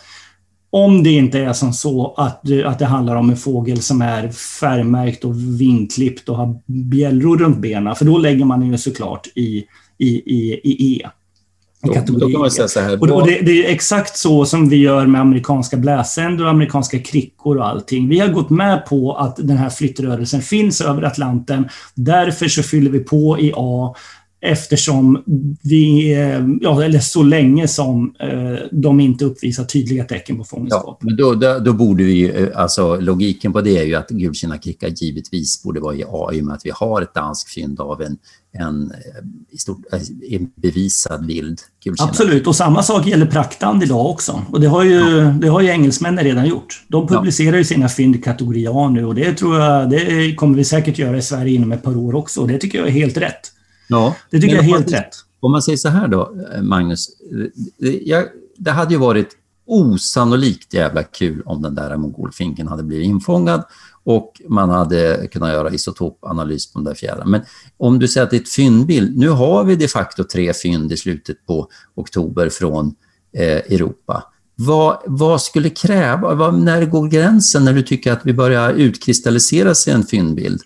om 0.69 1.03
det 1.03 1.11
inte 1.11 1.39
är 1.39 1.53
som 1.53 1.73
så 1.73 2.13
att, 2.13 2.51
att 2.65 2.79
det 2.79 2.85
handlar 2.85 3.15
om 3.15 3.29
en 3.29 3.37
fågel 3.37 3.81
som 3.81 4.01
är 4.01 4.29
färgmärkt 4.31 5.25
och 5.25 5.61
vinklippt 5.61 6.29
och 6.29 6.37
har 6.37 6.61
bjällror 6.65 7.37
runt 7.37 7.57
benen, 7.57 7.95
för 7.95 8.05
då 8.05 8.17
lägger 8.17 8.45
man 8.45 8.71
ju 8.71 8.77
såklart 8.77 9.27
i, 9.35 9.63
i, 9.97 10.07
i, 10.07 10.61
i 10.63 11.01
E. 11.01 11.09
Kategorier. 11.93 13.13
och, 13.13 13.27
det, 13.27 13.41
det, 13.41 13.65
är 13.65 13.71
exakt 13.71 14.17
så 14.17 14.45
som 14.45 14.69
vi 14.69 14.75
gör 14.75 15.05
med 15.05 15.21
amerikanska 15.21 15.77
bläsänder 15.77 16.43
och 16.43 16.49
amerikanska 16.49 16.99
krickor 16.99 17.57
och 17.57 17.67
allting. 17.67 18.09
Vi 18.09 18.19
har 18.19 18.27
gått 18.27 18.49
med 18.49 18.85
på 18.85 19.13
att 19.13 19.35
den 19.35 19.57
här 19.57 19.69
flyttrörelsen 19.69 20.41
finns 20.41 20.81
över 20.81 21.01
Atlanten. 21.01 21.69
Därför 21.95 22.47
så 22.47 22.63
fyller 22.63 22.91
vi 22.91 22.99
på 22.99 23.39
i 23.39 23.53
A 23.55 23.95
eftersom 24.41 25.23
vi, 25.63 26.13
ja, 26.61 26.83
eller 26.83 26.99
så 26.99 27.23
länge 27.23 27.67
som 27.67 28.15
eh, 28.19 28.67
de 28.71 28.99
inte 28.99 29.25
uppvisar 29.25 29.63
tydliga 29.63 30.03
tecken 30.03 30.37
på 30.37 30.43
fångenskap. 30.43 30.97
Ja, 31.01 31.05
men 31.05 31.15
då, 31.15 31.33
då, 31.35 31.59
då, 31.59 31.73
borde 31.73 32.03
vi, 32.03 32.23
eh, 32.23 32.47
alltså 32.55 32.99
logiken 32.99 33.53
på 33.53 33.61
det 33.61 33.77
är 33.77 33.83
ju 33.83 33.95
att 33.95 34.09
gulkina 34.09 34.57
kricka 34.57 34.87
givetvis 34.87 35.63
borde 35.63 35.79
vara 35.79 35.95
i 35.95 36.03
A 36.07 36.29
i 36.33 36.41
och 36.41 36.45
med 36.45 36.55
att 36.55 36.65
vi 36.65 36.71
har 36.73 37.01
ett 37.01 37.13
danskt 37.13 37.53
fynd 37.53 37.79
av 37.79 38.01
en, 38.01 38.17
en, 38.51 38.91
eh, 38.91 38.95
i 39.51 39.57
stort, 39.57 39.81
en 40.29 40.49
bevisad 40.55 41.25
vild 41.25 41.59
gulkina. 41.83 42.09
Absolut, 42.09 42.47
och 42.47 42.55
samma 42.55 42.83
sak 42.83 43.07
gäller 43.07 43.25
praktand 43.25 43.83
idag 43.83 44.05
också. 44.05 44.41
Och 44.51 44.61
det 44.61 44.67
har 44.67 44.83
ju, 44.83 44.99
ja. 44.99 45.33
det 45.41 45.47
har 45.47 45.61
ju 45.61 45.67
engelsmännen 45.67 46.23
redan 46.23 46.47
gjort. 46.47 46.83
De 46.87 47.07
publicerar 47.07 47.57
ju 47.57 47.63
sina 47.63 47.89
fynd 47.89 48.15
i 48.15 48.19
kategori 48.19 48.67
A 48.67 48.89
nu 48.89 49.05
och 49.05 49.15
det 49.15 49.33
tror 49.33 49.59
jag, 49.59 49.89
det 49.89 50.35
kommer 50.35 50.57
vi 50.57 50.63
säkert 50.63 50.97
göra 50.97 51.17
i 51.17 51.21
Sverige 51.21 51.55
inom 51.55 51.71
ett 51.71 51.83
par 51.83 51.97
år 51.97 52.15
också 52.15 52.41
och 52.41 52.47
det 52.47 52.57
tycker 52.57 52.77
jag 52.77 52.87
är 52.87 52.91
helt 52.91 53.17
rätt. 53.17 53.51
Ja, 53.87 54.15
det 54.31 54.39
tycker 54.39 54.55
jag 54.55 54.65
är 54.65 54.69
helt 54.69 54.91
man, 54.91 54.99
rätt. 54.99 55.15
Om 55.39 55.51
man 55.51 55.61
säger 55.61 55.77
så 55.77 55.89
här 55.89 56.07
då, 56.07 56.35
Magnus. 56.61 57.07
Jag, 58.05 58.25
det 58.57 58.71
hade 58.71 58.93
ju 58.93 58.99
varit 58.99 59.29
osannolikt 59.67 60.73
jävla 60.73 61.03
kul 61.03 61.41
om 61.45 61.61
den 61.61 61.75
där 61.75 61.97
mongolfinken 61.97 62.67
hade 62.67 62.83
blivit 62.83 63.05
infångad 63.05 63.63
och 64.03 64.41
man 64.47 64.69
hade 64.69 65.27
kunnat 65.31 65.51
göra 65.51 65.71
isotopanalys 65.71 66.73
på 66.73 66.79
den 66.79 66.85
där 66.85 66.93
fjärilen. 66.93 67.31
Men 67.31 67.41
om 67.77 67.99
du 67.99 68.07
säger 68.07 68.25
att 68.25 68.31
det 68.31 68.37
är 68.37 68.41
ett 68.41 68.49
fyndbild, 68.49 69.17
nu 69.17 69.29
har 69.29 69.63
vi 69.63 69.75
de 69.75 69.87
facto 69.87 70.23
tre 70.23 70.53
fynd 70.53 70.91
i 70.91 70.97
slutet 70.97 71.45
på 71.45 71.69
oktober 71.95 72.49
från 72.49 72.95
eh, 73.37 73.43
Europa. 73.43 74.23
Vad, 74.55 74.97
vad, 75.05 75.41
skulle 75.41 75.69
kräva, 75.69 76.35
vad, 76.35 76.59
när 76.59 76.85
går 76.85 77.07
gränsen 77.07 77.65
när 77.65 77.73
du 77.73 77.81
tycker 77.81 78.11
att 78.11 78.21
vi 78.23 78.33
börjar 78.33 78.73
utkristallisera 78.73 79.75
sig 79.75 79.93
en 79.93 80.03
fyndbild? 80.03 80.61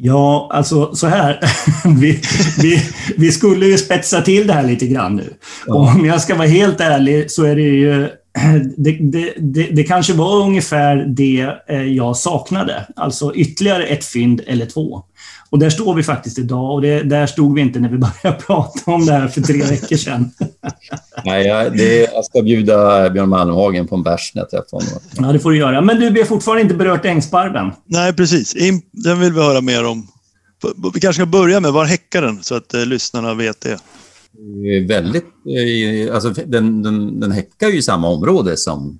Ja, 0.00 0.48
alltså 0.52 0.94
så 0.94 1.06
här. 1.06 1.40
vi, 2.00 2.20
vi, 2.58 2.82
vi 3.16 3.32
skulle 3.32 3.66
ju 3.66 3.78
spetsa 3.78 4.20
till 4.20 4.46
det 4.46 4.52
här 4.52 4.62
lite 4.62 4.86
grann 4.86 5.16
nu. 5.16 5.34
Ja. 5.66 5.74
Om 5.74 6.06
jag 6.06 6.20
ska 6.20 6.34
vara 6.34 6.48
helt 6.48 6.80
ärlig 6.80 7.30
så 7.30 7.44
är 7.44 7.56
det 7.56 7.62
ju 7.62 8.08
det, 8.76 8.92
det, 8.92 9.34
det, 9.38 9.62
det, 9.62 9.84
kanske 9.84 10.12
var 10.12 10.42
ungefär 10.42 10.96
det 10.96 11.48
eh, 11.68 11.82
jag 11.82 12.16
saknade. 12.16 12.86
Alltså 12.96 13.34
ytterligare 13.34 13.86
ett 13.86 14.04
fynd 14.04 14.40
eller 14.46 14.66
två. 14.66 15.02
Och 15.50 15.58
där 15.58 15.70
står 15.70 15.94
vi 15.94 16.02
faktiskt 16.02 16.38
idag 16.38 16.74
och 16.74 16.82
det, 16.82 17.02
där 17.02 17.26
stod 17.26 17.54
vi 17.54 17.60
inte 17.60 17.80
när 17.80 17.88
vi 17.88 17.98
började 18.22 18.42
prata 18.42 18.90
om 18.90 19.06
det 19.06 19.12
här 19.12 19.28
för 19.28 19.40
tre 19.40 19.62
veckor 19.62 19.96
sedan. 19.96 20.30
Nej, 21.24 21.46
jag, 21.46 21.76
det, 21.76 22.12
jag 22.14 22.24
ska 22.24 22.42
bjuda 22.42 23.10
Björn 23.10 23.28
Malmhagen 23.28 23.86
på 23.86 23.94
en 23.94 24.02
bärs 24.02 24.32
när 24.34 24.42
jag 24.42 24.50
träffar 24.50 24.78
honom. 24.78 25.00
Ja, 25.16 25.32
det 25.32 25.38
får 25.38 25.50
du 25.50 25.58
göra. 25.58 25.80
Men 25.80 26.00
du, 26.00 26.10
vi 26.10 26.20
har 26.20 26.26
fortfarande 26.26 26.62
inte 26.62 26.74
berört 26.74 27.04
Ängsparven. 27.04 27.72
Nej, 27.86 28.12
precis. 28.12 28.54
Den 28.92 29.20
vill 29.20 29.32
vi 29.32 29.40
höra 29.40 29.60
mer 29.60 29.86
om. 29.86 30.08
Vi 30.94 31.00
kanske 31.00 31.22
ska 31.22 31.26
börja 31.26 31.60
med 31.60 31.72
var 31.72 31.84
häckar 31.84 32.22
den 32.22 32.42
så 32.42 32.54
att 32.54 32.74
eh, 32.74 32.86
lyssnarna 32.86 33.34
vet 33.34 33.60
det. 33.60 33.78
Väldigt, 34.88 35.24
eh, 35.24 36.14
alltså 36.14 36.30
den, 36.46 36.82
den, 36.82 37.20
den 37.20 37.32
häckar 37.32 37.68
ju 37.68 37.78
i 37.78 37.82
samma 37.82 38.08
område 38.08 38.56
som 38.56 38.98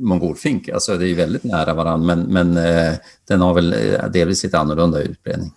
mongolfink. 0.00 0.68
Alltså 0.68 0.96
det 0.96 1.08
är 1.08 1.14
väldigt 1.14 1.44
nära 1.44 1.74
varandra, 1.74 2.16
men, 2.16 2.32
men 2.32 2.56
eh, 2.56 2.94
den 3.28 3.40
har 3.40 3.54
väl 3.54 3.72
eh, 3.72 4.10
delvis 4.12 4.44
lite 4.44 4.58
annorlunda 4.58 5.00
utbredning. 5.00 5.52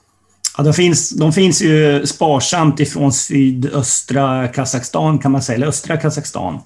Ja, 0.58 0.64
de, 0.64 0.74
finns, 0.74 1.10
de 1.10 1.34
finns 1.34 1.62
ju 1.62 2.06
sparsamt 2.06 2.80
ifrån 2.80 3.14
sydöstra 3.14 4.48
Kazakstan 4.48 5.20
kan 5.20 5.32
man 5.32 5.42
säga, 5.42 5.56
eller 5.56 5.68
östra 5.68 5.98
Kazakstan. 5.98 6.60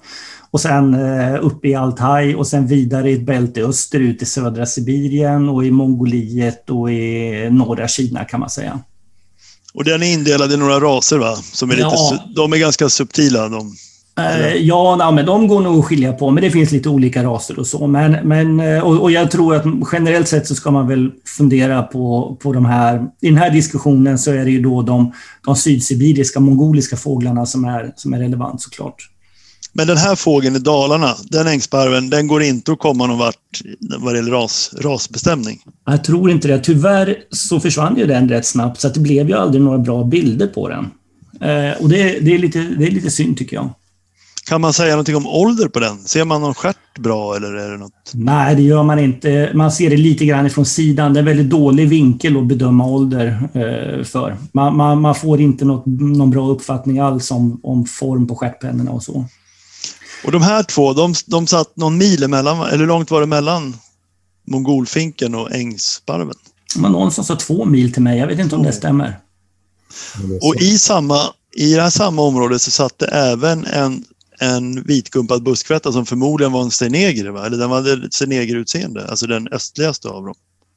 Och 0.50 0.60
sen 0.60 0.94
upp 0.94 1.52
uppe 1.52 1.68
i 1.68 1.74
Altaj 1.74 2.34
och 2.34 2.46
sen 2.46 2.66
vidare 2.66 3.10
i 3.10 3.14
ett 3.14 3.26
bälte 3.26 3.62
österut 3.62 4.22
i 4.22 4.26
södra 4.26 4.66
Sibirien 4.66 5.48
och 5.48 5.64
i 5.64 5.70
Mongoliet 5.70 6.70
och 6.70 6.92
i 6.92 7.48
norra 7.50 7.88
Kina 7.88 8.24
kan 8.24 8.40
man 8.40 8.50
säga. 8.50 8.80
Och 9.74 9.84
den 9.84 10.02
är 10.02 10.12
indelad 10.12 10.52
i 10.52 10.56
några 10.56 10.80
raser 10.80 11.18
va? 11.18 11.36
Som 11.36 11.70
är 11.70 11.74
lite, 11.74 11.88
ja. 11.90 12.24
De 12.36 12.52
är 12.52 12.56
ganska 12.56 12.88
subtila. 12.88 13.48
De. 13.48 13.76
Eh, 14.18 14.54
ja, 14.54 14.96
ja, 14.98 15.10
men 15.10 15.26
de 15.26 15.48
går 15.48 15.60
nog 15.60 15.78
att 15.78 15.84
skilja 15.84 16.12
på, 16.12 16.30
men 16.30 16.42
det 16.42 16.50
finns 16.50 16.70
lite 16.70 16.88
olika 16.88 17.24
raser 17.24 17.58
och 17.58 17.66
så. 17.66 17.86
Men, 17.86 18.12
men, 18.28 18.60
eh, 18.60 18.80
och, 18.80 19.02
och, 19.02 19.10
jag 19.10 19.30
tror 19.30 19.54
att 19.54 19.64
generellt 19.92 20.28
sett 20.28 20.46
så 20.46 20.54
ska 20.54 20.70
man 20.70 20.88
väl 20.88 21.10
fundera 21.36 21.82
på, 21.82 22.36
på 22.42 22.52
de 22.52 22.64
här... 22.64 23.06
I 23.20 23.28
den 23.28 23.36
här 23.36 23.50
diskussionen 23.50 24.18
så 24.18 24.30
är 24.30 24.44
det 24.44 24.50
ju 24.50 24.60
då 24.60 24.82
de, 24.82 25.12
de 25.44 25.56
sydsibiriska, 25.56 26.40
mongoliska 26.40 26.96
fåglarna 26.96 27.46
som 27.46 27.64
är, 27.64 27.92
som 27.96 28.14
är 28.14 28.18
relevant 28.18 28.62
såklart. 28.62 29.10
Men 29.76 29.86
den 29.86 29.96
här 29.96 30.16
fågeln 30.16 30.56
i 30.56 30.58
Dalarna, 30.58 31.14
den 31.24 31.46
ängsparven, 31.46 32.10
den 32.10 32.26
går 32.26 32.42
inte 32.42 32.72
att 32.72 32.78
komma 32.78 33.06
någon 33.06 33.18
vart 33.18 33.36
vad 33.98 34.14
det 34.14 34.18
gäller 34.18 34.32
ras, 34.32 34.74
rasbestämning? 34.78 35.60
Jag 35.86 36.04
tror 36.04 36.30
inte 36.30 36.48
det. 36.48 36.58
Tyvärr 36.58 37.16
så 37.30 37.60
försvann 37.60 37.96
ju 37.96 38.06
den 38.06 38.28
rätt 38.28 38.46
snabbt, 38.46 38.80
så 38.80 38.86
att 38.86 38.94
det 38.94 39.00
blev 39.00 39.28
ju 39.28 39.34
aldrig 39.34 39.62
några 39.62 39.78
bra 39.78 40.04
bilder 40.04 40.46
på 40.46 40.68
den. 40.68 40.84
Eh, 41.50 41.82
och 41.82 41.88
det, 41.88 42.18
det, 42.20 42.34
är 42.34 42.38
lite, 42.38 42.58
det 42.58 42.86
är 42.86 42.90
lite 42.90 43.10
synd 43.10 43.36
tycker 43.36 43.56
jag. 43.56 43.70
Kan 44.48 44.60
man 44.60 44.72
säga 44.72 44.90
någonting 44.90 45.16
om 45.16 45.26
ålder 45.26 45.68
på 45.68 45.80
den? 45.80 45.98
Ser 45.98 46.24
man 46.24 46.40
någon 46.40 46.54
stjärt 46.54 46.98
bra 46.98 47.36
eller 47.36 47.54
är 47.54 47.70
det 47.70 47.76
något? 47.76 48.12
Nej, 48.14 48.54
det 48.54 48.62
gör 48.62 48.82
man 48.82 48.98
inte. 48.98 49.50
Man 49.54 49.72
ser 49.72 49.90
det 49.90 49.96
lite 49.96 50.24
grann 50.24 50.46
ifrån 50.46 50.66
sidan. 50.66 51.12
Det 51.12 51.18
är 51.18 51.20
en 51.20 51.26
väldigt 51.26 51.50
dålig 51.50 51.88
vinkel 51.88 52.36
att 52.36 52.46
bedöma 52.46 52.86
ålder 52.86 53.48
eh, 53.52 54.04
för. 54.04 54.36
Man, 54.52 54.76
man, 54.76 55.00
man, 55.00 55.14
får 55.14 55.40
inte 55.40 55.64
något, 55.64 55.86
någon 55.86 56.30
bra 56.30 56.48
uppfattning 56.48 56.98
alls 56.98 57.30
om, 57.30 57.60
om 57.62 57.84
form 57.84 58.26
på 58.26 58.34
stjärtpennorna 58.34 58.90
och 58.90 59.02
så. 59.02 59.24
Och 60.24 60.32
de 60.32 60.42
här 60.42 60.62
två, 60.62 60.92
de, 60.92 61.14
de 61.26 61.46
satt 61.46 61.76
någon 61.76 61.98
mil 61.98 62.22
emellan, 62.22 62.60
eller 62.68 62.78
hur 62.78 62.86
långt 62.86 63.10
var 63.10 63.20
det 63.20 63.26
mellan 63.26 63.76
mongolfinken 64.46 65.34
och 65.34 65.52
ängsparven? 65.52 66.36
Det 66.74 66.80
var 66.80 66.88
någon 66.88 67.12
som 67.12 67.24
sa 67.24 67.36
två 67.36 67.64
mil 67.64 67.92
till 67.92 68.02
mig. 68.02 68.18
Jag 68.18 68.26
vet 68.26 68.38
inte 68.38 68.56
om 68.56 68.62
det 68.62 68.72
stämmer. 68.72 69.18
Och 70.42 70.56
i 70.56 70.78
samma, 70.78 71.20
i 71.56 71.74
det 71.74 71.82
här 71.82 71.90
samma 71.90 72.22
område 72.22 72.58
så 72.58 72.70
satt 72.70 72.98
det 72.98 73.06
även 73.06 73.66
en 73.66 74.04
en 74.38 74.82
vitgumpad 74.82 75.42
buskvätta 75.42 75.92
som 75.92 76.06
förmodligen 76.06 76.52
var 76.52 76.62
en 76.62 76.70
steneger, 76.70 77.30
va? 77.30 77.46
eller 77.46 77.58
den 77.58 77.70
hade 77.70 77.92
ett 77.92 78.14
stenegerutseende, 78.14 79.06
alltså 79.08 79.26
den 79.26 79.48
östligaste 79.48 80.08
av 80.08 80.24
dem. 80.24 80.34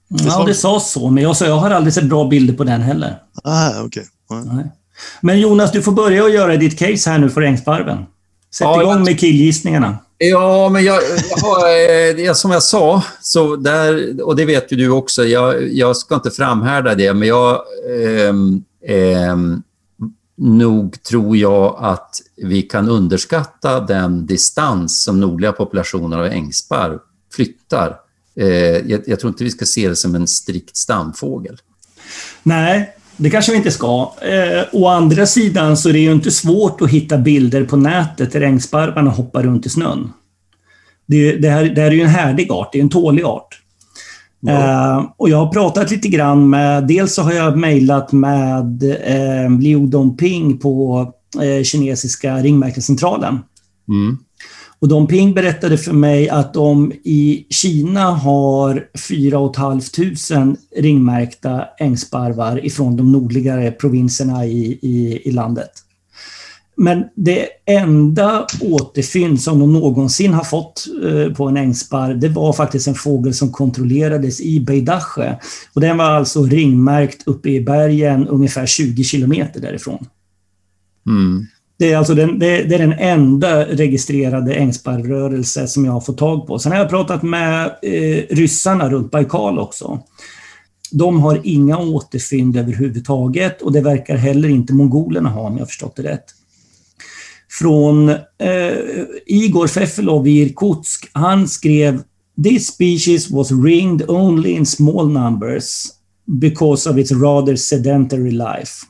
ja, 0.07 0.43
det 0.45 0.53
sa 0.53 0.79
så, 0.79 1.09
men 1.09 1.23
jag, 1.23 1.37
sa, 1.37 1.45
jag 1.45 1.57
har 1.57 1.69
aldrig 1.69 1.93
sett 1.93 2.09
bra 2.09 2.27
bilder 2.27 2.53
på 2.53 2.63
den 2.63 2.81
heller. 2.81 3.19
Ah, 3.43 3.81
okay. 3.81 4.03
Ja. 4.29 4.63
Men 5.21 5.39
Jonas, 5.39 5.71
du 5.71 5.81
får 5.81 5.91
börja 5.91 6.25
att 6.25 6.33
göra 6.33 6.57
ditt 6.57 6.79
case 6.79 7.09
här 7.09 7.17
nu 7.17 7.29
för 7.29 7.41
Ängsparven. 7.41 8.05
Sätt 8.51 8.65
ja, 8.65 8.81
igång 8.81 9.03
med 9.03 9.19
killgissningarna. 9.19 9.97
Ja, 10.17 10.69
men 10.69 10.83
jag, 10.83 11.01
jag 11.41 12.27
eh, 12.27 12.33
som 12.33 12.51
jag 12.51 12.63
sa, 12.63 13.03
så 13.21 13.55
där, 13.55 14.21
och 14.23 14.35
det 14.35 14.45
vet 14.45 14.71
ju 14.71 14.77
du 14.77 14.89
också, 14.89 15.25
jag, 15.25 15.73
jag 15.73 15.97
ska 15.97 16.15
inte 16.15 16.31
framhärda 16.31 16.95
det, 16.95 17.13
men 17.13 17.27
jag 17.27 17.61
eh, 17.89 18.95
eh, 18.95 19.35
nog 20.37 21.03
tror 21.03 21.37
jag 21.37 21.77
att 21.79 22.21
vi 22.35 22.61
kan 22.61 22.89
underskatta 22.89 23.79
den 23.79 24.25
distans 24.25 25.03
som 25.03 25.19
nordliga 25.19 25.51
populationer 25.51 26.17
av 26.17 26.25
ängsparv 26.25 26.99
flyttar. 27.33 27.99
Eh, 28.35 28.47
jag, 28.91 29.01
jag, 29.05 29.19
tror 29.19 29.29
inte 29.29 29.43
vi 29.43 29.51
ska 29.51 29.65
se 29.65 29.89
det 29.89 29.95
som 29.95 30.15
en 30.15 30.27
strikt 30.27 30.77
stamfågel. 30.77 31.57
Nej, 32.43 32.96
det 33.17 33.29
kanske 33.29 33.51
vi 33.51 33.57
inte 33.57 33.71
ska. 33.71 34.11
Eh, 34.21 34.63
å 34.71 34.87
andra 34.87 35.25
sidan 35.25 35.77
så 35.77 35.89
är 35.89 35.93
det 35.93 35.99
ju 35.99 36.11
inte 36.11 36.31
svårt 36.31 36.81
att 36.81 36.89
hitta 36.89 37.17
bilder 37.17 37.63
på 37.63 37.77
nätet 37.77 38.31
där 38.31 38.41
ängsparvarna 38.41 39.09
hoppar 39.09 39.43
runt 39.43 39.65
i 39.65 39.69
snön. 39.69 40.09
Det, 41.05 41.37
det, 41.37 41.49
här, 41.49 41.65
det 41.65 41.81
här 41.81 41.87
är 41.87 41.95
ju 41.95 42.01
en 42.01 42.07
härdig 42.07 42.51
art, 42.51 42.69
det 42.71 42.79
är 42.79 42.83
en 42.83 42.89
tålig 42.89 43.23
art. 43.23 43.61
Uh, 44.47 45.11
och 45.17 45.29
jag 45.29 45.37
har 45.37 45.53
pratat 45.53 45.91
lite 45.91 46.07
grann 46.07 46.49
med, 46.49 46.87
dels 46.87 47.13
så 47.13 47.21
har 47.21 47.33
jag 47.33 47.57
mejlat 47.57 48.11
med 48.11 48.83
uh, 48.83 49.59
Liu 49.59 49.87
Dongping 49.87 50.57
på 50.57 50.99
uh, 51.35 51.63
kinesiska 51.63 52.37
ringmärkescentralen. 52.37 53.39
Mm. 53.89 54.17
Och 54.79 54.87
Dongping 54.87 55.33
berättade 55.33 55.77
för 55.77 55.93
mig 55.93 56.29
att 56.29 56.53
de 56.53 56.91
i 57.03 57.45
Kina 57.49 58.11
har 58.11 58.87
4 59.09 59.53
500 59.55 60.55
ringmärkta 60.75 61.65
ängsparvar 61.79 62.65
ifrån 62.65 62.97
de 62.97 63.11
nordligare 63.11 63.71
provinserna 63.71 64.45
i, 64.45 64.79
i, 64.81 65.21
i 65.25 65.31
landet. 65.31 65.71
Men 66.79 67.03
det 67.15 67.47
enda 67.65 68.47
återfynd 68.61 69.41
som 69.41 69.59
de 69.59 69.73
någonsin 69.73 70.33
har 70.33 70.43
fått 70.43 70.87
eh, 71.03 71.33
på 71.33 71.47
en 71.47 71.57
ängsparv, 71.57 72.19
det 72.19 72.29
var 72.29 72.53
faktiskt 72.53 72.87
en 72.87 72.95
fågel 72.95 73.33
som 73.33 73.51
kontrollerades 73.51 74.41
i 74.41 74.59
Beidache. 74.59 75.39
Och 75.73 75.81
den 75.81 75.97
var 75.97 76.05
alltså 76.05 76.43
ringmärkt 76.43 77.27
uppe 77.27 77.49
i 77.49 77.61
bergen 77.61 78.27
ungefär 78.27 78.65
20 78.65 79.03
kilometer 79.03 79.61
därifrån. 79.61 80.05
Mm. 81.07 81.45
Det 81.79 81.91
är 81.91 81.97
alltså 81.97 82.15
den, 82.15 82.39
det, 82.39 82.63
det, 82.63 82.75
är 82.75 82.79
den 82.79 82.93
enda 82.93 83.65
registrerade 83.65 84.53
ängsparvrörelse 84.53 85.67
som 85.67 85.85
jag 85.85 85.91
har 85.91 86.01
fått 86.01 86.17
tag 86.17 86.47
på. 86.47 86.59
Sen 86.59 86.71
har 86.71 86.79
jag 86.79 86.89
pratat 86.89 87.23
med 87.23 87.65
eh, 87.81 88.23
ryssarna 88.29 88.89
runt 88.89 89.11
Baikal 89.11 89.59
också. 89.59 89.99
De 90.91 91.19
har 91.19 91.41
inga 91.43 91.77
återfynd 91.77 92.57
överhuvudtaget 92.57 93.61
och 93.61 93.71
det 93.71 93.81
verkar 93.81 94.15
heller 94.17 94.49
inte 94.49 94.73
mongolerna 94.73 95.29
ha 95.29 95.41
om 95.41 95.53
jag 95.53 95.59
har 95.59 95.65
förstått 95.65 95.95
det 95.95 96.03
rätt 96.03 96.25
från 97.59 98.09
eh, 98.09 98.77
Igor 99.25 99.67
Fefelov 99.67 100.27
i 100.27 100.41
Irkutsk. 100.41 101.09
Han 101.11 101.47
skrev 101.47 102.03
This 102.43 102.67
species 102.67 103.29
was 103.31 103.51
ringed 103.51 104.09
only 104.09 104.51
in 104.51 104.65
small 104.65 105.09
numbers 105.09 105.87
because 106.25 106.89
of 106.89 106.97
its 106.97 107.11
rather 107.11 107.55
sedentary 107.55 108.31
life. 108.31 108.85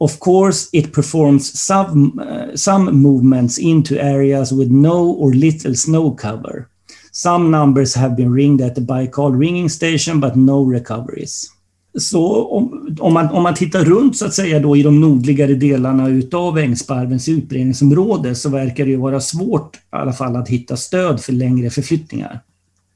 Of 0.00 0.18
course, 0.20 0.68
it 0.72 0.92
performs 0.92 1.60
some, 1.60 2.20
uh, 2.20 2.56
some 2.56 2.92
movements 2.92 3.58
into 3.58 3.94
areas 4.00 4.52
with 4.52 4.70
no 4.70 5.10
or 5.10 5.34
little 5.34 5.74
snow 5.74 6.16
cover. 6.16 6.68
Some 7.12 7.50
numbers 7.50 7.94
have 7.94 8.16
been 8.16 8.34
ringed 8.34 8.60
at 8.60 8.74
the 8.74 8.80
Baikal 8.80 9.40
ringing 9.40 9.68
station, 9.68 10.20
but 10.20 10.36
no 10.36 10.64
recoveries. 10.64 11.50
Så 11.98 12.44
om, 12.44 12.96
om, 13.00 13.14
man, 13.14 13.28
om 13.28 13.42
man 13.42 13.54
tittar 13.54 13.84
runt 13.84 14.16
så 14.16 14.26
att 14.26 14.34
säga 14.34 14.58
då 14.58 14.76
i 14.76 14.82
de 14.82 15.00
nordligare 15.00 15.54
delarna 15.54 16.08
utav 16.08 16.58
Ängsparvens 16.58 17.28
utbredningsområde 17.28 18.34
så 18.34 18.48
verkar 18.48 18.84
det 18.84 18.90
ju 18.90 18.96
vara 18.96 19.20
svårt 19.20 19.76
i 19.76 19.78
alla 19.90 20.12
fall 20.12 20.36
att 20.36 20.48
hitta 20.48 20.76
stöd 20.76 21.20
för 21.20 21.32
längre 21.32 21.70
förflyttningar. 21.70 22.40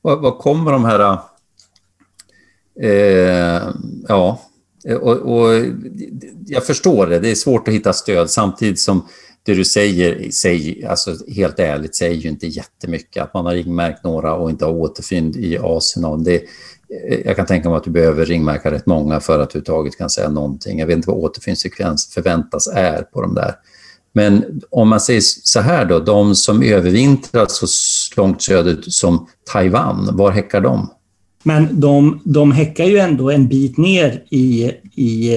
Vad, 0.03 0.39
kommer 0.39 0.73
de 0.73 0.85
här... 0.85 1.19
Eh, 2.81 3.63
ja, 4.09 4.41
Eh, 4.85 4.97
och, 4.97 5.17
och, 5.17 5.65
jag 6.47 6.65
förstår 6.65 7.07
det. 7.07 7.19
Det 7.19 7.31
är 7.31 7.35
svårt 7.35 7.69
att 7.69 7.75
hitta 7.75 7.93
stöd 7.93 8.31
samtidigt 8.31 8.81
som 8.81 9.07
det 9.45 9.55
du 9.55 9.65
säger, 9.65 10.31
säger 10.31 10.89
alltså 10.89 11.17
helt 11.29 11.59
ärligt, 11.59 11.97
säger 11.97 12.17
ju 12.17 12.29
inte 12.29 12.47
jättemycket. 12.47 13.23
Att 13.23 13.35
man 13.35 13.47
har 13.47 13.53
ringmärkt 13.53 14.05
några 14.05 14.35
och 14.35 14.51
inte 14.51 14.65
har 14.65 14.73
återfynd 14.73 15.37
i 15.37 15.59
Asien. 15.59 16.25
Det, 16.25 16.35
eh, 16.35 17.21
jag 17.25 17.37
kan 17.37 17.47
tänka 17.47 17.69
mig 17.69 17.77
att 17.77 17.85
du 17.85 17.91
behöver 17.91 18.27
ringmärka 18.27 18.71
rätt 18.71 18.87
många 18.87 19.21
för 19.21 19.33
att 19.33 19.51
du 19.51 19.59
överhuvudtaget 19.59 19.99
kan 19.99 20.11
säga 20.11 20.29
någonting. 20.29 20.79
Jag 20.79 20.87
vet 20.87 20.97
inte 20.97 21.11
vad 21.11 21.19
återfyndsfrekvens 21.19 22.07
förväntas 22.15 22.67
är 22.67 23.03
på 23.03 23.23
de 23.23 23.35
där. 23.35 23.55
Men 24.13 24.61
om 24.71 24.89
man 24.89 25.01
säger 25.01 25.21
så 25.25 25.61
här 25.61 25.85
då, 25.85 25.99
de 25.99 26.35
som 26.35 26.63
övervintrar 26.63 27.47
så 27.49 27.67
långt 28.21 28.43
söderut 28.43 28.93
som 28.93 29.29
Taiwan, 29.53 30.17
var 30.17 30.31
häckar 30.31 30.61
de? 30.61 30.91
Men 31.43 31.81
de, 31.81 32.21
de 32.25 32.53
häckar 32.53 32.85
ju 32.85 32.99
ändå 32.99 33.31
en 33.31 33.49
bit 33.49 33.77
ner 33.77 34.25
i, 34.31 34.73
i, 34.95 35.31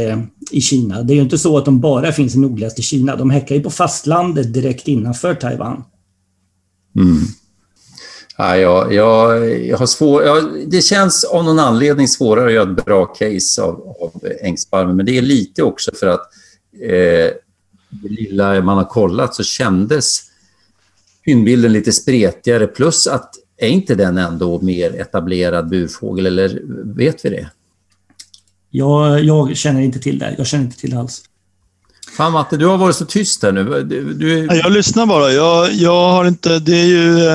i 0.52 0.62
Kina. 0.62 1.02
Det 1.02 1.14
är 1.14 1.16
ju 1.16 1.22
inte 1.22 1.38
så 1.38 1.58
att 1.58 1.66
de 1.66 1.80
bara 1.80 2.12
finns 2.12 2.36
i 2.36 2.40
nordligaste 2.40 2.82
Kina. 2.82 3.16
De 3.16 3.30
häckar 3.30 3.56
ju 3.56 3.62
på 3.62 3.70
fastlandet 3.70 4.54
direkt 4.54 4.88
innanför 4.88 5.34
Taiwan. 5.34 5.84
Mm. 6.96 7.18
Ja, 8.38 8.58
jag, 8.58 8.94
jag, 8.94 9.50
jag 9.66 9.78
har 9.78 9.86
svår, 9.86 10.24
jag, 10.24 10.70
det 10.72 10.82
känns 10.82 11.24
av 11.24 11.44
någon 11.44 11.60
anledning 11.60 12.08
svårare 12.08 12.48
att 12.48 12.54
göra 12.54 12.72
ett 12.72 12.86
bra 12.86 13.06
case 13.06 13.62
av, 13.62 13.96
av 14.02 14.12
ängsbarmen, 14.42 14.96
men 14.96 15.06
det 15.06 15.18
är 15.18 15.22
lite 15.22 15.64
också 15.64 15.92
för 16.00 16.08
att 16.08 16.22
eh, 16.82 17.34
det 17.90 18.10
lilla 18.10 18.62
man 18.62 18.78
har 18.78 18.86
kollat 18.86 19.36
så 19.36 19.44
kändes 19.44 20.22
fyndbilden 21.26 21.74
lite 21.74 21.92
spretigare, 21.92 22.68
plus 22.68 23.08
att 23.08 23.36
är 23.58 23.68
inte 23.68 23.96
den 23.96 24.18
ändå 24.18 24.62
mer 24.62 25.02
etablerad 25.02 25.70
burfågel, 25.70 26.26
eller 26.26 26.62
vet 26.96 27.26
vi 27.26 27.30
det? 27.30 27.50
Jag, 28.70 29.24
jag 29.24 29.58
känner 29.58 29.82
inte 29.82 30.00
till 30.00 30.20
det. 30.20 30.36
Jag 30.38 30.48
känner 30.48 30.66
inte 30.66 30.78
till 30.78 30.90
det 30.90 31.00
alls. 31.00 31.24
Fan 32.18 32.34
Matte, 32.34 32.58
du 32.58 32.66
har 32.66 32.78
varit 32.78 32.96
så 32.96 33.06
tyst 33.06 33.44
här 33.44 33.52
nu. 33.52 33.84
Du, 33.84 34.14
du... 34.14 34.46
Jag 34.46 34.72
lyssnar 34.72 35.06
bara. 35.06 35.32
Jag, 35.32 35.74
jag 35.74 36.12
har 36.12 36.26
inte... 36.26 36.60
Det 36.60 36.76
är 36.76 36.86
ju... 36.86 37.28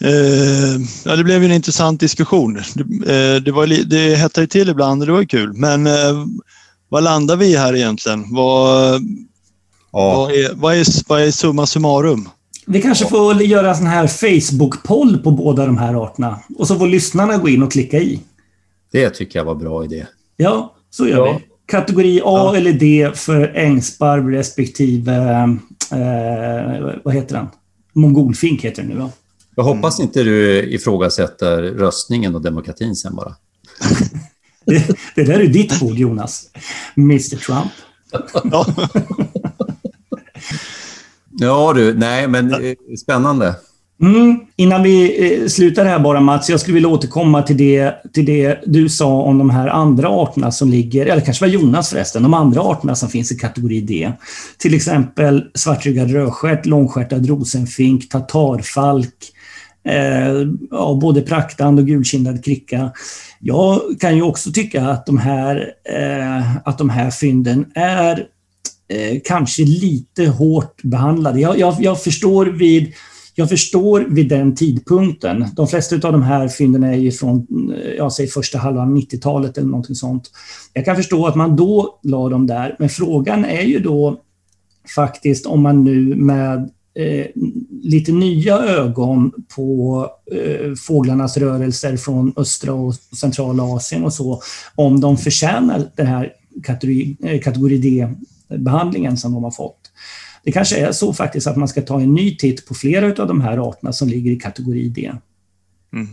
Eh, 0.00 0.80
ja, 1.04 1.16
det 1.16 1.24
blev 1.24 1.44
en 1.44 1.52
intressant 1.52 2.00
diskussion. 2.00 2.62
Det, 2.74 2.82
eh, 2.82 3.42
det, 3.42 3.52
var, 3.52 3.84
det 3.84 4.16
hettade 4.16 4.46
till 4.46 4.68
ibland 4.68 5.02
och 5.02 5.06
det 5.06 5.12
var 5.12 5.24
kul. 5.24 5.52
Men 5.52 5.86
eh, 5.86 6.24
vad 6.88 7.02
landar 7.02 7.36
vi 7.36 7.56
här 7.56 7.76
egentligen? 7.76 8.34
Vad, 8.34 9.02
ja. 9.92 10.16
vad, 10.16 10.32
är, 10.32 10.54
vad, 10.54 10.74
är, 10.74 10.86
vad 11.08 11.22
är 11.22 11.30
summa 11.30 11.66
summarum? 11.66 12.28
Vi 12.66 12.82
kanske 12.82 13.06
får 13.06 13.42
göra 13.42 13.68
en 13.68 13.76
sån 13.76 13.86
här 13.86 14.06
Facebook-poll 14.06 15.18
på 15.18 15.30
båda 15.30 15.66
de 15.66 15.78
här 15.78 16.04
arterna. 16.04 16.40
Och 16.56 16.68
så 16.68 16.78
får 16.78 16.86
lyssnarna 16.86 17.36
gå 17.36 17.48
in 17.48 17.62
och 17.62 17.72
klicka 17.72 17.98
i. 17.98 18.20
Det 18.92 19.10
tycker 19.10 19.38
jag 19.38 19.44
var 19.44 19.54
bra 19.54 19.84
idé. 19.84 20.06
Ja, 20.36 20.74
så 20.90 21.08
gör 21.08 21.26
ja. 21.26 21.32
vi. 21.38 21.44
Kategori 21.66 22.20
A 22.20 22.22
ja. 22.24 22.56
eller 22.56 22.72
D 22.72 23.10
för 23.14 23.52
ängsparv 23.54 24.30
respektive... 24.30 25.14
Eh, 25.92 26.98
vad 27.04 27.14
heter 27.14 27.36
den? 27.36 27.46
Mongolfink 27.92 28.64
heter 28.64 28.82
den 28.82 28.90
nu 28.90 28.98
va? 28.98 29.10
Jag 29.56 29.64
hoppas 29.64 30.00
inte 30.00 30.22
du 30.22 30.62
ifrågasätter 30.62 31.62
röstningen 31.62 32.34
och 32.34 32.42
demokratin 32.42 32.96
sen 32.96 33.16
bara. 33.16 33.34
det, 34.64 34.96
det 35.14 35.24
där 35.24 35.40
är 35.40 35.46
ditt 35.46 35.80
bord, 35.80 35.94
Jonas. 35.94 36.50
Mr 36.96 37.36
Trump. 37.36 37.72
ja. 41.40 41.72
du, 41.72 41.94
nej 41.94 42.28
men 42.28 42.54
eh, 42.54 42.74
spännande. 43.02 43.54
Mm. 44.02 44.40
Innan 44.56 44.82
vi 44.82 45.26
eh, 45.42 45.48
slutar 45.48 45.84
här 45.84 45.98
bara 45.98 46.20
Mats, 46.20 46.50
jag 46.50 46.60
skulle 46.60 46.74
vilja 46.74 46.88
återkomma 46.88 47.42
till 47.42 47.56
det, 47.56 47.94
till 48.12 48.26
det 48.26 48.58
du 48.66 48.88
sa 48.88 49.22
om 49.22 49.38
de 49.38 49.50
här 49.50 49.68
andra 49.68 50.08
arterna 50.08 50.52
som 50.52 50.70
ligger, 50.70 51.06
eller 51.06 51.20
kanske 51.20 51.44
var 51.44 51.52
Jonas 51.52 51.90
förresten, 51.90 52.22
de 52.22 52.34
andra 52.34 52.60
arterna 52.60 52.94
som 52.94 53.08
finns 53.08 53.32
i 53.32 53.34
kategori 53.34 53.80
D. 53.80 54.12
Till 54.58 54.74
exempel 54.74 55.44
svartryggad 55.54 56.10
rödstjärt, 56.10 56.66
långstjärtad 56.66 57.28
rosenfink, 57.28 58.08
tatarfalk, 58.08 59.14
eh, 59.88 60.48
ja, 60.70 60.98
både 61.00 61.22
praktand 61.22 61.78
och 61.78 61.86
gulkindad 61.86 62.44
kricka. 62.44 62.90
Jag 63.40 63.80
kan 64.00 64.16
ju 64.16 64.22
också 64.22 64.52
tycka 64.52 64.86
att 64.88 65.06
de 65.06 65.18
här, 65.18 65.72
eh, 65.94 66.56
att 66.64 66.78
de 66.78 66.90
här 66.90 67.10
fynden 67.10 67.66
är 67.74 68.26
eh, 68.88 69.20
kanske 69.24 69.62
lite 69.62 70.26
hårt 70.26 70.82
behandlade. 70.82 71.40
Jag, 71.40 71.58
jag, 71.58 71.76
jag 71.80 72.02
förstår 72.02 72.46
vid 72.46 72.92
jag 73.36 73.48
förstår 73.48 74.00
vid 74.00 74.28
den 74.28 74.54
tidpunkten, 74.54 75.46
de 75.56 75.68
flesta 75.68 75.94
av 75.94 76.12
de 76.12 76.22
här 76.22 76.48
fynden 76.48 76.84
är 76.84 76.94
ju 76.94 77.12
från 77.12 77.46
eh, 77.74 77.90
jag 77.90 78.12
säger 78.12 78.30
första 78.30 78.58
halvan 78.58 78.96
90-talet 78.96 79.58
eller 79.58 79.68
någonting 79.68 79.94
sånt. 79.94 80.30
Jag 80.72 80.84
kan 80.84 80.96
förstå 80.96 81.26
att 81.26 81.34
man 81.34 81.56
då 81.56 82.00
la 82.02 82.28
dem 82.28 82.46
där, 82.46 82.76
men 82.78 82.88
frågan 82.88 83.44
är 83.44 83.62
ju 83.62 83.78
då 83.78 84.20
faktiskt 84.94 85.46
om 85.46 85.62
man 85.62 85.84
nu 85.84 86.14
med 86.14 86.70
eh, 86.94 87.26
lite 87.82 88.12
nya 88.12 88.58
ögon 88.58 89.32
på 89.56 90.08
eh, 90.32 90.74
fåglarnas 90.86 91.36
rörelser 91.36 91.96
från 91.96 92.32
östra 92.36 92.72
och 92.74 92.94
centrala 92.94 93.62
Asien 93.62 94.04
och 94.04 94.12
så, 94.12 94.42
om 94.74 95.00
de 95.00 95.16
förtjänar 95.16 95.90
den 95.96 96.06
här 96.06 96.32
kategori, 96.62 97.16
eh, 97.22 97.40
kategori 97.40 97.78
D-behandlingen 98.48 99.16
som 99.16 99.32
de 99.32 99.44
har 99.44 99.50
fått. 99.50 99.80
Det 100.44 100.52
kanske 100.52 100.76
är 100.76 100.92
så 100.92 101.12
faktiskt 101.12 101.46
att 101.46 101.56
man 101.56 101.68
ska 101.68 101.82
ta 101.82 102.00
en 102.00 102.14
ny 102.14 102.36
titt 102.36 102.66
på 102.66 102.74
flera 102.74 103.22
av 103.22 103.28
de 103.28 103.40
här 103.40 103.68
arterna 103.68 103.92
som 103.92 104.08
ligger 104.08 104.30
i 104.30 104.36
kategori 104.36 104.88
D. 104.88 105.12
Mm. 105.92 106.08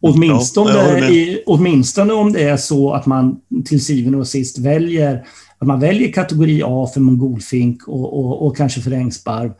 Åtminstone, 0.00 0.70
ja, 0.70 1.08
i, 1.08 1.42
åtminstone 1.46 2.12
om 2.12 2.32
det 2.32 2.42
är 2.42 2.56
så 2.56 2.92
att 2.92 3.06
man 3.06 3.40
till 3.64 3.84
syvende 3.84 4.18
och 4.18 4.28
sist 4.28 4.58
väljer 4.58 5.24
att 5.58 5.66
man 5.66 5.80
väljer 5.80 6.12
kategori 6.12 6.62
A 6.64 6.90
för 6.94 7.00
mongolfink 7.00 7.88
och, 7.88 8.18
och, 8.18 8.46
och 8.46 8.56
kanske 8.56 8.80
för 8.80 8.90
ängsparv. 8.90 9.52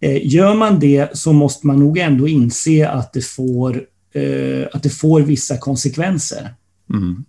Eh, 0.00 0.26
gör 0.26 0.54
man 0.54 0.80
det 0.80 1.18
så 1.18 1.32
måste 1.32 1.66
man 1.66 1.80
nog 1.80 1.98
ändå 1.98 2.28
inse 2.28 2.88
att 2.88 3.12
det 3.12 3.24
får, 3.24 3.82
eh, 4.14 4.66
att 4.72 4.82
det 4.82 4.90
får 4.90 5.20
vissa 5.20 5.58
konsekvenser. 5.58 6.54
Mm. 6.94 7.24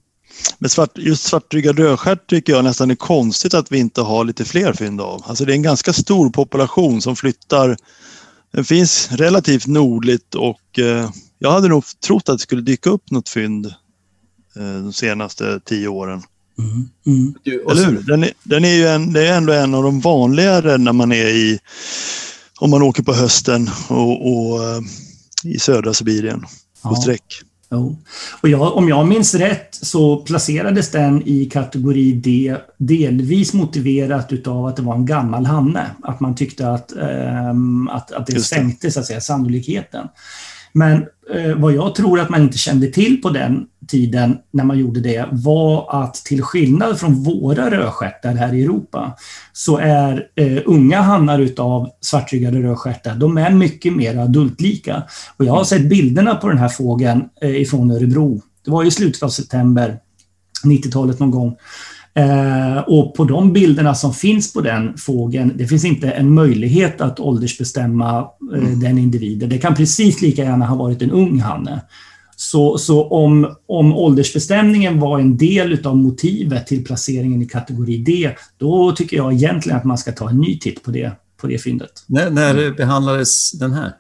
Men 0.60 0.70
svart, 0.70 0.98
just 0.98 1.24
svartryggad 1.24 1.80
rödstjärt 1.80 2.30
tycker 2.30 2.54
jag 2.54 2.64
nästan 2.64 2.92
är 2.92 2.96
konstigt 2.96 3.54
att 3.54 3.72
vi 3.72 3.78
inte 3.78 4.02
har 4.02 4.26
lite 4.26 4.46
fler 4.46 4.74
fynd 4.74 5.02
av. 5.02 5.24
Alltså 5.26 5.46
det 5.46 5.52
är 5.52 5.56
en 5.56 5.62
ganska 5.62 5.94
stor 5.94 6.30
population 6.30 7.02
som 7.02 7.16
flyttar. 7.16 7.78
Den 8.54 8.66
finns 8.66 9.12
relativt 9.12 9.68
nordligt 9.68 10.36
och 10.36 10.80
eh, 10.80 11.10
jag 11.40 11.52
hade 11.52 11.68
nog 11.68 11.84
trott 12.06 12.30
att 12.30 12.38
det 12.38 12.42
skulle 12.42 12.62
dyka 12.62 12.90
upp 12.90 13.12
något 13.12 13.30
fynd 13.30 13.66
eh, 14.56 14.82
de 14.84 14.94
senaste 14.94 15.60
tio 15.66 15.88
åren. 15.88 16.24
Mm. 16.60 16.90
Mm. 17.06 17.36
Eller 17.72 17.86
hur? 17.86 18.02
Den 18.02 18.24
är, 18.24 18.32
den 18.44 18.66
är 18.66 18.74
ju 18.74 18.88
en, 18.88 19.14
det 19.14 19.28
är 19.28 19.38
ändå 19.38 19.54
en 19.54 19.74
av 19.74 19.84
de 19.84 20.00
vanligare 20.00 20.78
när 20.78 20.94
man 20.94 21.12
är 21.12 21.28
i, 21.28 21.60
om 22.60 22.70
man 22.70 22.82
åker 22.82 23.04
på 23.04 23.14
hösten 23.14 23.70
och, 23.88 24.32
och 24.32 24.64
eh, 24.64 24.82
i 25.44 25.60
södra 25.60 25.94
Sibirien 25.94 26.42
på 26.42 26.48
ja. 26.84 26.96
sträck. 26.96 27.44
Jo. 27.72 27.98
Och 28.42 28.50
jag, 28.50 28.76
om 28.78 28.90
jag 28.90 29.08
minns 29.08 29.36
rätt 29.36 29.70
så 29.72 30.18
placerades 30.18 30.92
den 30.92 31.24
i 31.26 31.46
kategori 31.46 32.12
D 32.12 32.56
delvis 32.78 33.54
motiverat 33.54 34.34
utav 34.34 34.66
att 34.66 34.76
det 34.76 34.82
var 34.82 34.96
en 34.96 35.06
gammal 35.06 35.46
hanne. 35.46 35.86
Att 36.04 36.20
man 36.20 36.36
tyckte 36.36 36.70
att, 36.70 36.94
um, 37.52 37.88
att, 37.88 38.12
att 38.12 38.28
det 38.28 38.40
sänkte 38.40 38.92
så 38.92 39.00
att 39.00 39.06
säga, 39.06 39.22
sannolikheten. 39.22 40.08
Men 40.78 41.06
eh, 41.34 41.56
vad 41.56 41.74
jag 41.74 41.96
tror 41.96 42.20
att 42.20 42.30
man 42.30 42.42
inte 42.42 42.58
kände 42.58 42.88
till 42.88 43.22
på 43.22 43.30
den 43.30 43.66
tiden 43.88 44.38
när 44.52 44.64
man 44.64 44.80
gjorde 44.80 45.00
det 45.00 45.26
var 45.32 46.04
att 46.04 46.14
till 46.14 46.42
skillnad 46.42 47.00
från 47.00 47.24
våra 47.24 47.72
rödstjärtar 47.72 48.34
här 48.34 48.54
i 48.54 48.64
Europa 48.64 49.16
så 49.54 49.78
är 49.78 50.28
eh, 50.36 50.58
unga 50.66 51.02
hannar 51.02 51.40
utav 51.40 51.90
svartryggade 52.02 52.64
rödstjärtar, 52.64 53.16
de 53.16 53.38
är 53.38 53.52
mycket 53.52 53.96
mer 53.96 54.18
adultlika. 54.18 55.04
Och 55.38 55.46
jag 55.46 55.54
har 55.54 55.64
sett 55.64 55.90
bilderna 55.90 56.36
på 56.36 56.48
den 56.48 56.58
här 56.58 56.70
fågeln 56.70 57.24
eh, 57.42 57.62
ifrån 57.62 57.92
Örebro. 57.92 58.42
Det 58.66 58.72
var 58.72 58.84
i 58.84 58.92
slutet 58.92 59.24
av 59.24 59.30
september, 59.30 60.00
90-talet 60.66 61.20
någon 61.20 61.32
gång. 61.32 61.56
Eh, 62.18 62.78
och 62.78 63.14
på 63.14 63.24
de 63.24 63.54
bilderna 63.54 63.96
som 63.96 64.14
finns 64.14 64.54
på 64.54 64.62
den 64.62 64.98
fågeln, 64.98 65.54
det 65.56 65.68
finns 65.68 65.86
inte 65.86 66.12
en 66.12 66.34
möjlighet 66.34 67.02
att 67.02 67.20
åldersbestämma 67.20 68.28
eh, 68.54 68.64
mm. 68.64 68.80
den 68.80 68.98
individen. 68.98 69.50
Det 69.50 69.58
kan 69.58 69.76
precis 69.76 70.22
lika 70.22 70.44
gärna 70.44 70.66
ha 70.66 70.76
varit 70.76 71.02
en 71.02 71.12
ung 71.12 71.40
hanne. 71.40 71.82
Så, 72.36 72.78
så 72.78 73.08
om, 73.08 73.56
om 73.68 73.94
åldersbestämningen 73.94 75.00
var 75.00 75.20
en 75.20 75.38
del 75.38 75.88
av 75.88 75.98
motivet 75.98 76.68
till 76.68 76.86
placeringen 76.86 77.42
i 77.42 77.46
kategori 77.46 77.98
D, 77.98 78.32
då 78.58 78.92
tycker 78.92 79.18
jag 79.18 79.34
egentligen 79.34 79.78
att 79.78 79.86
man 79.86 79.98
ska 79.98 80.12
ta 80.12 80.30
en 80.30 80.38
ny 80.38 80.60
titt 80.60 80.84
på 80.84 80.92
det, 80.92 81.12
på 81.42 81.48
det 81.48 81.58
fyndet. 81.58 81.92
När, 82.08 82.30
när 82.30 82.72
behandlades 82.72 83.52
den 83.52 83.74
här? 83.74 83.92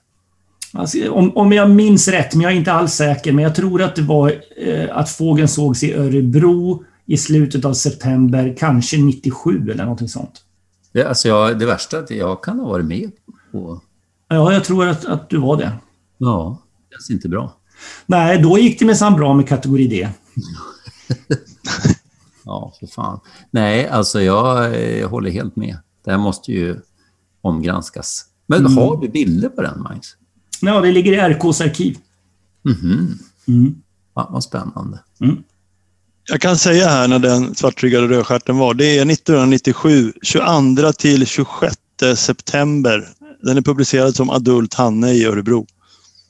Alltså, 0.73 1.09
om, 1.09 1.37
om 1.37 1.51
jag 1.51 1.69
minns 1.69 2.07
rätt, 2.07 2.35
men 2.35 2.41
jag 2.41 2.51
är 2.51 2.55
inte 2.55 2.71
alls 2.71 2.93
säker, 2.93 3.31
men 3.31 3.43
jag 3.43 3.55
tror 3.55 3.81
att 3.81 3.95
det 3.95 4.01
var 4.01 4.33
eh, 4.65 4.97
att 4.97 5.09
fågeln 5.09 5.47
sågs 5.47 5.83
i 5.83 5.93
Örebro 5.93 6.83
i 7.07 7.17
slutet 7.17 7.65
av 7.65 7.73
september, 7.73 8.55
kanske 8.59 8.97
97 8.97 9.71
eller 9.71 9.83
någonting 9.83 10.09
sånt. 10.09 10.43
Det, 10.91 11.03
alltså 11.03 11.27
jag, 11.27 11.59
det 11.59 11.65
värsta 11.65 11.97
är 11.97 12.03
att 12.03 12.11
jag 12.11 12.43
kan 12.43 12.59
ha 12.59 12.67
varit 12.67 12.85
med 12.85 13.11
på... 13.51 13.81
Ja, 14.27 14.53
jag 14.53 14.63
tror 14.63 14.87
att, 14.87 15.05
att 15.05 15.29
du 15.29 15.37
var 15.37 15.57
det. 15.57 15.71
Ja, 16.17 16.61
det 16.89 16.95
känns 16.95 17.09
inte 17.09 17.29
bra. 17.29 17.57
Nej, 18.05 18.41
då 18.41 18.57
gick 18.57 18.79
det 18.79 18.85
minsann 18.85 19.15
bra 19.15 19.33
med 19.33 19.47
kategori 19.47 19.87
D. 19.87 20.09
ja, 22.45 22.73
för 22.79 22.87
fan. 22.87 23.19
Nej, 23.51 23.87
alltså 23.87 24.21
jag, 24.21 24.81
jag, 24.99 25.09
håller 25.09 25.31
helt 25.31 25.55
med. 25.55 25.77
Det 26.05 26.11
här 26.11 26.17
måste 26.17 26.51
ju 26.51 26.79
omgranskas. 27.41 28.25
Men 28.45 28.59
mm. 28.59 28.77
har 28.77 29.01
du 29.01 29.09
bilder 29.09 29.49
på 29.49 29.61
den, 29.61 29.81
Magnus? 29.81 30.15
Ja, 30.61 30.81
det 30.81 30.91
ligger 30.91 31.13
i 31.13 31.33
RKs 31.33 31.61
arkiv. 31.61 31.97
Mm 32.65 32.77
-hmm. 32.77 33.17
mm. 33.47 33.81
Ja, 34.15 34.29
vad 34.31 34.43
spännande. 34.43 34.99
Mm. 35.21 35.43
Jag 36.29 36.41
kan 36.41 36.57
säga 36.57 36.87
här 36.87 37.07
när 37.07 37.19
den 37.19 37.55
svartryggade 37.55 38.07
rödstjärten 38.07 38.57
var. 38.57 38.73
Det 38.73 38.97
är 38.97 39.11
1997, 39.11 40.13
22 40.21 40.91
till 40.91 41.25
26 41.25 41.75
september. 42.15 43.07
Den 43.41 43.57
är 43.57 43.61
publicerad 43.61 44.15
som 44.15 44.29
adult 44.29 44.73
hanne 44.73 45.11
i 45.11 45.25
Örebro. 45.25 45.65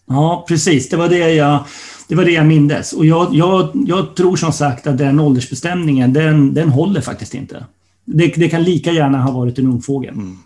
Ja, 0.08 0.46
precis. 0.48 0.90
Det 0.90 0.98
var 0.98 1.10
det 1.10 1.34
jag, 1.34 1.64
det 2.08 2.16
var 2.16 2.26
det 2.26 2.32
jag 2.32 2.46
mindes. 2.46 2.94
Och 2.94 3.06
jag, 3.06 3.36
jag, 3.36 3.70
jag 3.74 4.16
tror 4.16 4.36
som 4.36 4.54
sagt 4.54 4.88
att 4.88 4.98
den 4.98 5.20
åldersbestämningen, 5.20 6.14
den, 6.14 6.54
den 6.54 6.70
håller 6.70 7.02
faktiskt 7.02 7.34
inte. 7.34 7.66
Det, 8.06 8.28
det 8.28 8.50
kan 8.50 8.64
lika 8.64 8.92
gärna 8.92 9.22
ha 9.22 9.32
varit 9.32 9.60
en 9.60 9.68
ungfågel. 9.68 10.14
Mm. 10.14 10.38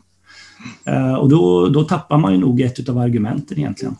Uh, 0.89 1.13
och 1.13 1.29
då, 1.29 1.69
då 1.69 1.83
tappar 1.83 2.17
man 2.17 2.33
ju 2.33 2.39
nog 2.39 2.61
ett 2.61 2.89
av 2.89 2.97
argumenten 2.97 3.57
egentligen. 3.57 3.95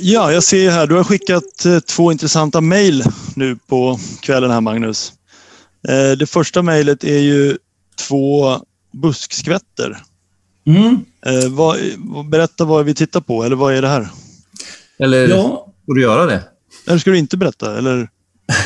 Ja, 0.00 0.32
jag 0.32 0.42
ser 0.42 0.70
här, 0.70 0.86
du 0.86 0.94
har 0.94 1.04
skickat 1.04 1.66
uh, 1.66 1.78
två 1.78 2.12
intressanta 2.12 2.60
mejl 2.60 3.04
nu 3.34 3.56
på 3.66 3.98
kvällen 4.20 4.50
här 4.50 4.60
Magnus. 4.60 5.12
Det 6.18 6.30
första 6.30 6.62
mejlet 6.62 7.04
är 7.04 7.18
ju 7.18 7.58
två 8.08 8.60
buskskvätter. 8.92 9.98
Mm. 10.66 11.04
Vad, 11.50 11.78
berätta 12.30 12.64
vad 12.64 12.84
vi 12.84 12.94
tittar 12.94 13.20
på, 13.20 13.44
eller 13.44 13.56
vad 13.56 13.74
är 13.74 13.82
det 13.82 13.88
här? 13.88 14.08
Eller 14.98 15.28
ja. 15.28 15.66
får 15.86 15.94
du 15.94 16.02
göra 16.02 16.26
det? 16.26 16.42
Eller 16.86 16.98
ska 16.98 17.10
du 17.10 17.18
inte 17.18 17.36
berätta? 17.36 17.78
Eller? 17.78 18.08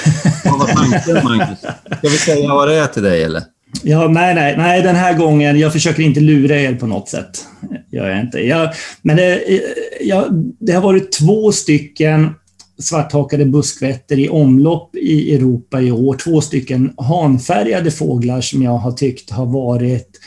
Vad 0.44 0.58
var 0.58 0.66
tanken, 0.66 1.24
Magnus? 1.24 1.58
Ska 1.58 2.08
vi 2.08 2.18
säga 2.18 2.54
vad 2.54 2.68
det 2.68 2.74
är 2.74 2.86
till 2.86 3.02
dig, 3.02 3.22
eller? 3.22 3.42
Ja, 3.82 4.08
nej, 4.08 4.34
nej, 4.34 4.56
nej, 4.56 4.82
den 4.82 4.96
här 4.96 5.14
gången. 5.18 5.58
Jag 5.58 5.72
försöker 5.72 6.02
inte 6.02 6.20
lura 6.20 6.56
er 6.56 6.74
på 6.74 6.86
något 6.86 7.08
sätt. 7.08 7.46
Gör 7.92 8.08
jag 8.08 8.20
inte. 8.20 8.38
Jag, 8.38 8.70
men 9.02 9.16
det, 9.16 9.60
jag, 10.00 10.24
det 10.60 10.72
har 10.72 10.82
varit 10.82 11.12
två 11.12 11.52
stycken 11.52 12.34
svarthakade 12.78 13.44
buskvätter 13.44 14.18
i 14.18 14.28
omlopp 14.28 14.96
i 14.96 15.34
Europa 15.34 15.80
i 15.80 15.92
år. 15.92 16.14
Två 16.14 16.40
stycken 16.40 16.94
hanfärgade 16.96 17.90
fåglar 17.90 18.40
som 18.40 18.62
jag 18.62 18.78
har 18.78 18.92
tyckt 18.92 19.30
har 19.30 19.46
varit... 19.46 20.20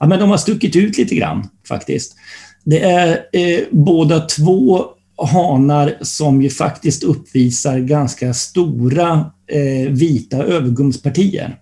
Ja, 0.00 0.06
men 0.06 0.18
de 0.18 0.30
har 0.30 0.36
stuckit 0.36 0.76
ut 0.76 0.98
lite 0.98 1.14
grann 1.14 1.48
faktiskt. 1.68 2.16
Det 2.64 2.80
är 2.80 3.08
eh, 3.32 3.60
båda 3.70 4.20
två 4.20 4.84
hanar 5.32 5.94
som 6.00 6.42
ju 6.42 6.50
faktiskt 6.50 7.02
uppvisar 7.02 7.78
ganska 7.78 8.34
stora 8.34 9.30
eh, 9.52 9.92
vita 9.92 10.36
övergumspartier. 10.36 11.58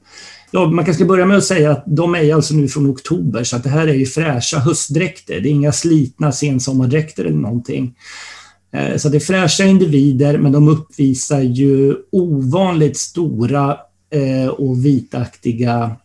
Ja, 0.56 0.66
man 0.66 0.84
kanske 0.84 0.94
ska 0.94 1.08
börja 1.08 1.26
med 1.26 1.36
att 1.36 1.44
säga 1.44 1.70
att 1.70 1.84
de 1.86 2.14
är 2.14 2.34
alltså 2.34 2.54
nu 2.54 2.68
från 2.68 2.90
oktober, 2.90 3.44
så 3.44 3.56
att 3.56 3.62
det 3.62 3.70
här 3.70 3.86
är 3.88 3.94
ju 3.94 4.06
fräscha 4.06 4.58
höstdräkter. 4.58 5.40
Det 5.40 5.48
är 5.48 5.52
inga 5.52 5.72
slitna 5.72 6.32
sensommardräkter 6.32 7.24
eller 7.24 7.38
någonting. 7.38 7.94
Eh, 8.72 8.96
så 8.96 9.08
det 9.08 9.16
är 9.16 9.20
fräscha 9.20 9.64
individer, 9.64 10.38
men 10.38 10.52
de 10.52 10.68
uppvisar 10.68 11.40
ju 11.40 11.96
ovanligt 12.12 12.96
stora 12.96 13.76
eh, 14.10 14.48
och 14.48 14.84
vitaktiga 14.84 15.96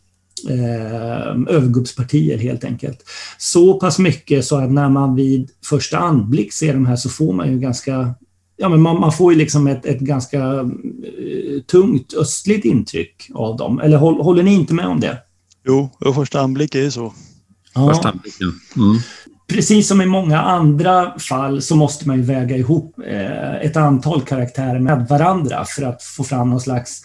eh, 0.49 1.55
övergubbspartier 1.55 2.37
helt 2.37 2.63
enkelt. 2.63 2.99
Så 3.37 3.79
pass 3.79 3.99
mycket 3.99 4.45
så 4.45 4.57
att 4.57 4.71
när 4.71 4.89
man 4.89 5.15
vid 5.15 5.49
första 5.69 5.97
anblick 5.97 6.53
ser 6.53 6.73
de 6.73 6.85
här 6.85 6.95
så 6.95 7.09
får 7.09 7.33
man 7.33 7.51
ju 7.51 7.59
ganska 7.59 8.15
Ja, 8.61 8.69
men 8.69 8.81
man, 8.81 8.99
man 8.99 9.11
får 9.11 9.33
ju 9.33 9.39
liksom 9.39 9.67
ett, 9.67 9.85
ett 9.85 9.99
ganska 9.99 10.37
eh, 10.37 11.61
tungt 11.71 12.13
östligt 12.13 12.65
intryck 12.65 13.29
av 13.33 13.57
dem. 13.57 13.79
Eller 13.79 13.97
håll, 13.97 14.21
håller 14.21 14.43
ni 14.43 14.53
inte 14.53 14.73
med 14.73 14.85
om 14.85 14.99
det? 14.99 15.17
Jo, 15.67 15.89
första 16.15 16.41
anblick 16.41 16.75
är 16.75 16.79
ju 16.79 16.91
så. 16.91 17.13
Ja. 17.75 17.89
Första 17.89 18.09
anblicken. 18.09 18.47
Mm. 18.75 18.97
Precis 19.47 19.87
som 19.87 20.01
i 20.01 20.05
många 20.05 20.41
andra 20.41 21.19
fall 21.19 21.61
så 21.61 21.75
måste 21.75 22.07
man 22.07 22.17
ju 22.17 22.23
väga 22.23 22.57
ihop 22.57 22.99
eh, 23.07 23.55
ett 23.55 23.77
antal 23.77 24.21
karaktärer 24.21 24.79
med 24.79 25.07
varandra 25.09 25.65
för 25.65 25.83
att 25.83 26.03
få 26.03 26.23
fram 26.23 26.49
någon 26.49 26.61
slags 26.61 27.01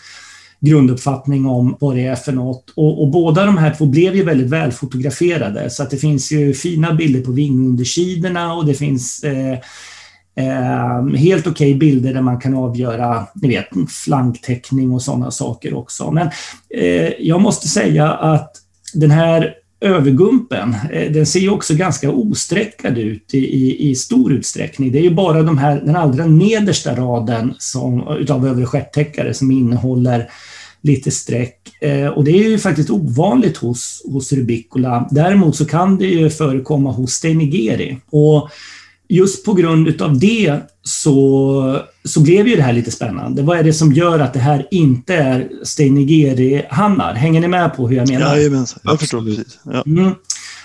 grunduppfattning 0.61 1.47
om 1.47 1.77
vad 1.81 1.97
det 1.97 2.07
är 2.07 2.15
för 2.15 2.33
något. 2.33 2.71
Och, 2.75 3.03
och, 3.03 3.11
båda 3.11 3.47
de 3.47 3.59
här 3.59 3.75
två 3.75 3.87
blev 3.87 4.17
ju 4.17 4.25
väldigt 4.25 4.51
välfotograferade 4.51 5.71
så 5.71 5.83
att 5.83 5.91
det 5.91 5.97
finns 5.97 6.33
ju 6.33 6.55
fina 6.55 6.95
bilder 6.95 7.21
på 7.21 7.33
vingundersidorna 7.33 8.55
och 8.55 8.67
det 8.67 8.75
finns 8.75 9.25
eh, 9.25 9.59
eh, 10.37 11.17
helt 11.17 11.47
okej 11.47 11.75
okay 11.75 11.75
bilder 11.75 12.15
där 12.15 12.23
man 12.23 12.41
kan 12.41 12.55
avgöra 12.55 13.27
ni 13.35 13.49
vet, 13.49 13.69
flanktäckning 14.05 14.93
och 14.93 15.03
sådana 15.03 15.31
saker 15.31 15.75
också. 15.75 16.11
Men 16.11 16.31
eh, 16.71 17.13
jag 17.19 17.41
måste 17.41 17.69
säga 17.69 18.13
att 18.13 18.53
den 18.95 19.11
här 19.11 19.55
övergumpen, 19.81 20.77
eh, 20.93 21.13
den 21.13 21.27
ser 21.27 21.41
ju 21.41 21.51
också 21.51 21.75
ganska 21.75 22.11
osträckad 22.11 22.99
ut 22.99 23.35
i, 23.35 23.39
i, 23.39 23.91
i, 23.91 23.95
stor 23.95 24.33
utsträckning. 24.33 24.93
Det 24.93 24.99
är 24.99 25.03
ju 25.03 25.15
bara 25.15 25.43
de 25.43 25.59
här, 25.59 25.81
den 25.81 25.97
allra 25.97 26.27
nedersta 26.27 26.95
raden 26.97 27.55
som, 27.59 28.09
utav 28.19 28.47
övre 28.47 28.67
stjärttäckare 28.67 29.35
som 29.35 29.51
innehåller 29.51 30.31
lite 30.81 31.11
streck. 31.11 31.59
Eh, 31.81 32.07
och 32.07 32.25
det 32.25 32.31
är 32.31 32.49
ju 32.49 32.59
faktiskt 32.59 32.91
ovanligt 32.91 33.57
hos, 33.57 34.03
hos 34.13 34.33
rubicola. 34.33 35.09
Däremot 35.11 35.57
så 35.57 35.65
kan 35.65 35.99
det 35.99 36.07
ju 36.07 36.31
förekomma 36.31 36.93
hos 36.93 37.13
Steinigeri. 37.13 37.99
Och 38.11 38.51
just 39.09 39.45
på 39.45 39.53
grund 39.53 39.89
utav 39.89 40.19
det 40.19 40.61
så, 40.83 41.81
så 42.05 42.21
blev 42.21 42.49
ju 42.49 42.57
det 42.57 42.63
här 42.63 42.73
lite 42.73 42.91
spännande. 42.91 43.43
Vad 43.43 43.59
är 43.59 43.63
det 43.63 43.73
som 43.73 43.93
gör 43.93 44.19
att 44.19 44.33
det 44.33 44.39
här 44.39 44.67
inte 44.71 45.15
är 45.15 45.49
Steinigeri-hannar? 45.65 47.15
Hänger 47.15 47.41
ni 47.41 47.49
med 47.49 47.77
på 47.77 47.89
hur 47.89 47.97
jag 47.97 48.09
menar? 48.09 48.37
Jajamensan, 48.37 48.81
jag 48.83 49.01
förstår 49.01 49.23
precis. 49.23 49.59
Ja. 49.65 49.83
Mm. 49.87 50.15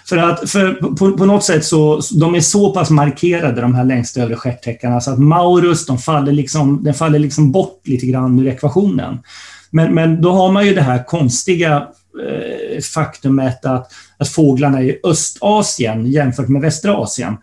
För 0.06 0.18
att 0.18 0.50
för 0.50 0.74
på, 0.74 1.18
på, 1.18 1.26
något 1.26 1.44
sätt 1.44 1.66
så 1.66 2.02
de 2.20 2.36
är 2.36 2.40
så 2.40 2.74
pass 2.74 2.90
markerade 2.90 3.62
de 3.62 3.76
här 3.76 3.84
längst 3.84 4.18
övre 4.18 4.36
stjärttäckarna 4.36 5.02
så 5.02 5.12
att 5.12 5.20
Maurus, 5.20 5.86
de 5.86 5.98
faller 5.98 6.32
liksom, 6.32 6.84
den 6.84 6.94
faller 6.94 7.20
liksom 7.20 7.52
bort 7.52 7.82
lite 7.88 8.06
grann 8.06 8.40
ur 8.40 8.48
ekvationen. 8.48 9.20
Men, 9.70 9.94
men 9.94 10.22
då 10.22 10.32
har 10.32 10.52
man 10.52 10.66
ju 10.66 10.74
det 10.74 10.82
här 10.82 11.04
konstiga 11.04 11.88
eh, 12.28 12.82
faktumet 12.82 13.66
att, 13.66 13.92
att 14.18 14.30
fåglarna 14.30 14.82
i 14.82 15.00
Östasien 15.04 16.06
jämfört 16.06 16.48
med 16.48 16.62
västra 16.62 16.98
Asien 16.98 17.38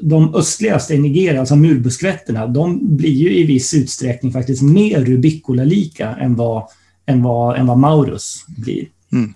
de 0.00 0.34
östligaste 0.34 0.94
i 0.94 0.98
Nigeria, 0.98 1.40
alltså 1.40 1.56
murbuskvätterna, 1.56 2.46
de 2.46 2.96
blir 2.96 3.10
ju 3.10 3.36
i 3.36 3.44
viss 3.44 3.74
utsträckning 3.74 4.32
faktiskt 4.32 4.62
mer 4.62 5.04
rubicola-lika 5.04 6.16
än 6.20 6.34
vad, 6.34 6.62
än, 7.06 7.22
vad, 7.22 7.56
än 7.56 7.66
vad 7.66 7.78
Maurus 7.78 8.44
blir. 8.48 8.86
Mm. 9.12 9.34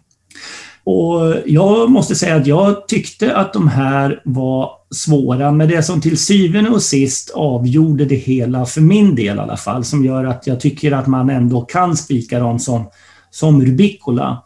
Och 0.84 1.36
jag 1.47 1.91
måste 1.91 2.14
säga 2.14 2.36
att 2.36 2.47
jag 2.47 2.89
tyckte 2.89 3.36
att 3.36 3.53
de 3.53 3.68
här 3.68 4.22
var 4.24 4.70
svåra, 4.91 5.53
men 5.53 5.68
det 5.68 5.82
som 5.82 6.01
till 6.01 6.18
syvende 6.18 6.70
och 6.70 6.82
sist 6.82 7.30
avgjorde 7.34 8.05
det 8.05 8.14
hela, 8.14 8.66
för 8.66 8.80
min 8.80 9.14
del 9.14 9.36
i 9.36 9.41
alla 9.41 9.57
fall, 9.57 9.84
som 9.84 10.05
gör 10.05 10.24
att 10.24 10.47
jag 10.47 10.61
tycker 10.61 10.93
att 10.93 11.07
man 11.07 11.30
ändå 11.30 11.61
kan 11.61 11.97
spika 11.97 12.39
dem 12.39 12.59
som, 12.59 12.91
som 13.30 13.62
rubicola, 13.62 14.43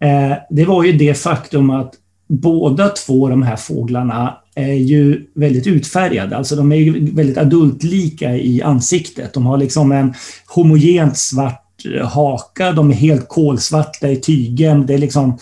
eh, 0.00 0.36
det 0.50 0.64
var 0.64 0.84
ju 0.84 0.92
det 0.92 1.14
faktum 1.14 1.70
att 1.70 1.94
båda 2.28 2.88
två 2.88 3.28
de 3.28 3.42
här 3.42 3.56
fåglarna 3.56 4.36
är 4.58 4.72
ju 4.72 5.26
väldigt 5.34 5.66
utfärgade. 5.66 6.36
Alltså 6.36 6.56
de 6.56 6.72
är 6.72 6.76
ju 6.76 7.14
väldigt 7.14 7.38
adultlika 7.38 8.36
i 8.36 8.62
ansiktet. 8.62 9.32
De 9.32 9.46
har 9.46 9.58
liksom 9.58 9.92
en 9.92 10.14
homogent 10.46 11.16
svart 11.16 11.84
eh, 11.94 12.06
haka, 12.06 12.72
de 12.72 12.90
är 12.90 12.94
helt 12.94 13.28
kolsvarta 13.28 14.08
i 14.08 14.16
tygen. 14.16 14.86
Det 14.86 14.94
är 14.94 14.98
liksom 14.98 15.38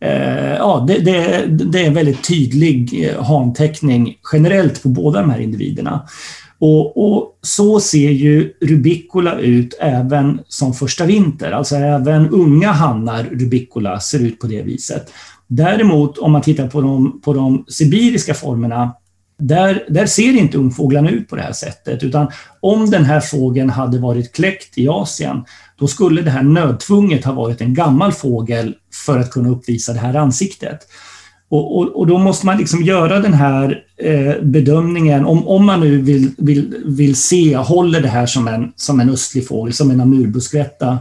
eh, 0.00 0.54
ja, 0.54 0.84
det, 0.88 0.98
det, 0.98 1.46
det, 1.46 1.80
är 1.80 1.86
en 1.86 1.94
väldigt 1.94 2.28
tydlig 2.28 3.10
eh, 3.10 3.24
hanteckning 3.24 4.14
generellt 4.32 4.82
på 4.82 4.88
båda 4.88 5.20
de 5.20 5.30
här 5.30 5.40
individerna. 5.40 6.08
Och, 6.58 7.06
och, 7.06 7.38
så 7.42 7.80
ser 7.80 8.10
ju 8.10 8.52
rubicola 8.60 9.38
ut 9.38 9.74
även 9.80 10.40
som 10.48 10.74
första 10.74 11.06
vinter. 11.06 11.52
Alltså 11.52 11.76
även 11.76 12.28
unga 12.28 12.72
hannar 12.72 13.24
rubicola 13.24 14.00
ser 14.00 14.18
ut 14.18 14.40
på 14.40 14.46
det 14.46 14.62
viset. 14.62 15.12
Däremot 15.46 16.18
om 16.18 16.32
man 16.32 16.42
tittar 16.42 16.68
på 16.68 16.80
de, 16.80 17.20
på 17.20 17.32
de 17.32 17.64
sibiriska 17.68 18.34
formerna, 18.34 18.94
där, 19.38 19.84
där 19.88 20.06
ser 20.06 20.32
inte 20.32 20.58
ungfåglarna 20.58 21.10
ut 21.10 21.28
på 21.28 21.36
det 21.36 21.42
här 21.42 21.52
sättet. 21.52 22.02
Utan 22.02 22.28
om 22.60 22.90
den 22.90 23.04
här 23.04 23.20
fågeln 23.20 23.70
hade 23.70 23.98
varit 23.98 24.32
kläckt 24.32 24.78
i 24.78 24.88
Asien, 24.88 25.44
då 25.78 25.86
skulle 25.86 26.22
det 26.22 26.30
här 26.30 26.42
nödtvunget 26.42 27.24
ha 27.24 27.32
varit 27.32 27.60
en 27.60 27.74
gammal 27.74 28.12
fågel 28.12 28.74
för 29.06 29.18
att 29.18 29.30
kunna 29.30 29.48
uppvisa 29.48 29.92
det 29.92 29.98
här 29.98 30.14
ansiktet. 30.14 30.78
Och, 31.48 31.78
och, 31.78 31.96
och, 31.96 32.06
då 32.06 32.18
måste 32.18 32.46
man 32.46 32.58
liksom 32.58 32.82
göra 32.82 33.20
den 33.20 33.34
här 33.34 33.84
eh, 33.96 34.42
bedömningen, 34.42 35.24
om, 35.24 35.48
om 35.48 35.66
man 35.66 35.80
nu 35.80 36.00
vill, 36.00 36.30
vill, 36.38 36.74
vill 36.84 37.16
se, 37.16 37.56
håller 37.56 38.00
det 38.00 38.08
här 38.08 38.26
som 38.26 38.48
en, 38.48 38.72
som 38.76 39.00
en 39.00 39.10
östlig 39.10 39.48
fågel, 39.48 39.72
som 39.72 39.90
en 39.90 40.00
amurbuskrätta, 40.00 40.98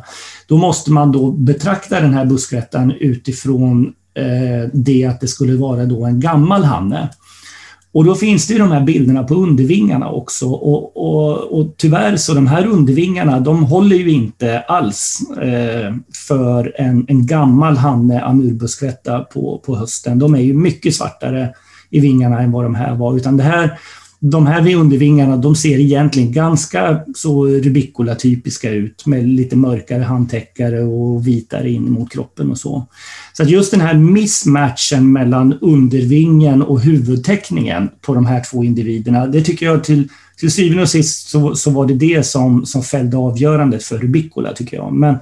då 0.47 0.57
måste 0.57 0.91
man 0.91 1.11
då 1.11 1.31
betrakta 1.31 1.99
den 1.99 2.13
här 2.13 2.25
buskrättan 2.25 2.91
utifrån 2.91 3.93
Eh, 4.16 4.70
det 4.74 5.05
att 5.05 5.22
det 5.22 5.28
skulle 5.28 5.55
vara 5.55 5.86
då 5.86 6.05
en 6.05 6.20
gammal 6.20 6.64
hanne. 6.64 7.09
Och 7.93 8.05
då 8.05 8.16
finns 8.16 8.47
det 8.47 8.53
ju 8.53 8.59
de 8.59 8.72
här 8.72 8.84
bilderna 8.84 9.24
på 9.24 9.34
undervingarna 9.34 10.09
också 10.09 10.49
och, 10.49 10.97
och, 10.97 11.59
och 11.59 11.74
tyvärr 11.78 12.18
så 12.18 12.34
de 12.34 12.47
här 12.47 12.68
undervingarna 12.68 13.39
de 13.39 13.64
håller 13.64 13.95
ju 13.95 14.09
inte 14.09 14.59
alls 14.59 15.20
eh, 15.41 15.93
för 16.28 16.74
en, 16.78 17.05
en 17.07 17.28
gammal 17.28 17.78
hanne 17.78 18.22
amurbuskvätta 18.22 19.20
på, 19.20 19.61
på 19.66 19.76
hösten. 19.76 20.20
De 20.20 20.36
är 20.36 20.39
ju 20.39 20.53
mycket 20.53 20.95
svartare 20.95 21.53
i 21.89 21.99
vingarna 21.99 22.41
än 22.41 22.51
vad 22.51 22.66
de 22.66 22.76
här 22.76 22.95
var 22.95 23.16
utan 23.16 23.38
det 23.38 23.43
här 23.43 23.80
de 24.26 24.47
här 24.47 24.76
undervingarna 24.76 25.38
de 25.38 25.55
ser 25.55 25.80
egentligen 25.80 26.32
ganska 26.32 27.01
så 27.15 27.47
Rubicola-typiska 27.47 28.71
ut 28.71 29.05
med 29.05 29.28
lite 29.28 29.55
mörkare 29.55 30.03
handtäckare 30.03 30.84
och 30.84 31.28
vitare 31.28 31.69
in 31.69 31.91
mot 31.91 32.11
kroppen 32.11 32.51
och 32.51 32.57
så. 32.57 32.88
Så 33.34 33.43
att 33.43 33.49
just 33.49 33.71
den 33.71 33.82
här 33.82 33.93
mismatchen 33.93 35.11
mellan 35.11 35.53
undervingen 35.61 36.61
och 36.61 36.82
huvudteckningen 36.82 37.89
på 38.01 38.13
de 38.13 38.26
här 38.26 38.43
två 38.51 38.63
individerna, 38.63 39.28
det 39.28 39.41
tycker 39.41 39.65
jag 39.65 39.84
till, 39.84 40.07
till 40.38 40.51
syvende 40.51 40.82
och 40.82 40.89
sist 40.89 41.30
så, 41.30 41.55
så 41.55 41.71
var 41.71 41.86
det 41.86 41.93
det 41.93 42.26
som, 42.26 42.65
som 42.65 42.84
fällde 42.84 43.17
avgörandet 43.17 43.84
för 43.84 43.97
Rubicola, 43.97 44.53
tycker 44.53 44.78
jag. 44.78 44.93
Men, 44.93 45.15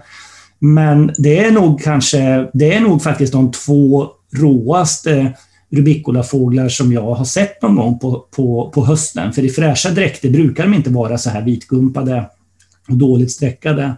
men 0.59 1.13
det 1.17 1.39
är 1.39 1.51
nog 1.51 1.81
kanske, 1.81 2.49
det 2.53 2.73
är 2.73 2.79
nog 2.79 3.03
faktiskt 3.03 3.33
de 3.33 3.51
två 3.51 4.07
råaste 4.33 5.33
rubicolafåglar 5.71 6.69
som 6.69 6.93
jag 6.93 7.13
har 7.13 7.25
sett 7.25 7.61
någon 7.61 7.75
gång 7.75 7.99
på, 7.99 8.25
på, 8.35 8.71
på 8.75 8.85
hösten. 8.85 9.33
För 9.33 9.41
i 9.41 9.49
fräscha 9.49 9.89
dräkter 9.89 10.29
brukar 10.29 10.63
de 10.63 10.73
inte 10.73 10.89
vara 10.89 11.17
så 11.17 11.29
här 11.29 11.41
vitgumpade 11.41 12.29
och 12.89 12.97
dåligt 12.97 13.31
streckade. 13.31 13.95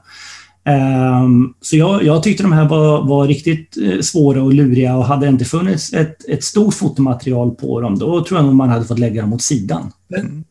Um, 1.26 1.54
så 1.62 1.78
jag, 1.78 2.04
jag, 2.04 2.24
tyckte 2.24 2.44
de 2.44 2.52
här 2.52 2.70
var, 2.70 3.08
var 3.08 3.28
riktigt 3.28 3.78
eh, 3.78 4.00
svåra 4.00 4.44
och 4.44 4.54
luriga 4.54 4.98
och 4.98 5.06
hade 5.06 5.26
det 5.26 5.30
inte 5.30 5.46
funnits 5.46 5.94
ett, 5.94 6.30
ett 6.30 6.44
stort 6.44 6.74
fotomaterial 6.74 7.52
på 7.52 7.82
dem, 7.82 8.00
då 8.00 8.24
tror 8.24 8.40
jag 8.40 8.46
nog 8.46 8.56
man 8.56 8.70
hade 8.70 8.86
fått 8.86 9.00
lägga 9.00 9.22
dem 9.22 9.34
åt 9.34 9.42
sidan. 9.42 9.92
Men, 10.08 10.44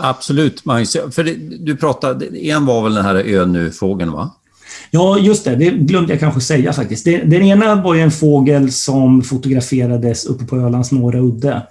absolut, 0.00 0.64
Magnus. 0.64 0.96
För 1.10 1.24
det, 1.24 1.34
du 1.58 1.76
pratade, 1.76 2.26
en 2.38 2.66
var 2.66 2.82
väl 2.82 2.94
den 2.94 3.04
här 3.04 3.14
önufågeln, 3.14 4.12
va? 4.12 4.30
Ja, 4.90 5.18
just 5.18 5.44
det. 5.44 5.56
Det 5.56 5.70
glömde 5.70 6.12
jag 6.12 6.20
kanske 6.20 6.40
säga 6.40 6.72
faktiskt. 6.72 7.04
Den 7.04 7.42
ena 7.42 7.82
var 7.82 7.94
ju 7.94 8.00
en 8.00 8.10
fågel 8.10 8.72
som 8.72 9.22
fotograferades 9.22 10.26
uppe 10.26 10.44
på 10.44 10.56
Ölands 10.56 10.92
norra 10.92 11.18
udde 11.18 11.62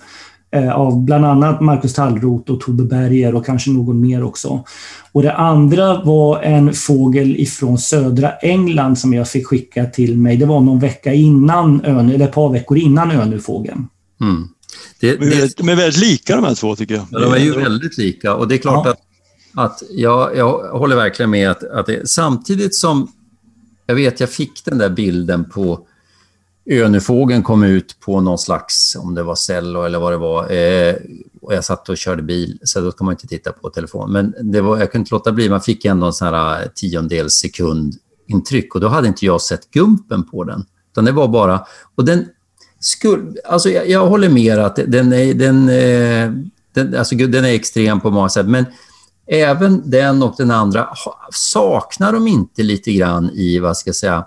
eh, 0.52 0.72
av 0.72 1.04
bland 1.04 1.26
annat 1.26 1.62
Marcus 1.62 1.94
Tallroth 1.94 2.52
och 2.52 2.62
Tobbe 2.62 2.84
Berger 2.84 3.36
och 3.36 3.46
kanske 3.46 3.72
någon 3.72 4.02
mer 4.02 4.24
också. 4.24 4.64
Och 5.12 5.22
det 5.22 5.34
andra 5.34 6.04
var 6.04 6.42
en 6.42 6.74
fågel 6.74 7.36
ifrån 7.40 7.78
södra 7.78 8.32
England 8.32 8.96
som 9.00 9.14
jag 9.14 9.28
fick 9.28 9.48
skicka 9.48 9.86
till 9.86 10.18
mig. 10.18 10.38
Det 10.38 10.46
var 10.46 10.62
någon 10.62 10.80
vecka 10.80 11.14
innan 11.14 11.86
ön, 11.86 12.10
eller 12.10 12.26
ett 12.26 12.34
par 12.34 12.50
veckor 12.50 12.78
innan 12.78 13.12
önufågeln. 13.12 13.88
Mm. 14.22 14.48
Det, 15.00 15.16
det, 15.16 15.58
de 15.58 15.70
är 15.70 15.76
väldigt 15.76 16.02
lika 16.02 16.36
de 16.36 16.46
här 16.46 16.56
två 16.56 16.76
tycker 16.76 16.96
jag. 16.96 17.06
Ja, 17.12 17.20
de 17.20 17.34
är 17.34 17.38
ju 17.38 17.52
väldigt 17.52 17.98
lika 17.98 18.36
och 18.36 18.48
det 18.48 18.56
är 18.56 18.58
klart 18.58 18.86
ja. 18.86 18.92
att 18.92 19.00
att 19.54 19.84
jag, 19.90 20.38
jag 20.38 20.78
håller 20.78 20.96
verkligen 20.96 21.30
med 21.30 21.52
att, 21.52 21.64
att 21.64 21.86
det, 21.86 22.10
samtidigt 22.10 22.76
som 22.76 23.12
jag 23.86 23.96
vet 23.96 24.20
jag 24.20 24.30
fick 24.30 24.66
den 24.66 24.78
där 24.78 24.90
bilden 24.90 25.50
på 25.50 25.88
Önefågeln 26.66 27.44
kom 27.44 27.64
ut 27.64 28.00
på 28.00 28.22
någon 28.22 28.38
slags, 28.38 28.96
om 28.96 29.16
det 29.16 29.24
var 29.24 29.36
Cello 29.36 29.84
eller 29.84 30.00
vad 30.00 30.14
det 30.14 30.18
var, 30.18 30.52
eh, 30.52 30.96
och 31.42 31.54
jag 31.54 31.66
satt 31.66 31.90
och 31.90 31.98
körde 31.98 32.22
bil, 32.22 32.60
så 32.64 32.82
då 32.82 32.92
kan 32.92 33.06
man 33.06 33.14
inte 33.14 33.28
titta 33.28 33.52
på 33.52 33.70
telefon. 33.70 34.12
Men 34.12 34.36
det 34.42 34.62
var, 34.62 34.78
jag 34.78 34.92
kunde 34.92 35.02
inte 35.02 35.16
låta 35.16 35.32
bli, 35.32 35.50
man 35.50 35.62
fick 35.62 35.86
ändå 35.86 36.08
en 36.08 36.14
sån 36.14 36.28
här 36.28 36.62
eh, 36.62 36.68
tiondels 36.76 37.34
sekund 37.34 37.96
intryck 38.28 38.76
och 38.76 38.82
då 38.82 38.88
hade 38.88 39.08
inte 39.08 39.26
jag 39.26 39.42
sett 39.42 39.72
gumpen 39.72 40.24
på 40.24 40.44
den. 40.44 40.66
Utan 40.92 41.06
det 41.06 41.12
var 41.12 41.28
bara, 41.28 41.66
och 41.96 42.06
den 42.06 42.26
skulle, 42.80 43.34
alltså 43.46 43.70
jag, 43.70 43.90
jag 43.90 44.08
håller 44.08 44.30
med 44.30 44.60
att 44.60 44.76
den 44.76 45.14
är, 45.14 45.34
den, 45.34 45.70
eh, 45.70 46.32
den, 46.74 46.96
alltså 46.96 47.16
den 47.16 47.46
är 47.46 47.54
extrem 47.54 48.00
på 48.00 48.12
många 48.12 48.30
sätt, 48.30 48.46
men 48.48 48.66
även 49.32 49.90
den 49.90 50.24
och 50.24 50.36
den 50.38 50.52
andra, 50.52 50.90
saknar 51.32 52.14
de 52.14 52.28
inte 52.28 52.64
lite 52.64 52.94
grann 52.94 53.30
i, 53.30 53.60
vad 53.60 53.78
ska 53.78 53.88
jag 53.88 53.96
säga, 53.96 54.26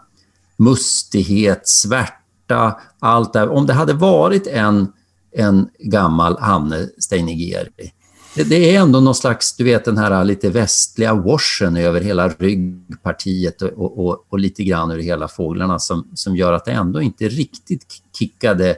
mustighet, 0.56 1.68
svärta, 1.68 2.80
allt 2.98 3.32
det 3.32 3.48
Om 3.48 3.66
det 3.66 3.72
hade 3.72 3.92
varit 3.92 4.46
en, 4.46 4.92
en 5.32 5.68
gammal 5.78 6.38
Hanne 6.38 6.88
Steinigeri, 6.98 7.92
det, 8.34 8.44
det, 8.44 8.76
är 8.76 8.80
ändå 8.80 9.00
någon 9.00 9.14
slags, 9.14 9.56
du 9.56 9.64
vet 9.64 9.84
den 9.84 9.98
här 9.98 10.24
lite 10.24 10.50
västliga 10.50 11.14
washen 11.14 11.76
över 11.76 12.00
hela 12.00 12.28
ryggpartiet 12.28 13.62
och, 13.62 14.06
och, 14.06 14.26
och 14.28 14.38
lite 14.38 14.64
grann 14.64 14.90
över 14.90 15.02
hela 15.02 15.28
fåglarna 15.28 15.78
som, 15.78 16.08
som 16.14 16.36
gör 16.36 16.52
att 16.52 16.64
det 16.64 16.72
ändå 16.72 17.02
inte 17.02 17.28
riktigt 17.28 17.84
kickade 18.18 18.76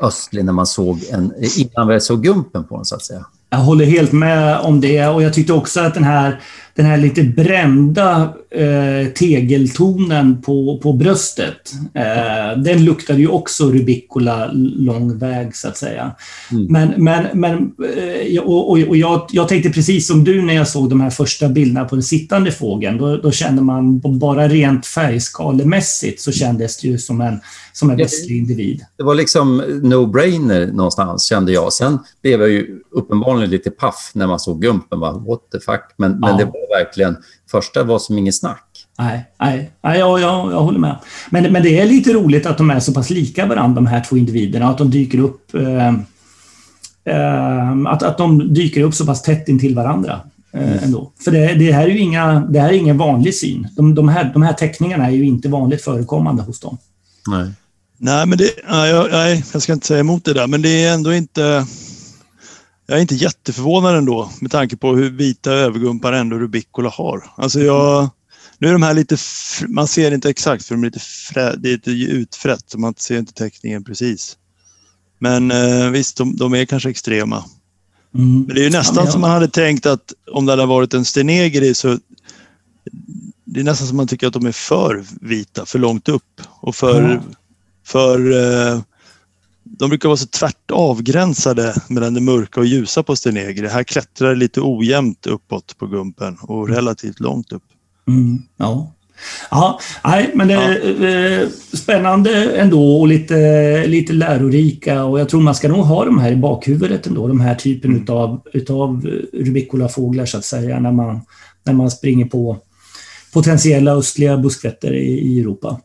östlig 0.00 0.44
när 0.44 0.52
man 0.52 0.66
såg 0.66 1.04
en, 1.10 1.34
innan 1.56 1.88
vi 1.88 2.00
såg 2.00 2.22
gumpen 2.22 2.64
på 2.64 2.76
den 2.76 2.84
så 2.84 2.94
att 2.94 3.02
säga. 3.02 3.26
Jag 3.50 3.58
håller 3.58 3.84
helt 3.84 4.12
med 4.12 4.58
om 4.58 4.80
det. 4.80 5.06
Och 5.06 5.22
jag 5.22 5.34
tyckte 5.34 5.52
också 5.52 5.80
att 5.80 5.94
den 5.94 6.04
här, 6.04 6.40
den 6.78 6.86
här 6.86 6.96
lite 6.96 7.22
brända 7.22 8.34
eh, 8.50 9.12
tegeltonen 9.12 10.42
på, 10.42 10.80
på 10.82 10.92
bröstet, 10.92 11.72
eh, 11.94 12.62
den 12.62 12.84
luktade 12.84 13.18
ju 13.18 13.28
också 13.28 13.70
Rubicola 13.70 14.50
lång 14.52 15.18
väg 15.18 15.56
så 15.56 15.68
att 15.68 15.76
säga. 15.76 16.14
Mm. 16.50 16.64
Men, 16.64 17.04
men, 17.04 17.40
men 17.40 17.54
eh, 17.96 18.42
och, 18.42 18.70
och, 18.70 18.78
och 18.78 18.96
jag, 18.96 19.26
jag 19.32 19.48
tänkte 19.48 19.70
precis 19.70 20.06
som 20.06 20.24
du 20.24 20.42
när 20.42 20.54
jag 20.54 20.68
såg 20.68 20.90
de 20.90 21.00
här 21.00 21.10
första 21.10 21.48
bilderna 21.48 21.84
på 21.84 21.94
den 21.94 22.02
sittande 22.02 22.52
fågeln. 22.52 22.98
Då, 22.98 23.16
då 23.16 23.30
kände 23.30 23.62
man 23.62 24.00
bara 24.00 24.48
rent 24.48 24.86
färgskalemässigt 24.86 26.20
så 26.20 26.32
kändes 26.32 26.80
det 26.80 26.88
ju 26.88 26.98
som 26.98 27.20
en, 27.20 27.40
som 27.72 27.90
en 27.90 27.96
västlig 27.96 28.36
individ. 28.36 28.84
Det 28.96 29.02
var 29.02 29.14
liksom 29.14 29.62
no-brainer 29.62 30.72
någonstans 30.72 31.24
kände 31.24 31.52
jag. 31.52 31.72
Sen 31.72 31.98
blev 32.22 32.40
jag 32.40 32.50
ju 32.50 32.80
uppenbarligen 32.90 33.50
lite 33.50 33.70
paff 33.70 34.10
när 34.14 34.26
man 34.26 34.40
såg 34.40 34.62
Gumpen. 34.62 35.00
Bara, 35.00 35.12
What 35.12 35.40
the 35.52 35.60
fuck? 35.60 35.94
Men, 35.96 36.10
ja. 36.10 36.28
men 36.28 36.36
det 36.36 36.44
var 36.44 36.67
verkligen, 36.78 37.16
första 37.50 37.84
var 37.84 37.98
som 37.98 38.18
ingen 38.18 38.32
snack. 38.32 38.64
Nej, 38.98 39.24
nej, 39.40 39.70
nej 39.82 39.98
jag, 39.98 40.20
jag, 40.20 40.52
jag 40.52 40.60
håller 40.60 40.78
med. 40.78 40.96
Men, 41.30 41.52
men 41.52 41.62
det 41.62 41.80
är 41.80 41.86
lite 41.86 42.12
roligt 42.12 42.46
att 42.46 42.58
de 42.58 42.70
är 42.70 42.80
så 42.80 42.92
pass 42.92 43.10
lika 43.10 43.46
varandra, 43.46 43.74
de 43.74 43.86
här 43.86 44.04
två 44.08 44.16
individerna. 44.16 44.68
Att 44.68 44.78
de 44.78 44.90
dyker 44.90 45.18
upp 45.18 45.54
eh, 45.54 45.88
eh, 47.04 47.86
att, 47.86 48.02
att 48.02 48.18
de 48.18 48.54
dyker 48.54 48.82
upp 48.82 48.94
så 48.94 49.06
pass 49.06 49.22
tätt 49.22 49.48
intill 49.48 49.74
varandra. 49.74 50.20
Eh, 50.52 50.84
ändå. 50.84 51.12
För 51.24 51.30
det, 51.30 51.54
det, 51.54 51.72
här 51.72 51.84
är 51.84 51.88
ju 51.88 51.98
inga, 51.98 52.40
det 52.40 52.60
här 52.60 52.68
är 52.68 52.72
ingen 52.72 52.98
vanlig 52.98 53.34
syn. 53.34 53.68
De, 53.76 53.94
de, 53.94 54.08
här, 54.08 54.30
de 54.32 54.42
här 54.42 54.52
teckningarna 54.52 55.06
är 55.06 55.10
ju 55.10 55.24
inte 55.24 55.48
vanligt 55.48 55.84
förekommande 55.84 56.42
hos 56.42 56.60
dem. 56.60 56.78
Nej. 57.28 57.50
Nej, 58.00 58.26
men 58.26 58.38
det, 58.38 58.50
nej, 58.68 59.08
nej, 59.10 59.44
jag 59.52 59.62
ska 59.62 59.72
inte 59.72 59.86
säga 59.86 60.00
emot 60.00 60.24
det 60.24 60.32
där, 60.32 60.46
men 60.46 60.62
det 60.62 60.84
är 60.84 60.94
ändå 60.94 61.14
inte... 61.14 61.66
Jag 62.90 62.96
är 62.98 63.02
inte 63.02 63.14
jätteförvånad 63.14 63.96
ändå 63.96 64.30
med 64.40 64.50
tanke 64.50 64.76
på 64.76 64.96
hur 64.96 65.10
vita 65.10 65.52
övergumpar 65.52 66.12
ändå 66.12 66.38
Rubicola 66.38 66.88
har. 66.88 67.24
Alltså 67.36 67.60
jag, 67.60 68.10
nu 68.58 68.68
är 68.68 68.72
de 68.72 68.82
här 68.82 68.94
lite, 68.94 69.16
man 69.68 69.88
ser 69.88 70.14
inte 70.14 70.30
exakt 70.30 70.64
för 70.64 70.74
de 70.74 70.82
är 70.82 70.86
lite, 70.86 71.00
frä, 71.00 71.56
det 71.56 71.68
är 71.68 71.72
lite 71.72 71.90
utfrätt 71.90 72.64
så 72.66 72.78
man 72.78 72.94
ser 72.96 73.18
inte 73.18 73.32
teckningen 73.32 73.84
precis. 73.84 74.36
Men 75.18 75.50
eh, 75.50 75.90
visst, 75.90 76.16
de, 76.16 76.36
de, 76.36 76.54
är 76.54 76.64
kanske 76.64 76.90
extrema. 76.90 77.44
Mm. 78.14 78.42
Men 78.42 78.54
det 78.54 78.60
är 78.60 78.64
ju 78.64 78.70
nästan 78.70 78.96
ja, 78.96 79.04
ja. 79.04 79.10
som 79.10 79.20
man 79.20 79.30
hade 79.30 79.48
tänkt 79.48 79.86
att 79.86 80.12
om 80.30 80.46
det 80.46 80.52
hade 80.52 80.66
varit 80.66 80.94
en 80.94 81.04
Stenegri 81.04 81.74
så 81.74 81.98
det 83.44 83.60
är 83.60 83.64
nästan 83.64 83.86
som 83.86 83.96
man 83.96 84.06
tycker 84.06 84.26
att 84.26 84.32
de 84.32 84.46
är 84.46 84.52
för 84.52 85.04
vita, 85.20 85.66
för 85.66 85.78
långt 85.78 86.08
upp 86.08 86.40
och 86.60 86.76
för, 86.76 87.10
ja. 87.10 87.20
för 87.86 88.32
eh, 88.32 88.80
de 89.78 89.88
brukar 89.88 90.08
vara 90.08 90.16
så 90.16 90.26
tvärt 90.26 90.70
avgränsade 90.72 91.74
mellan 91.88 92.14
det 92.14 92.20
mörka 92.20 92.60
och 92.60 92.66
ljusa 92.66 93.02
på 93.02 93.16
Stenegri. 93.16 93.68
Här 93.68 93.84
klättrar 93.84 94.28
det 94.28 94.34
lite 94.34 94.60
ojämnt 94.60 95.26
uppåt 95.26 95.78
på 95.78 95.86
gumpen 95.86 96.36
och 96.40 96.64
mm. 96.64 96.74
relativt 96.76 97.20
långt 97.20 97.52
upp. 97.52 97.62
Mm, 98.08 98.42
ja. 98.56 98.94
Ja, 99.50 99.80
nej, 100.04 100.30
men 100.34 100.48
det 100.48 100.54
är 100.54 101.02
ja. 101.02 101.42
Eh, 101.42 101.48
spännande 101.72 102.56
ändå 102.56 103.00
och 103.00 103.08
lite, 103.08 103.86
lite 103.86 104.12
lärorika 104.12 105.04
och 105.04 105.20
jag 105.20 105.28
tror 105.28 105.40
man 105.40 105.54
ska 105.54 105.68
nog 105.68 105.84
ha 105.84 106.04
de 106.04 106.18
här 106.18 106.32
i 106.32 106.36
bakhuvudet 106.36 107.06
ändå, 107.06 107.28
de 107.28 107.40
här 107.40 107.54
typen 107.54 107.90
mm. 107.90 108.02
utav, 108.02 108.40
utav 108.52 109.06
rubicolafåglar 109.32 110.26
så 110.26 110.38
att 110.38 110.44
säga, 110.44 110.80
när 110.80 110.92
man, 110.92 111.20
när 111.64 111.72
man 111.72 111.90
springer 111.90 112.26
på 112.26 112.56
potentiella 113.32 113.92
östliga 113.92 114.36
buskvätter 114.36 114.92
i, 114.92 115.06
i 115.06 115.40
Europa. 115.40 115.80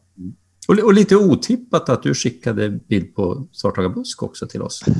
Och, 0.67 0.79
och, 0.79 0.93
lite 0.93 1.15
otippat 1.15 1.89
att 1.89 2.03
du 2.03 2.13
skickade 2.13 2.69
bild 2.69 3.15
på 3.15 3.47
Svarthaga 3.51 3.89
busk 3.89 4.23
också 4.23 4.47
till 4.47 4.61
oss. 4.61 4.83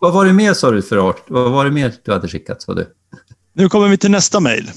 Vad 0.00 0.12
var 0.12 0.24
det 0.24 0.32
mer 0.32 0.54
sa 0.54 0.70
du 0.70 0.82
för 0.82 0.96
art? 0.96 1.24
Vad 1.28 1.52
var 1.52 1.64
det 1.64 1.70
mer 1.70 1.94
du 2.04 2.12
hade 2.12 2.28
skickat 2.28 2.62
sa 2.62 2.74
du? 2.74 2.94
Nu 3.52 3.68
kommer 3.68 3.88
vi 3.88 3.98
till 3.98 4.10
nästa 4.10 4.40
mejl. 4.40 4.70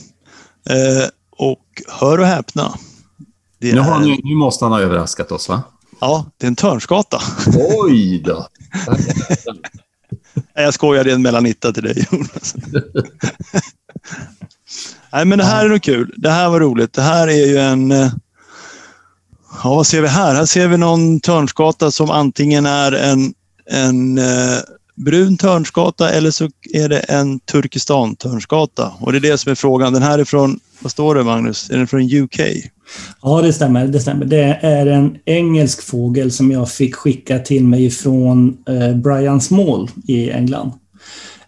Eh, 0.70 1.10
och 1.32 1.66
hör 1.88 2.20
och 2.20 2.26
häpna. 2.26 2.74
nu, 3.60 3.70
är... 3.70 4.00
nu, 4.00 4.18
nu 4.24 4.36
måste 4.36 4.66
han 4.66 4.72
ha 4.72 4.82
överraskat 4.82 5.32
oss 5.32 5.50
va? 5.50 5.64
Ja, 6.00 6.32
det 6.38 6.46
är 6.46 6.48
en 6.48 6.56
törnskata. 6.56 7.22
Oj 7.56 8.22
då! 8.26 8.48
jag 10.54 10.74
skojar, 10.74 11.04
det 11.04 11.12
är 11.12 11.16
en 11.16 11.22
melanitta 11.22 11.74
till 11.74 11.84
dig 11.84 12.08
Jonas. 12.12 12.56
Nej, 15.14 15.26
men 15.26 15.38
det 15.38 15.46
här 15.46 15.66
är 15.66 15.70
nog 15.70 15.82
kul. 15.82 16.14
Det 16.18 16.30
här 16.30 16.50
var 16.50 16.60
roligt. 16.60 16.94
Det 16.94 17.02
här 17.02 17.28
är 17.28 17.46
ju 17.48 17.58
en... 17.58 17.92
Ja, 19.64 19.76
vad 19.76 19.88
ser 19.88 20.02
vi 20.02 20.08
här? 20.08 20.36
Här 20.36 20.46
ser 20.46 20.68
vi 20.68 20.78
någon 20.78 21.20
törnskata 21.20 21.92
som 21.92 22.10
antingen 22.10 22.66
är 22.66 22.92
en, 22.92 23.34
en 23.72 24.18
eh, 24.18 24.58
brun 24.96 25.38
törnskata 25.38 26.10
eller 26.10 26.32
så 26.32 26.50
är 26.74 26.90
det 26.90 27.00
en 27.00 27.40
Turkestan-törnskata. 27.40 28.92
Och 29.00 29.12
det 29.12 29.18
är 29.18 29.32
det 29.32 29.38
som 29.38 29.52
är 29.52 29.56
frågan. 29.56 29.94
Den 29.94 30.02
här 30.02 30.20
är 30.20 30.24
från, 30.24 30.60
vad 30.80 30.92
står 30.92 31.16
det 31.16 31.24
Magnus? 31.24 31.70
Är 31.70 31.78
den 31.78 31.88
från 31.88 32.02
UK? 32.02 32.40
Ja, 33.22 33.42
det 33.42 33.54
stämmer. 33.54 33.88
Det 33.88 34.00
stämmer. 34.00 34.26
Det 34.26 34.60
är 34.62 34.86
en 34.86 35.18
engelsk 35.26 35.82
fågel 35.82 36.32
som 36.32 36.52
jag 36.52 36.72
fick 36.72 36.96
skicka 36.96 37.40
till 37.40 37.64
mig 37.64 37.90
från 37.90 38.58
eh, 38.70 38.96
Brian 38.96 39.42
Small 39.42 39.90
i 40.08 40.30
England. 40.32 40.72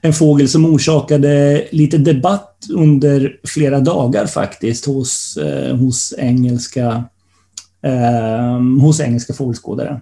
en 0.01 0.13
fågel 0.13 0.49
som 0.49 0.65
orsakade 0.65 1.63
lite 1.71 1.97
debatt 1.97 2.65
under 2.73 3.39
flera 3.47 3.79
dagar 3.79 4.25
faktiskt 4.25 4.85
hos, 4.85 5.37
eh, 5.37 5.75
hos, 5.75 6.13
engelska, 6.17 7.03
eh, 7.87 8.81
hos 8.81 8.99
engelska 8.99 9.33
fågelskådare. 9.33 10.01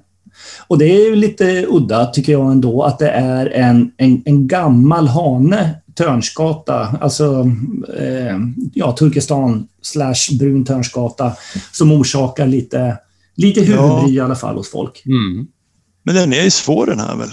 Och 0.67 0.77
det 0.77 0.86
är 0.86 1.15
lite 1.15 1.65
udda, 1.69 2.05
tycker 2.05 2.31
jag 2.31 2.51
ändå, 2.51 2.83
att 2.83 2.99
det 2.99 3.09
är 3.09 3.45
en, 3.45 3.91
en, 3.97 4.21
en 4.25 4.47
gammal 4.47 5.07
hane, 5.07 5.75
törnskata, 5.95 6.97
alltså 7.01 7.51
eh, 7.97 8.38
ja, 8.73 8.91
Turkestan 8.91 9.67
slash 9.81 10.38
brun 10.39 10.65
törnskata, 10.65 11.31
som 11.71 11.91
orsakar 11.91 12.47
lite, 12.47 12.97
lite 13.36 13.61
huvudbry 13.61 13.86
ja. 13.86 14.09
i 14.09 14.19
alla 14.19 14.36
fall 14.36 14.55
hos 14.55 14.71
folk. 14.71 15.03
Mm. 15.05 15.47
Men 16.03 16.15
den 16.15 16.33
är 16.33 16.43
ju 16.43 16.51
svår 16.51 16.86
den 16.86 16.99
här 16.99 17.15
väl? 17.15 17.29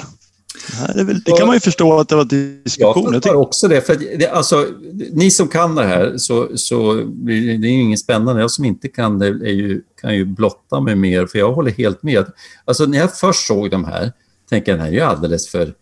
Det, 0.94 1.04
väl, 1.04 1.20
det, 1.20 1.32
kan 1.32 1.46
man 1.46 1.56
ju 1.56 1.60
förstå 1.60 1.98
att 1.98 2.08
det 2.08 2.16
var 2.16 2.24
diskussion. 2.24 3.04
Jag 3.04 3.22
fattar 3.22 3.34
också 3.34 3.68
det. 3.68 3.80
För 3.80 4.18
det, 4.18 4.28
alltså, 4.28 4.66
ni 5.12 5.30
som 5.30 5.48
kan 5.48 5.74
det 5.74 5.84
här, 5.84 6.14
så, 6.16 6.48
så 6.54 6.94
det 6.94 7.32
är 7.32 7.72
ju 7.72 7.80
inget 7.80 8.00
spännande. 8.00 8.40
Jag 8.40 8.50
som 8.50 8.64
inte 8.64 8.88
kan 8.88 9.18
det 9.18 9.26
är 9.26 9.52
ju, 9.52 9.82
kan 10.02 10.14
ju 10.14 10.24
blotta 10.24 10.80
mig 10.80 10.94
mer, 10.94 11.26
för 11.26 11.38
jag 11.38 11.52
håller 11.52 11.70
helt 11.70 12.02
med. 12.02 12.26
Alltså, 12.64 12.86
när 12.86 12.98
jag 12.98 13.18
först 13.18 13.46
såg 13.46 13.70
de 13.70 13.84
här, 13.84 14.12
tänkte 14.48 14.70
jag 14.70 14.78
den 14.78 14.86
här 14.86 14.92
är 14.92 14.96
ju 14.96 15.00
alldeles 15.00 15.48
för... 15.48 15.74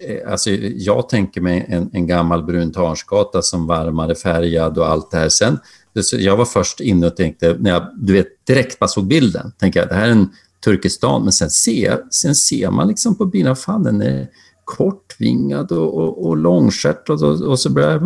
Eh, 0.00 0.32
alltså, 0.32 0.50
jag 0.50 1.08
tänker 1.08 1.40
mig 1.40 1.66
en, 1.68 1.90
en 1.92 2.06
gammal 2.06 2.44
brun 2.44 2.72
tarnskata 2.72 3.42
som 3.42 3.66
varmare 3.66 4.14
färgad 4.14 4.78
och 4.78 4.88
allt 4.88 5.10
det 5.10 5.16
här. 5.16 5.28
Sen, 5.28 5.58
jag 6.12 6.36
var 6.36 6.44
först 6.44 6.80
inne 6.80 7.06
och 7.06 7.16
tänkte, 7.16 7.56
när 7.60 7.70
jag 7.70 7.88
du 7.96 8.12
vet, 8.12 8.46
direkt 8.46 8.78
bara 8.78 8.88
såg 8.88 9.06
bilden, 9.06 9.52
tänkte 9.58 9.78
jag 9.78 9.88
det 9.88 9.94
här 9.94 10.06
är 10.06 10.12
en 10.12 10.28
Turkestan. 10.64 11.22
Men 11.22 11.32
sen 11.32 11.50
ser, 11.50 12.00
sen 12.10 12.34
ser 12.34 12.70
man 12.70 12.88
liksom 12.88 13.14
på 13.14 13.26
bina, 13.26 13.54
fan 13.54 13.82
den 13.82 14.02
är 14.02 14.28
kortvingad 14.64 15.72
och, 15.72 15.94
och, 15.94 16.26
och 16.26 16.36
långstjärt 16.36 17.10
och, 17.10 17.22
och, 17.22 17.58
så 17.58 17.70
börjar, 17.70 18.00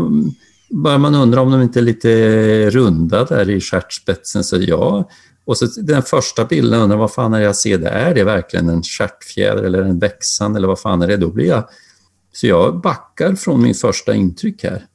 börjar 0.70 0.98
man 0.98 1.14
undra 1.14 1.40
om 1.40 1.50
de 1.50 1.62
inte 1.62 1.80
är 1.80 1.82
lite 1.82 2.70
runda 2.70 3.24
där 3.24 3.50
i 3.50 3.60
stjärtspetsen. 3.60 4.44
Så 4.44 4.56
jag, 4.56 5.10
och 5.48 5.56
så 5.56 5.66
den 5.66 6.02
första 6.02 6.44
bilden, 6.44 6.80
undrar 6.80 6.96
vad 6.96 7.12
fan 7.12 7.34
är 7.34 7.38
det 7.38 7.44
jag 7.44 7.56
ser 7.56 7.78
där? 7.78 7.90
Är 7.90 8.14
det 8.14 8.24
verkligen 8.24 8.68
en 8.68 8.82
stjärtfjäder 8.82 9.62
eller 9.62 9.82
en 9.82 9.98
växande 9.98 10.58
eller 10.58 10.68
vad 10.68 10.80
fan 10.80 11.02
är 11.02 11.08
det? 11.08 11.16
Då 11.16 11.28
blir 11.28 11.46
jag... 11.46 11.68
Så 12.32 12.46
jag 12.46 12.80
backar 12.80 13.34
från 13.34 13.62
min 13.62 13.74
första 13.74 14.14
intryck 14.14 14.64
här. 14.64 14.86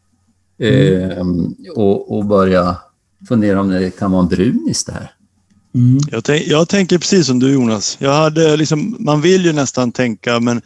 Mm. 0.59 1.11
Ehm, 1.11 1.55
och, 1.75 2.17
och 2.17 2.25
börjar 2.25 2.75
fundera 3.27 3.61
om 3.61 3.69
det 3.69 3.99
kan 3.99 4.11
vara 4.11 4.21
en 4.21 4.27
brunis 4.27 4.85
det 4.85 4.91
här. 4.91 5.11
Mm. 5.75 5.99
Jag, 6.11 6.23
tänk, 6.23 6.47
jag, 6.47 6.69
tänker 6.69 6.97
precis 6.97 7.27
som 7.27 7.39
du 7.39 7.53
Jonas. 7.53 7.97
Jag 7.99 8.13
hade 8.13 8.57
liksom, 8.57 8.95
man 8.99 9.21
vill 9.21 9.45
ju 9.45 9.53
nästan 9.53 9.91
tänka 9.91 10.39
men 10.39 10.61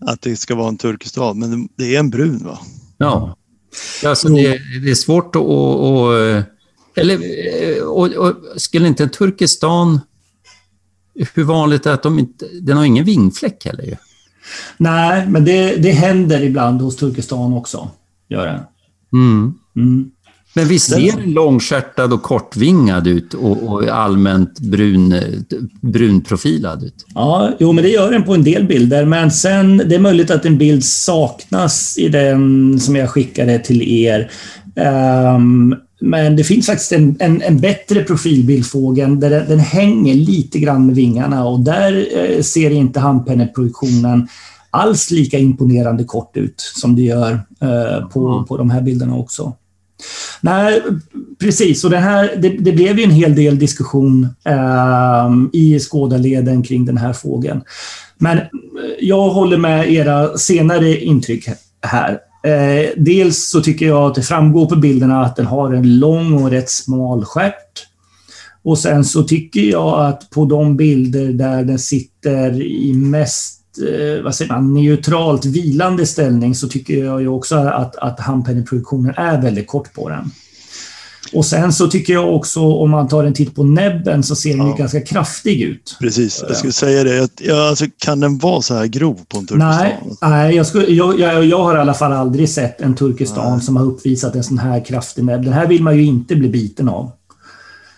att 0.00 0.22
det 0.22 0.36
ska 0.36 0.54
vara 0.54 0.68
en 0.68 0.78
Turkestan, 0.78 1.38
men 1.38 1.68
det 1.76 1.96
är 1.96 2.00
en 2.00 2.10
brun 2.10 2.44
va? 2.44 2.58
Ja, 2.98 3.36
alltså 4.04 4.28
det, 4.28 4.60
det 4.84 4.90
är 4.90 4.94
svårt 4.94 5.36
att... 5.36 5.42
Och, 5.42 6.12
eller 6.98 7.18
och, 7.96 8.12
och, 8.12 8.34
skulle 8.56 8.88
inte 8.88 9.02
en 9.02 9.10
Turkestan... 9.10 10.00
Hur 11.34 11.44
vanligt 11.44 11.86
är 11.86 11.90
det 11.90 11.94
att 11.94 12.02
de 12.02 12.18
inte... 12.18 12.46
Den 12.60 12.76
har 12.76 12.84
ingen 12.84 13.04
vingfläck 13.04 13.64
heller 13.64 13.84
ju. 13.84 13.96
Nej, 14.76 15.26
men 15.28 15.44
det, 15.44 15.76
det 15.76 15.90
händer 15.90 16.42
ibland 16.42 16.80
hos 16.80 16.96
Turkestan 16.96 17.52
också. 17.52 17.90
Gör 18.28 18.46
det. 18.46 18.66
Mm. 19.12 19.54
Mm. 19.76 20.10
Men 20.54 20.68
visst 20.68 20.90
ser 20.90 21.16
den 21.16 21.32
långskärtad 21.32 22.12
och 22.12 22.22
kortvingad 22.22 23.06
ut 23.06 23.34
och, 23.34 23.62
och 23.62 23.88
allmänt 23.88 24.60
brun, 24.60 25.14
brunprofilad 25.80 26.84
ut? 26.84 27.06
Ja, 27.14 27.52
jo, 27.58 27.72
men 27.72 27.84
det 27.84 27.90
gör 27.90 28.10
den 28.10 28.22
på 28.22 28.34
en 28.34 28.44
del 28.44 28.64
bilder. 28.64 29.04
Men 29.04 29.30
sen, 29.30 29.76
det 29.76 29.94
är 29.94 29.98
möjligt 29.98 30.30
att 30.30 30.44
en 30.44 30.58
bild 30.58 30.84
saknas 30.84 31.98
i 31.98 32.08
den 32.08 32.80
som 32.80 32.96
jag 32.96 33.10
skickade 33.10 33.58
till 33.58 33.82
er. 33.82 34.30
Um, 35.36 35.76
men 36.00 36.36
det 36.36 36.44
finns 36.44 36.66
faktiskt 36.66 36.92
en, 36.92 37.16
en, 37.20 37.42
en 37.42 37.58
bättre 37.58 38.02
profilbild 38.02 38.64
där 39.20 39.30
den, 39.30 39.48
den, 39.48 39.58
hänger 39.58 40.14
lite 40.14 40.58
grann 40.58 40.86
med 40.86 40.94
vingarna 40.94 41.44
och 41.44 41.60
där 41.60 42.08
eh, 42.16 42.42
ser 42.42 42.70
inte 42.70 43.00
handpenneproduktionen 43.00 44.28
alls 44.70 45.10
lika 45.10 45.38
imponerande 45.38 46.04
kort 46.04 46.36
ut 46.36 46.60
som 46.60 46.96
det 46.96 47.02
gör 47.02 47.32
eh, 47.60 48.08
på, 48.08 48.28
mm. 48.28 48.44
på 48.44 48.56
de 48.56 48.70
här 48.70 48.80
bilderna 48.80 49.16
också. 49.16 49.56
Nej, 50.40 50.82
precis. 51.40 51.84
Och 51.84 51.90
det, 51.90 51.98
här, 51.98 52.36
det, 52.36 52.48
det 52.48 52.72
blev 52.72 52.98
ju 52.98 53.04
en 53.04 53.10
hel 53.10 53.34
del 53.34 53.58
diskussion 53.58 54.28
eh, 54.44 55.30
i 55.52 55.80
skådarleden 55.80 56.62
kring 56.62 56.84
den 56.84 56.96
här 56.96 57.12
fågeln. 57.12 57.60
Men 58.18 58.40
jag 59.00 59.28
håller 59.28 59.56
med 59.56 59.92
era 59.92 60.38
senare 60.38 61.00
intryck 61.00 61.48
här. 61.82 62.18
Eh, 62.46 62.90
dels 62.96 63.50
så 63.50 63.60
tycker 63.60 63.86
jag 63.86 64.06
att 64.06 64.14
det 64.14 64.22
framgår 64.22 64.66
på 64.66 64.76
bilderna 64.76 65.24
att 65.24 65.36
den 65.36 65.46
har 65.46 65.72
en 65.72 65.98
lång 65.98 66.32
och 66.32 66.50
rätt 66.50 66.70
smal 66.70 67.24
stjärt. 67.24 67.86
Och 68.62 68.78
sen 68.78 69.04
så 69.04 69.22
tycker 69.22 69.60
jag 69.60 70.06
att 70.06 70.30
på 70.30 70.44
de 70.44 70.76
bilder 70.76 71.32
där 71.32 71.64
den 71.64 71.78
sitter 71.78 72.62
i 72.62 72.92
mest 72.94 73.56
Eh, 73.78 74.22
vad 74.22 74.34
säger 74.34 74.52
man, 74.52 74.74
neutralt 74.74 75.44
vilande 75.44 76.06
ställning 76.06 76.54
så 76.54 76.68
tycker 76.68 77.04
jag 77.04 77.20
ju 77.20 77.28
också 77.28 77.56
att, 77.56 77.96
att 77.96 78.20
handpenningproduktionen 78.20 79.14
är 79.16 79.42
väldigt 79.42 79.66
kort 79.66 79.94
på 79.94 80.08
den. 80.08 80.30
Och 81.32 81.44
sen 81.44 81.72
så 81.72 81.86
tycker 81.86 82.12
jag 82.12 82.34
också, 82.34 82.60
om 82.60 82.90
man 82.90 83.08
tar 83.08 83.24
en 83.24 83.34
titt 83.34 83.54
på 83.54 83.64
näbben, 83.64 84.22
så 84.22 84.36
ser 84.36 84.56
den 84.56 84.66
ja. 84.66 84.74
ganska 84.74 85.00
kraftig 85.00 85.62
ut. 85.62 85.96
Precis, 86.00 86.44
jag 86.48 86.56
skulle 86.56 86.72
säga 86.72 87.04
det. 87.04 87.28
Ja, 87.40 87.68
alltså, 87.68 87.84
kan 87.98 88.20
den 88.20 88.38
vara 88.38 88.62
så 88.62 88.74
här 88.74 88.86
grov 88.86 89.20
på 89.28 89.38
en 89.38 89.46
turkestan? 89.46 89.76
Nej, 89.78 89.98
nej 90.20 90.56
jag, 90.56 90.66
skulle, 90.66 90.86
jag, 90.86 91.20
jag, 91.20 91.44
jag 91.44 91.62
har 91.62 91.76
i 91.76 91.80
alla 91.80 91.94
fall 91.94 92.12
aldrig 92.12 92.48
sett 92.48 92.80
en 92.80 92.94
turkestan 92.94 93.52
nej. 93.52 93.60
som 93.60 93.76
har 93.76 93.84
uppvisat 93.84 94.34
en 94.34 94.44
sån 94.44 94.58
här 94.58 94.84
kraftig 94.84 95.24
näbb. 95.24 95.44
Den 95.44 95.52
här 95.52 95.66
vill 95.66 95.82
man 95.82 95.96
ju 95.96 96.04
inte 96.04 96.36
bli 96.36 96.48
biten 96.48 96.88
av. 96.88 97.12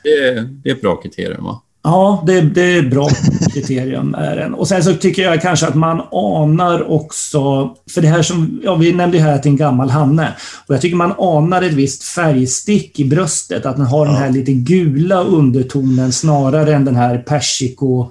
Det 0.03 0.09
är, 0.09 0.43
det 0.43 0.70
är 0.70 0.74
ett 0.74 0.81
bra 0.81 0.97
kriterium, 0.97 1.45
va? 1.45 1.62
Ja, 1.89 2.22
det, 2.26 2.41
det 2.41 2.62
är 2.62 2.82
bra 2.82 3.09
kriterium. 3.53 4.14
Är 4.14 4.36
den. 4.36 4.55
Och 4.55 4.68
sen 4.68 4.84
så 4.84 4.95
tycker 4.95 5.22
jag 5.22 5.43
kanske 5.43 5.66
att 5.66 5.74
man 5.74 6.01
anar 6.12 6.91
också, 6.91 7.70
för 7.91 8.01
det 8.01 8.09
här 8.09 8.22
som, 8.22 8.61
ja 8.64 8.74
vi 8.74 8.93
nämnde 8.93 9.18
här 9.18 9.34
att 9.34 9.43
det 9.43 9.49
är 9.49 9.51
en 9.51 9.57
gammal 9.57 9.91
hanne. 9.91 10.34
Och 10.66 10.74
jag 10.74 10.80
tycker 10.80 10.97
man 10.97 11.14
anar 11.18 11.62
ett 11.62 11.72
visst 11.72 12.03
färgstick 12.03 13.01
i 13.01 13.05
bröstet, 13.05 13.66
att 13.66 13.76
den 13.76 13.86
har 13.86 14.07
ja. 14.07 14.12
den 14.12 14.22
här 14.22 14.30
lite 14.30 14.53
gula 14.53 15.22
undertonen 15.22 16.12
snarare 16.12 16.74
än 16.74 16.84
den 16.84 16.97
här 16.97 17.18
persiko 17.18 18.11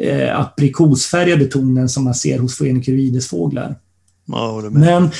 eh, 0.00 0.40
aprikosfärgade 0.40 1.44
tonen 1.44 1.88
som 1.88 2.04
man 2.04 2.14
ser 2.14 2.38
hos 2.38 2.58
Phoenicurides-fåglar. 2.58 3.74
Ja, 4.26 4.62
Men, 4.70 5.10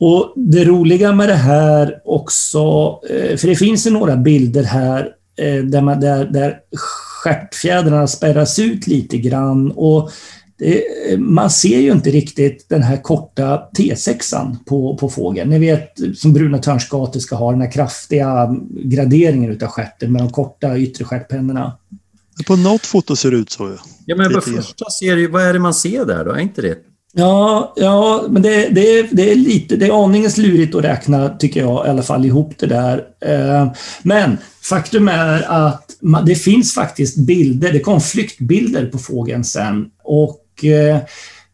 och 0.00 0.32
det 0.36 0.64
roliga 0.64 1.12
med 1.12 1.28
det 1.28 1.34
här 1.34 1.94
också, 2.04 2.58
eh, 3.10 3.36
för 3.36 3.46
det 3.48 3.56
finns 3.56 3.86
ju 3.86 3.90
några 3.90 4.16
bilder 4.16 4.62
här 4.62 5.08
eh, 5.38 5.64
där, 5.64 5.80
man, 5.80 6.00
där, 6.00 6.24
där 6.24 6.58
stjärtfjädrarna 7.24 8.06
spärras 8.06 8.58
ut 8.58 8.86
lite 8.86 9.18
grann 9.18 9.70
och 9.70 10.10
det, 10.58 10.84
man 11.18 11.50
ser 11.50 11.80
ju 11.80 11.92
inte 11.92 12.10
riktigt 12.10 12.68
den 12.68 12.82
här 12.82 13.02
korta 13.02 13.68
T6an 13.78 14.56
på, 14.66 14.96
på 14.96 15.08
fågeln. 15.08 15.50
Ni 15.50 15.58
vet 15.58 15.92
som 16.14 16.32
bruna 16.32 16.58
törnskator 16.58 17.20
ska 17.20 17.36
ha 17.36 17.52
den 17.52 17.60
här 17.60 17.70
kraftiga 17.70 18.56
graderingen 18.70 19.50
utav 19.50 19.68
stjärten 19.68 20.12
med 20.12 20.22
de 20.22 20.30
korta 20.30 20.78
yttre 20.78 21.04
stjärtpennorna. 21.04 21.78
På 22.46 22.56
något 22.56 22.86
foto 22.86 23.16
ser 23.16 23.30
det 23.30 23.36
ut 23.36 23.50
så. 23.50 23.78
Ja, 24.06 24.16
men 24.16 24.32
på 24.32 24.40
första 24.40 24.90
ser 24.90 25.28
vad 25.28 25.42
är 25.42 25.52
det 25.52 25.58
man 25.58 25.74
ser 25.74 26.04
där 26.04 26.24
då? 26.24 26.32
Är 26.32 26.38
inte 26.38 26.62
det 26.62 26.78
Ja, 27.16 27.72
ja 27.76 28.24
men 28.28 28.42
det, 28.42 28.68
det, 28.68 29.08
det, 29.12 29.30
är 29.30 29.36
lite, 29.36 29.76
det 29.76 29.86
är 29.86 30.04
aningens 30.04 30.36
lurigt 30.38 30.74
att 30.74 30.84
räkna, 30.84 31.28
tycker 31.28 31.60
jag, 31.60 31.86
i 31.86 31.88
alla 31.88 32.02
fall 32.02 32.24
ihop 32.24 32.52
det 32.58 32.66
där. 32.66 33.04
Eh, 33.26 33.72
men 34.02 34.38
faktum 34.62 35.08
är 35.08 35.42
att 35.42 35.90
det 36.26 36.34
finns 36.34 36.74
faktiskt 36.74 37.16
bilder, 37.18 37.72
det 37.72 37.80
kom 37.80 38.00
flyktbilder 38.00 38.86
på 38.86 38.98
fågeln 38.98 39.44
sen 39.44 39.86
och 40.04 40.64
eh, 40.64 40.98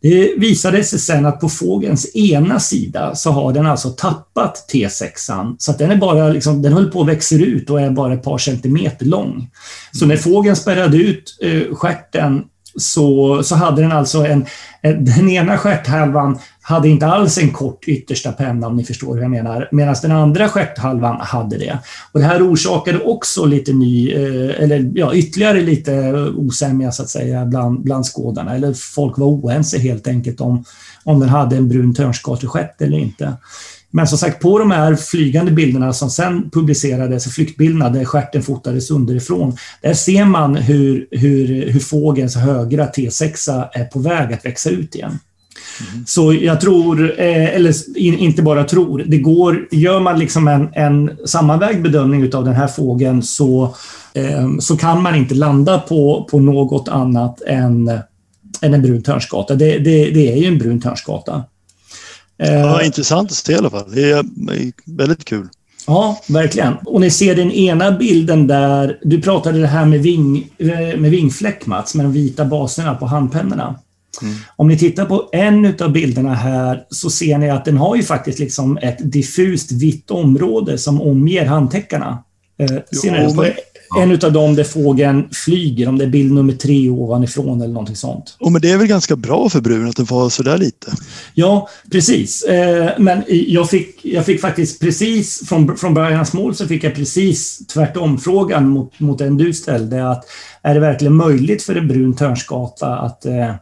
det 0.03 0.35
visade 0.37 0.85
sig 0.85 0.99
sen 0.99 1.27
att 1.27 1.41
på 1.41 1.49
fågelns 1.49 2.17
ena 2.17 2.61
sida 2.61 3.15
så 3.15 3.31
har 3.31 3.53
den 3.53 3.67
alltså 3.67 3.91
tappat 3.91 4.71
T6an. 4.73 5.57
Så 5.59 5.71
att 5.71 5.79
den 5.79 5.91
är 5.91 5.97
bara 5.97 6.29
liksom, 6.29 6.63
den 6.63 6.73
håller 6.73 6.91
på 6.91 7.01
att 7.01 7.09
växa 7.09 7.35
ut 7.35 7.71
och 7.71 7.81
är 7.81 7.91
bara 7.91 8.15
ett 8.15 8.23
par 8.23 8.39
centimeter 8.39 9.07
lång. 9.07 9.51
Så 9.93 10.07
när 10.07 10.17
fågeln 10.17 10.57
spärrade 10.57 10.97
ut 10.97 11.39
eh, 11.43 11.75
skärten 11.75 12.45
så, 12.81 13.43
så 13.43 13.55
hade 13.55 13.83
den 13.83 13.93
alltså 13.93 14.27
en, 14.27 14.47
den 14.83 15.29
ena 15.29 15.59
stjärthalvan 15.59 16.39
hade 16.63 16.89
inte 16.89 17.07
alls 17.07 17.39
en 17.39 17.51
kort 17.51 17.89
yttersta 17.89 18.33
penna 18.33 18.67
om 18.67 18.77
ni 18.77 18.85
förstår 18.85 19.15
hur 19.15 19.23
jag 19.23 19.31
menar, 19.31 19.69
medan 19.73 19.97
den 20.03 20.13
andra 20.13 20.49
stjärthalvan 20.49 21.21
hade 21.21 21.59
det. 21.59 21.79
Och 22.13 22.21
det 22.21 22.27
här 22.27 22.53
orsakade 22.53 22.99
också 22.99 23.45
lite 23.45 23.73
ny, 23.73 24.13
eh, 24.13 24.63
eller 24.63 24.93
ja, 24.95 25.15
ytterligare 25.15 25.61
lite 25.61 26.13
osämja 26.37 26.93
så 26.93 27.03
att 27.03 27.09
säga 27.09 27.45
bland, 27.45 27.83
bland 27.83 28.07
skådarna, 28.07 28.55
eller 28.55 28.73
folk 28.73 29.19
var 29.19 29.27
oense 29.27 29.79
helt 29.79 30.09
enkelt 30.09 30.41
om, 30.41 30.65
om 31.05 31.21
den 31.21 31.29
hade 31.29 31.57
en 31.57 31.69
brun 31.69 31.95
törnskatestjärt 31.95 32.83
eller 32.83 32.99
inte. 32.99 33.33
Men 33.91 34.07
som 34.07 34.19
sagt, 34.19 34.43
på 34.43 34.59
de 34.59 34.71
här 34.71 34.97
flygande 34.97 35.53
bilderna 35.53 35.93
som 35.93 36.11
sen 36.11 36.51
publicerades, 36.51 37.35
flyktbilderna 37.35 37.91
där 37.91 38.05
stjärten 38.05 38.43
fotades 38.43 38.91
underifrån, 38.91 39.57
där 39.83 39.95
ser 39.95 40.25
man 40.25 40.57
hur, 40.57 41.07
hur, 41.11 41.71
hur 41.71 41.81
fågelns 41.81 42.37
högra 42.37 42.87
T6 42.87 43.69
är 43.73 43.85
på 43.85 43.99
väg 43.99 44.33
att 44.33 44.45
växa 44.45 44.71
ut 44.71 44.95
igen. 44.95 45.19
Mm. 45.93 46.07
Så 46.07 46.33
jag 46.33 46.61
tror, 46.61 47.21
eh, 47.21 47.55
eller 47.55 47.99
inte 47.99 48.43
bara 48.43 48.65
tror, 48.65 49.05
det 49.07 49.19
går, 49.19 49.69
gör 49.71 50.01
man 50.01 50.19
liksom 50.19 50.49
en, 50.49 50.69
en 50.73 51.11
sammanvägd 51.27 51.83
bedömning 51.83 52.35
av 52.35 52.45
den 52.45 52.55
här 52.55 52.67
fågeln 52.67 53.23
så, 53.23 53.75
eh, 54.15 54.49
så 54.61 54.77
kan 54.77 55.03
man 55.03 55.15
inte 55.15 55.35
landa 55.35 55.79
på, 55.79 56.29
på 56.31 56.39
något 56.39 56.89
annat 56.89 57.43
än, 57.47 57.89
än 58.61 58.75
en 58.75 58.83
brun 58.83 59.03
törnsgata. 59.03 59.55
Det, 59.55 59.79
det, 59.79 60.11
det 60.11 60.33
är 60.33 60.37
ju 60.37 60.47
en 60.47 60.59
brun 60.59 60.81
törnsgata. 60.81 61.45
Ja, 62.47 62.83
intressant 62.83 63.31
att 63.31 63.37
se 63.37 63.53
i 63.53 63.57
alla 63.57 63.71
fall. 63.71 63.91
Det 63.95 64.11
är 64.11 64.25
väldigt 64.85 65.25
kul. 65.25 65.49
Ja, 65.87 66.21
verkligen. 66.29 66.75
Och 66.85 67.01
ni 67.01 67.11
ser 67.11 67.37
den 67.37 67.53
ena 67.53 67.93
bilden 67.93 68.47
där, 68.47 68.99
du 69.03 69.23
pratade 69.23 69.61
det 69.61 69.67
här 69.67 69.85
med, 69.87 70.03
ving, 70.03 70.51
med 70.97 71.11
vingfläck 71.11 71.67
Mats, 71.67 71.95
med 71.95 72.05
de 72.05 72.13
vita 72.13 72.45
baserna 72.45 72.95
på 72.95 73.07
handpennorna. 73.07 73.79
Mm. 74.23 74.35
Om 74.57 74.69
ni 74.69 74.79
tittar 74.79 75.05
på 75.05 75.29
en 75.33 75.75
av 75.81 75.93
bilderna 75.93 76.35
här 76.35 76.83
så 76.91 77.11
ser 77.11 77.39
ni 77.39 77.51
att 77.51 77.65
den 77.65 77.77
har 77.77 77.97
ju 77.97 78.03
faktiskt 78.03 78.39
liksom 78.39 78.79
ett 78.83 79.13
diffust 79.13 79.73
vitt 79.73 80.11
område 80.11 80.79
som 80.79 81.03
omger 81.03 81.47
handtäckarna. 81.47 82.25
Eh, 82.59 82.99
ser 83.03 83.13
ni 83.13 83.53
på 83.91 84.01
en 84.01 84.13
av 84.13 84.33
dem 84.33 84.55
där 84.55 84.65
fågeln 84.65 85.29
flyger, 85.33 85.89
om 85.89 85.99
det 85.99 86.05
är 86.05 86.09
bild 86.09 86.33
nummer 86.33 86.53
tre 86.53 86.91
ovanifrån 86.91 87.61
eller 87.61 87.73
någonting 87.73 87.97
sånt. 87.97 88.37
Och 88.41 88.53
men 88.53 88.63
det 88.63 88.71
är 88.71 88.79
väl 88.79 88.87
ganska 88.87 89.17
bra 89.17 89.49
för 89.49 89.61
brun 89.61 89.89
att 89.89 89.97
den 89.97 90.07
får 90.07 90.29
sådär 90.29 90.59
lite? 90.59 90.93
Ja, 91.35 91.69
precis. 91.93 92.43
Eh, 92.43 92.91
men 92.99 93.23
jag 93.29 93.71
fick, 93.71 94.05
jag 94.05 94.27
fick 94.27 94.41
faktiskt 94.41 94.81
precis, 94.81 95.49
från, 95.49 95.77
från 95.77 95.95
Brians 95.95 96.33
mål 96.33 96.55
så 96.55 96.67
fick 96.67 96.85
jag 96.85 96.95
precis 96.95 97.67
tvärtom 97.67 98.19
frågan 98.19 98.69
mot, 98.69 99.01
mot 99.01 99.19
den 99.19 99.37
du 99.37 99.53
ställde. 99.53 100.11
Att 100.11 100.25
är 100.63 100.75
det 100.75 100.81
verkligen 100.81 101.17
möjligt 101.17 101.63
för 101.63 101.77
en 101.77 101.89
brun 101.89 102.17
törnskata 102.17 102.99
att 102.99 103.27
eh, 103.27 103.55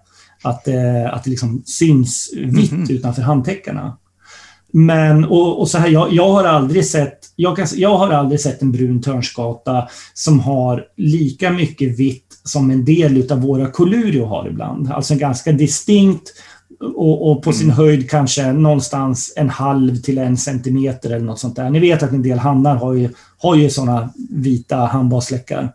att, 0.42 0.68
eh, 0.68 1.14
att 1.14 1.24
det 1.24 1.30
liksom 1.30 1.62
syns 1.66 2.30
vitt 2.36 2.72
mm 2.72 2.84
-hmm. 2.84 2.92
utanför 2.92 3.22
handtäckarna. 3.22 3.96
Men, 4.72 5.24
och, 5.24 5.60
och, 5.60 5.68
så 5.68 5.78
här, 5.78 5.88
jag, 5.88 6.12
jag, 6.12 6.32
har 6.32 6.44
aldrig 6.44 6.86
sett, 6.86 7.18
jag, 7.36 7.56
kan, 7.56 7.66
jag 7.74 7.98
har 7.98 8.10
aldrig 8.10 8.40
sett 8.40 8.62
en 8.62 8.72
brun 8.72 9.02
törnskata 9.02 9.88
som 10.14 10.40
har 10.40 10.84
lika 10.96 11.50
mycket 11.50 11.98
vitt 11.98 12.40
som 12.44 12.70
en 12.70 12.84
del 12.84 13.32
av 13.32 13.40
våra 13.40 13.70
Colurio 13.70 14.24
har 14.24 14.48
ibland. 14.48 14.92
Alltså 14.92 15.14
ganska 15.14 15.52
distinkt 15.52 16.32
och, 16.80 17.30
och 17.30 17.42
på 17.42 17.52
sin 17.52 17.66
mm. 17.66 17.76
höjd 17.76 18.10
kanske 18.10 18.52
någonstans 18.52 19.32
en 19.36 19.50
halv 19.50 19.96
till 19.96 20.18
en 20.18 20.36
centimeter 20.36 21.10
eller 21.10 21.26
något 21.26 21.38
sånt 21.38 21.56
där. 21.56 21.70
Ni 21.70 21.80
vet 21.80 22.02
att 22.02 22.10
en 22.10 22.22
del 22.22 22.38
hannar 22.38 22.76
har 22.76 22.94
ju, 22.94 23.08
har 23.38 23.54
ju 23.54 23.70
sådana 23.70 24.12
vita 24.30 24.76
handbadsfläckar. 24.76 25.72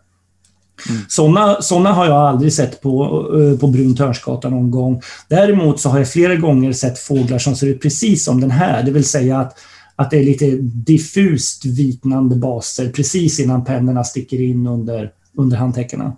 Mm. 0.88 1.02
Sådana 1.08 1.62
såna 1.62 1.92
har 1.92 2.06
jag 2.06 2.16
aldrig 2.16 2.52
sett 2.52 2.80
på, 2.80 3.04
eh, 3.38 3.58
på 3.58 3.66
Bruntörnsgatan 3.66 4.50
någon 4.50 4.70
gång. 4.70 5.02
Däremot 5.28 5.80
så 5.80 5.88
har 5.88 5.98
jag 5.98 6.10
flera 6.10 6.36
gånger 6.36 6.72
sett 6.72 6.98
fåglar 6.98 7.38
som 7.38 7.56
ser 7.56 7.66
ut 7.66 7.82
precis 7.82 8.24
som 8.24 8.40
den 8.40 8.50
här, 8.50 8.82
det 8.82 8.90
vill 8.90 9.04
säga 9.04 9.38
att, 9.38 9.58
att 9.96 10.10
det 10.10 10.18
är 10.18 10.24
lite 10.24 10.56
diffust 10.60 11.64
vitnande 11.64 12.36
baser 12.36 12.88
precis 12.88 13.40
innan 13.40 13.64
pennorna 13.64 14.04
sticker 14.04 14.40
in 14.40 14.66
under, 14.66 15.10
under 15.36 15.56
handtäckena. 15.56 16.16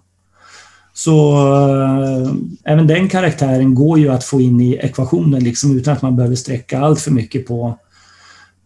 Så 0.94 1.36
äh, 1.72 2.32
även 2.64 2.86
den 2.86 3.08
karaktären 3.08 3.74
går 3.74 3.98
ju 3.98 4.08
att 4.08 4.24
få 4.24 4.40
in 4.40 4.60
i 4.60 4.74
ekvationen 4.74 5.44
liksom, 5.44 5.76
utan 5.76 5.94
att 5.94 6.02
man 6.02 6.16
behöver 6.16 6.36
sträcka 6.36 6.80
allt 6.80 7.00
för 7.00 7.10
mycket 7.10 7.46
på, 7.46 7.78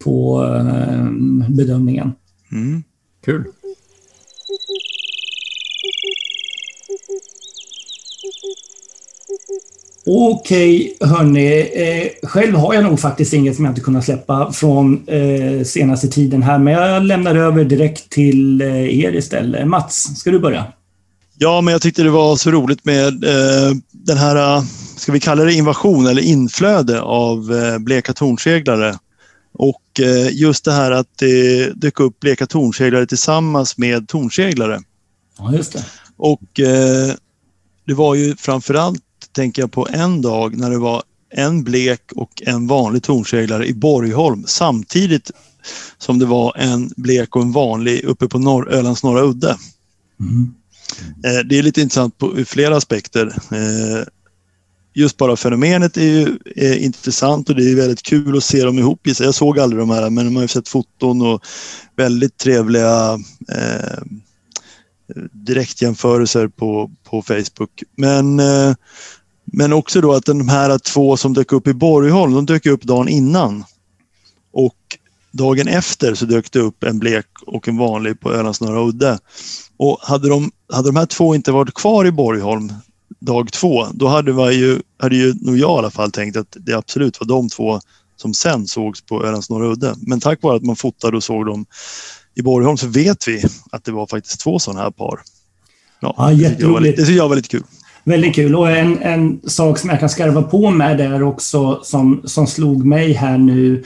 på 0.04 0.44
äh, 0.44 1.04
bedömningen. 1.48 2.12
Mm. 2.52 2.82
Kul. 3.24 3.44
Okej, 10.06 10.94
okay, 10.96 11.08
hörni. 11.08 11.70
Eh, 11.74 12.28
själv 12.28 12.56
har 12.56 12.74
jag 12.74 12.84
nog 12.84 13.00
faktiskt 13.00 13.32
inget 13.32 13.56
som 13.56 13.64
jag 13.64 13.72
inte 13.72 13.80
kunnat 13.80 14.04
släppa 14.04 14.52
från 14.52 15.08
eh, 15.08 15.64
senaste 15.64 16.08
tiden 16.08 16.42
här, 16.42 16.58
men 16.58 16.74
jag 16.74 17.02
lämnar 17.02 17.34
över 17.34 17.64
direkt 17.64 18.10
till 18.10 18.60
eh, 18.60 18.98
er 19.04 19.12
istället. 19.12 19.66
Mats, 19.66 20.16
ska 20.16 20.30
du 20.30 20.38
börja? 20.38 20.66
Ja, 21.38 21.60
men 21.60 21.72
jag 21.72 21.82
tyckte 21.82 22.02
det 22.02 22.10
var 22.10 22.36
så 22.36 22.50
roligt 22.50 22.84
med 22.84 23.24
eh, 23.24 23.76
den 23.92 24.18
här, 24.18 24.62
ska 24.96 25.12
vi 25.12 25.20
kalla 25.20 25.44
det 25.44 25.54
invasion 25.54 26.06
eller 26.06 26.22
inflöde 26.22 27.00
av 27.00 27.52
eh, 27.52 27.78
bleka 27.78 28.12
tornseglare. 28.12 28.98
Och 29.52 30.00
eh, 30.00 30.28
just 30.32 30.64
det 30.64 30.72
här 30.72 30.90
att 30.90 31.18
det 31.18 31.70
dök 31.74 32.00
upp 32.00 32.20
bleka 32.20 32.46
tornseglare 32.46 33.06
tillsammans 33.06 33.78
med 33.78 34.08
tornseglare. 34.08 34.80
Ja, 35.38 35.52
just 35.54 35.72
det. 35.72 35.84
Och 36.16 36.60
eh, 36.60 37.14
det 37.86 37.94
var 37.94 38.14
ju 38.14 38.36
framförallt, 38.36 39.02
tänker 39.32 39.62
jag 39.62 39.72
på 39.72 39.88
en 39.90 40.22
dag 40.22 40.56
när 40.56 40.70
det 40.70 40.78
var 40.78 41.02
en 41.30 41.64
blek 41.64 42.12
och 42.12 42.42
en 42.46 42.66
vanlig 42.66 43.02
tornseglare 43.02 43.66
i 43.66 43.74
Borgholm 43.74 44.44
samtidigt 44.46 45.30
som 45.98 46.18
det 46.18 46.26
var 46.26 46.56
en 46.56 46.90
blek 46.96 47.36
och 47.36 47.42
en 47.42 47.52
vanlig 47.52 48.04
uppe 48.04 48.28
på 48.28 48.38
norr, 48.38 48.68
Ölands 48.70 49.02
norra 49.02 49.22
udde. 49.22 49.56
Mm. 50.20 50.54
Eh, 51.24 51.46
det 51.46 51.58
är 51.58 51.62
lite 51.62 51.80
intressant 51.80 52.18
på 52.18 52.44
flera 52.46 52.76
aspekter. 52.76 53.26
Eh, 53.52 54.04
just 54.94 55.16
bara 55.16 55.36
fenomenet 55.36 55.96
är 55.96 56.02
ju 56.02 56.38
är 56.56 56.78
intressant 56.78 57.48
och 57.48 57.56
det 57.56 57.70
är 57.70 57.76
väldigt 57.76 58.02
kul 58.02 58.36
att 58.36 58.44
se 58.44 58.64
dem 58.64 58.78
ihop. 58.78 59.00
Jag 59.04 59.34
såg 59.34 59.58
aldrig 59.58 59.82
de 59.82 59.90
här 59.90 60.10
men 60.10 60.24
man 60.24 60.36
har 60.36 60.42
ju 60.42 60.48
sett 60.48 60.68
foton 60.68 61.22
och 61.22 61.46
väldigt 61.96 62.36
trevliga 62.36 63.18
eh, 63.48 64.02
direktjämförelser 65.32 66.48
på, 66.48 66.90
på 67.04 67.22
Facebook. 67.22 67.82
Men, 67.96 68.40
eh, 68.40 68.74
men 69.52 69.72
också 69.72 70.00
då 70.00 70.12
att 70.12 70.24
de 70.24 70.48
här 70.48 70.78
två 70.78 71.16
som 71.16 71.34
dök 71.34 71.52
upp 71.52 71.66
i 71.66 71.74
Borgholm, 71.74 72.34
de 72.34 72.46
dök 72.46 72.66
upp 72.66 72.82
dagen 72.82 73.08
innan. 73.08 73.64
Och 74.52 74.76
dagen 75.32 75.68
efter 75.68 76.14
så 76.14 76.24
dök 76.24 76.52
det 76.52 76.58
upp 76.58 76.84
en 76.84 76.98
blek 76.98 77.26
och 77.46 77.68
en 77.68 77.76
vanlig 77.76 78.20
på 78.20 78.32
Ölands 78.32 78.60
norra 78.60 78.88
udde. 78.88 79.18
Och 79.76 79.98
hade 80.02 80.28
de, 80.28 80.50
hade 80.72 80.88
de 80.88 80.96
här 80.96 81.06
två 81.06 81.34
inte 81.34 81.52
varit 81.52 81.74
kvar 81.74 82.06
i 82.06 82.12
Borgholm 82.12 82.72
dag 83.20 83.52
två, 83.52 83.86
då 83.94 84.08
hade, 84.08 84.32
man 84.32 84.54
ju, 84.54 84.82
hade 84.98 85.16
ju 85.16 85.34
nog 85.40 85.58
jag 85.58 85.76
i 85.76 85.78
alla 85.78 85.90
fall 85.90 86.10
tänkt 86.10 86.36
att 86.36 86.56
det 86.60 86.72
absolut 86.72 87.20
var 87.20 87.26
de 87.26 87.48
två 87.48 87.80
som 88.16 88.34
sen 88.34 88.66
sågs 88.66 89.00
på 89.00 89.24
Ölands 89.24 89.50
norra 89.50 89.66
udde. 89.66 89.94
Men 90.00 90.20
tack 90.20 90.42
vare 90.42 90.56
att 90.56 90.62
man 90.62 90.76
fotade 90.76 91.16
och 91.16 91.24
såg 91.24 91.46
dem 91.46 91.66
i 92.34 92.42
Borgholm 92.42 92.76
så 92.76 92.86
vet 92.86 93.28
vi 93.28 93.44
att 93.70 93.84
det 93.84 93.92
var 93.92 94.06
faktiskt 94.06 94.40
två 94.40 94.58
sådana 94.58 94.82
här 94.82 94.90
par. 94.90 95.20
Ja, 96.00 96.14
ja 96.16 96.32
jätteroligt. 96.32 96.96
Det 96.96 97.04
tycker 97.04 97.16
jag 97.16 97.28
var 97.28 97.36
lite 97.36 97.48
kul. 97.48 97.62
Väldigt 98.04 98.34
kul. 98.34 98.56
Och 98.56 98.70
en, 98.70 98.98
en 99.02 99.40
sak 99.44 99.78
som 99.78 99.90
jag 99.90 100.00
kan 100.00 100.08
skarva 100.08 100.42
på 100.42 100.70
med 100.70 100.98
där 100.98 101.22
också 101.22 101.80
som, 101.82 102.22
som 102.24 102.46
slog 102.46 102.86
mig 102.86 103.12
här 103.12 103.38
nu 103.38 103.84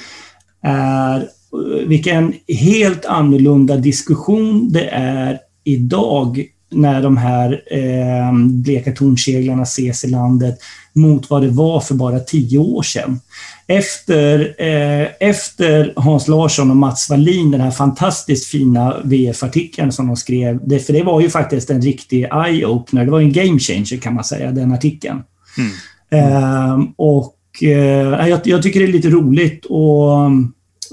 är 0.62 1.16
eh, 1.16 1.86
vilken 1.86 2.34
helt 2.48 3.04
annorlunda 3.04 3.76
diskussion 3.76 4.72
det 4.72 4.88
är 4.92 5.38
idag 5.64 6.44
när 6.70 7.02
de 7.02 7.16
här 7.16 7.62
eh, 7.70 8.32
bleka 8.38 8.92
tornseglarna 8.92 9.62
ses 9.62 10.04
i 10.04 10.08
landet 10.08 10.58
mot 10.94 11.30
vad 11.30 11.42
det 11.42 11.48
var 11.48 11.80
för 11.80 11.94
bara 11.94 12.20
tio 12.20 12.58
år 12.58 12.82
sedan. 12.82 13.20
Efter, 13.66 14.54
eh, 14.58 15.08
efter 15.20 15.92
Hans 15.96 16.28
Larsson 16.28 16.70
och 16.70 16.76
Mats 16.76 17.10
Wallin, 17.10 17.50
den 17.50 17.60
här 17.60 17.70
fantastiskt 17.70 18.46
fina 18.46 18.96
VF-artikeln 19.04 19.92
som 19.92 20.06
de 20.06 20.16
skrev, 20.16 20.60
det, 20.68 20.78
för 20.78 20.92
det 20.92 21.02
var 21.02 21.20
ju 21.20 21.30
faktiskt 21.30 21.70
en 21.70 21.82
riktig 21.82 22.24
eye-opener, 22.24 23.04
det 23.04 23.10
var 23.10 23.20
en 23.20 23.32
game 23.32 23.58
changer 23.58 24.00
kan 24.00 24.14
man 24.14 24.24
säga, 24.24 24.52
den 24.52 24.72
artikeln. 24.72 25.22
Mm. 25.58 26.32
Eh, 26.32 26.78
och 26.96 27.36
eh, 27.62 28.28
jag, 28.28 28.40
jag, 28.44 28.62
tycker 28.62 28.80
det 28.80 28.86
är 28.86 28.92
lite 28.92 29.10
roligt 29.10 29.64
och 29.64 30.24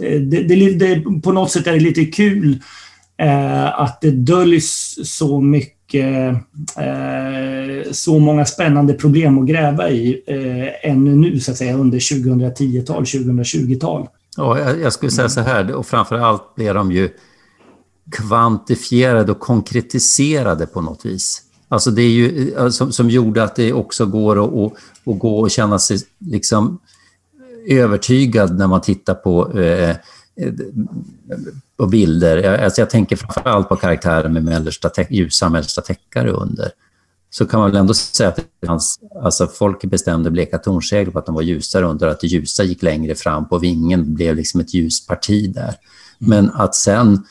eh, 0.03 0.21
det, 0.21 0.43
det, 0.43 0.73
det, 0.73 1.21
på 1.23 1.31
något 1.31 1.51
sätt 1.51 1.67
är 1.67 1.73
det 1.73 1.79
lite 1.79 2.05
kul 2.05 2.59
eh, 3.17 3.79
att 3.79 4.01
det 4.01 4.11
döljs 4.11 4.99
så 5.03 5.41
mycket 5.41 5.80
eh, 5.95 6.35
så 7.91 8.19
många 8.19 8.45
spännande 8.45 8.93
problem 8.93 9.39
att 9.39 9.47
gräva 9.47 9.89
i 9.89 10.23
eh, 10.27 10.91
ännu 10.91 11.15
nu, 11.15 11.39
så 11.39 11.51
att 11.51 11.57
säga, 11.57 11.77
under 11.77 11.99
2010-tal, 11.99 13.03
2020-tal. 13.03 14.07
Ja, 14.37 14.71
jag 14.71 14.93
skulle 14.93 15.11
säga 15.11 15.29
så 15.29 15.41
här, 15.41 15.71
och 15.71 15.85
framför 15.85 16.15
allt 16.15 16.55
blir 16.55 16.73
de 16.73 16.91
ju 16.91 17.09
kvantifierade 18.11 19.31
och 19.31 19.39
konkretiserade 19.39 20.67
på 20.67 20.81
något 20.81 21.05
vis. 21.05 21.41
Alltså 21.67 21.91
det 21.91 22.01
är 22.01 22.09
ju 22.09 22.53
eh, 22.53 22.69
som, 22.69 22.91
som 22.91 23.09
gjorde 23.09 23.43
att 23.43 23.55
det 23.55 23.73
också 23.73 24.05
går 24.05 24.43
att, 24.43 24.53
att, 24.53 24.73
att 25.07 25.19
gå 25.19 25.39
och 25.39 25.51
känna 25.51 25.79
sig 25.79 25.97
liksom 26.19 26.79
övertygad 27.67 28.57
när 28.57 28.67
man 28.67 28.81
tittar 28.81 29.13
på 29.13 29.59
eh, 29.59 29.95
på 31.77 31.85
bilder. 31.85 32.63
Alltså 32.63 32.81
jag 32.81 32.89
tänker 32.89 33.15
framförallt 33.15 33.69
på 33.69 33.75
karaktären 33.75 34.33
med 34.33 34.43
mellersta, 34.43 34.89
ljusa 35.09 35.49
mellersta 35.49 35.81
täckare 35.81 36.31
under. 36.31 36.71
Så 37.29 37.45
kan 37.45 37.59
man 37.59 37.71
väl 37.71 37.79
ändå 37.79 37.93
säga 37.93 38.29
att 38.29 38.35
det 38.35 38.67
fanns, 38.67 38.99
alltså 39.23 39.47
folk 39.47 39.83
bestämde 39.83 40.31
bleka 40.31 40.57
tornsegel 40.57 41.11
på 41.11 41.19
att 41.19 41.25
de 41.25 41.35
var 41.35 41.41
ljusare 41.41 41.85
under, 41.85 42.07
att 42.07 42.19
det 42.19 42.27
ljusa 42.27 42.63
gick 42.63 42.83
längre 42.83 43.15
fram 43.15 43.49
på 43.49 43.57
vingen, 43.57 44.13
blev 44.13 44.35
liksom 44.35 44.61
ett 44.61 44.73
ljusparti 44.73 45.53
där. 45.53 45.75
Men 46.17 46.51
att 46.51 46.75
sen 46.75 47.25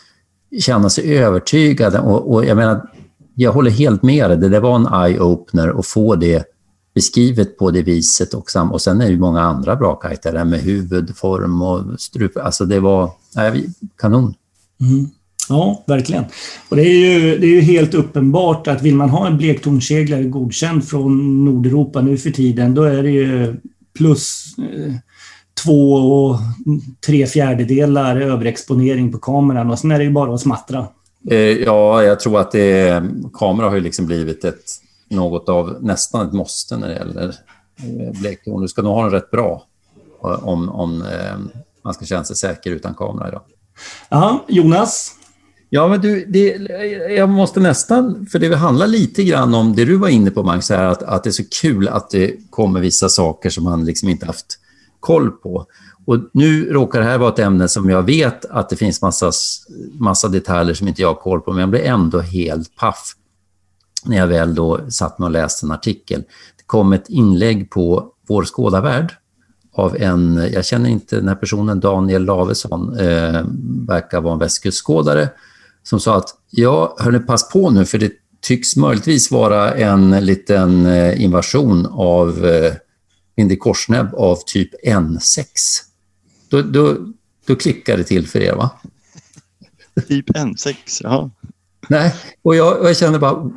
känna 0.61 0.91
sig 0.91 1.19
övertygad 1.19 1.97
och, 1.97 2.33
och 2.33 2.45
jag 2.45 2.57
menar, 2.57 2.91
jag 3.35 3.53
håller 3.53 3.71
helt 3.71 4.03
med 4.03 4.31
dig, 4.31 4.39
det 4.39 4.49
där 4.49 4.61
var 4.61 4.77
en 4.77 4.87
eye-opener 4.87 5.79
att 5.79 5.87
få 5.87 6.15
det 6.15 6.45
beskrivet 6.95 7.59
på 7.59 7.71
det 7.71 7.83
viset. 7.83 8.35
Och, 8.35 8.51
sam, 8.51 8.73
och 8.73 8.83
sen 8.83 9.01
är 9.01 9.05
det 9.05 9.11
ju 9.11 9.19
många 9.19 9.41
andra 9.41 9.77
bra 9.77 9.95
karaktärer 9.95 10.45
med 10.45 10.61
huvudform 10.61 11.63
och 11.63 12.01
strup. 12.01 12.37
Alltså 12.37 12.65
det 12.65 12.81
var 12.81 13.11
nej, 13.37 13.67
kanon. 13.99 14.35
Mm. 14.81 15.11
Ja, 15.49 15.85
verkligen. 15.87 16.25
Och 16.69 16.77
det 16.77 16.83
är, 16.83 17.21
ju, 17.21 17.39
det 17.39 17.47
är 17.47 17.51
ju 17.51 17.61
helt 17.61 17.95
uppenbart 17.95 18.69
att 18.69 18.83
vill 18.83 18.95
man 18.95 19.11
ha 19.11 19.27
en 19.27 19.37
blektonseglare 19.37 20.25
godkänd 20.25 20.89
från 20.89 21.45
Nordeuropa 21.45 22.01
nu 22.01 22.17
för 22.17 22.31
tiden, 22.31 22.75
då 22.75 22.83
är 22.83 23.03
det 23.03 23.11
ju 23.11 23.57
plus 23.99 24.55
eh, 24.59 24.95
två 25.65 25.93
och 25.93 26.39
tre 27.07 27.27
fjärdedelar 27.27 28.21
överexponering 28.21 29.13
på 29.13 29.19
kameran 29.19 29.71
och 29.71 29.79
sen 29.79 29.91
är 29.91 29.99
det 29.99 30.05
ju 30.05 30.11
bara 30.11 30.35
att 30.35 30.41
smattra. 30.41 30.87
Eh, 31.31 31.39
ja, 31.39 32.03
jag 32.03 32.21
tror 32.21 32.41
att 32.41 32.53
det, 32.53 33.03
kamera 33.33 33.69
har 33.69 33.75
ju 33.75 33.81
liksom 33.81 34.07
blivit 34.07 34.45
ett, 34.45 34.65
något 35.11 35.49
av 35.49 35.79
nästan 35.81 36.27
ett 36.27 36.33
måste 36.33 36.77
när 36.77 36.89
det 36.89 36.95
gäller 36.95 37.35
eh, 37.77 38.21
blekton. 38.21 38.63
Du 38.63 38.69
ska 38.69 38.83
nog 38.83 38.95
ha 38.95 39.03
den 39.03 39.11
rätt 39.11 39.31
bra 39.31 39.67
om, 40.21 40.69
om 40.69 41.05
man 41.85 41.95
ska 41.95 42.05
känna 42.05 42.25
sig 42.25 42.37
säker 42.37 42.71
utan 42.71 42.95
kamera 42.95 43.29
idag. 43.29 43.43
Ja, 44.09 44.45
Jonas? 44.49 45.15
Ja, 45.73 45.89
men 45.89 46.01
du, 46.01 46.25
det, 46.25 46.57
jag 47.15 47.29
måste 47.29 47.61
nästan, 47.61 48.27
för 48.27 48.39
det 48.39 48.57
handlar 48.57 48.87
lite 48.87 49.25
grann 49.25 49.55
om 49.55 49.77
det 49.77 49.85
du 49.85 49.97
var 49.97 50.09
inne 50.09 50.31
på 50.31 50.43
Magnus, 50.43 50.71
här, 50.71 50.85
att, 50.85 51.03
att 51.03 51.25
det 51.25 51.31
är 51.31 51.33
så 51.33 51.45
kul 51.63 51.89
att 51.89 52.11
det 52.11 52.51
kommer 52.51 52.81
vissa 52.81 53.09
saker 53.09 53.51
som 53.51 53.65
man 53.65 53.85
liksom 53.85 54.09
inte 54.09 54.27
haft 54.27 54.59
koll 55.01 55.31
på. 55.31 55.67
Och 56.07 56.19
nu 56.33 56.73
råkar 56.73 57.01
det 57.01 57.05
här 57.05 57.19
vara 57.19 57.33
ett 57.33 57.39
ämne 57.39 57.69
som 57.69 57.91
jag 57.91 58.03
vet 58.03 58.45
att 58.45 58.69
det 58.69 58.77
finns 58.77 59.03
massa, 59.03 59.33
massa 59.93 60.29
detaljer 60.29 60.75
som 60.75 60.89
inte 60.89 61.03
jag 61.03 61.09
har 61.09 61.15
koll 61.15 61.41
på, 61.41 61.53
men 61.53 61.61
jag 61.61 61.71
blir 61.71 61.85
ändå 61.85 62.21
helt 62.21 62.77
paff 62.77 63.15
när 64.05 64.17
jag 64.17 64.27
väl 64.27 64.55
då 64.55 64.91
satt 64.91 65.19
mig 65.19 65.27
och 65.27 65.33
läste 65.33 65.67
en 65.67 65.71
artikel. 65.71 66.21
Det 66.57 66.65
kom 66.67 66.93
ett 66.93 67.09
inlägg 67.09 67.71
på 67.71 68.13
Vår 68.27 68.45
skådarvärld 68.45 69.15
av 69.73 69.97
en, 69.97 70.51
jag 70.53 70.65
känner 70.65 70.91
inte 70.91 71.17
den 71.17 71.29
här 71.29 71.35
personen, 71.35 71.81
Daniel 71.81 72.25
Lavesson, 72.25 72.99
eh, 72.99 73.45
verkar 73.89 74.21
vara 74.21 74.33
en 74.33 74.39
västkustskådare, 74.39 75.29
som 75.83 76.01
sa 76.01 76.17
att 76.17 76.29
ja, 76.51 76.97
hörni, 76.99 77.19
pass 77.19 77.49
på 77.49 77.71
nu 77.71 77.85
för 77.85 77.99
det 77.99 78.13
tycks 78.41 78.77
möjligtvis 78.77 79.31
vara 79.31 79.75
en 79.75 80.11
liten 80.11 80.87
eh, 80.87 81.23
invasion 81.23 81.87
av 81.91 82.47
eh, 82.47 82.73
Mindy 83.37 83.57
Korsnäbb 83.57 84.15
av 84.15 84.39
typ 84.47 84.71
N6. 84.87 85.45
Då, 86.49 86.63
då, 86.63 86.97
då 87.47 87.57
klickar 87.57 87.97
det 87.97 88.05
till 88.05 88.27
för 88.27 88.41
er, 88.41 88.55
va? 88.55 88.71
Typ 90.09 90.31
N6, 90.31 90.75
ja. 91.01 91.31
Nej, 91.91 92.15
och 92.43 92.57
jag, 92.57 92.81
och 92.81 92.89
jag 92.89 92.97
kände 92.97 93.19
bara... 93.19 93.51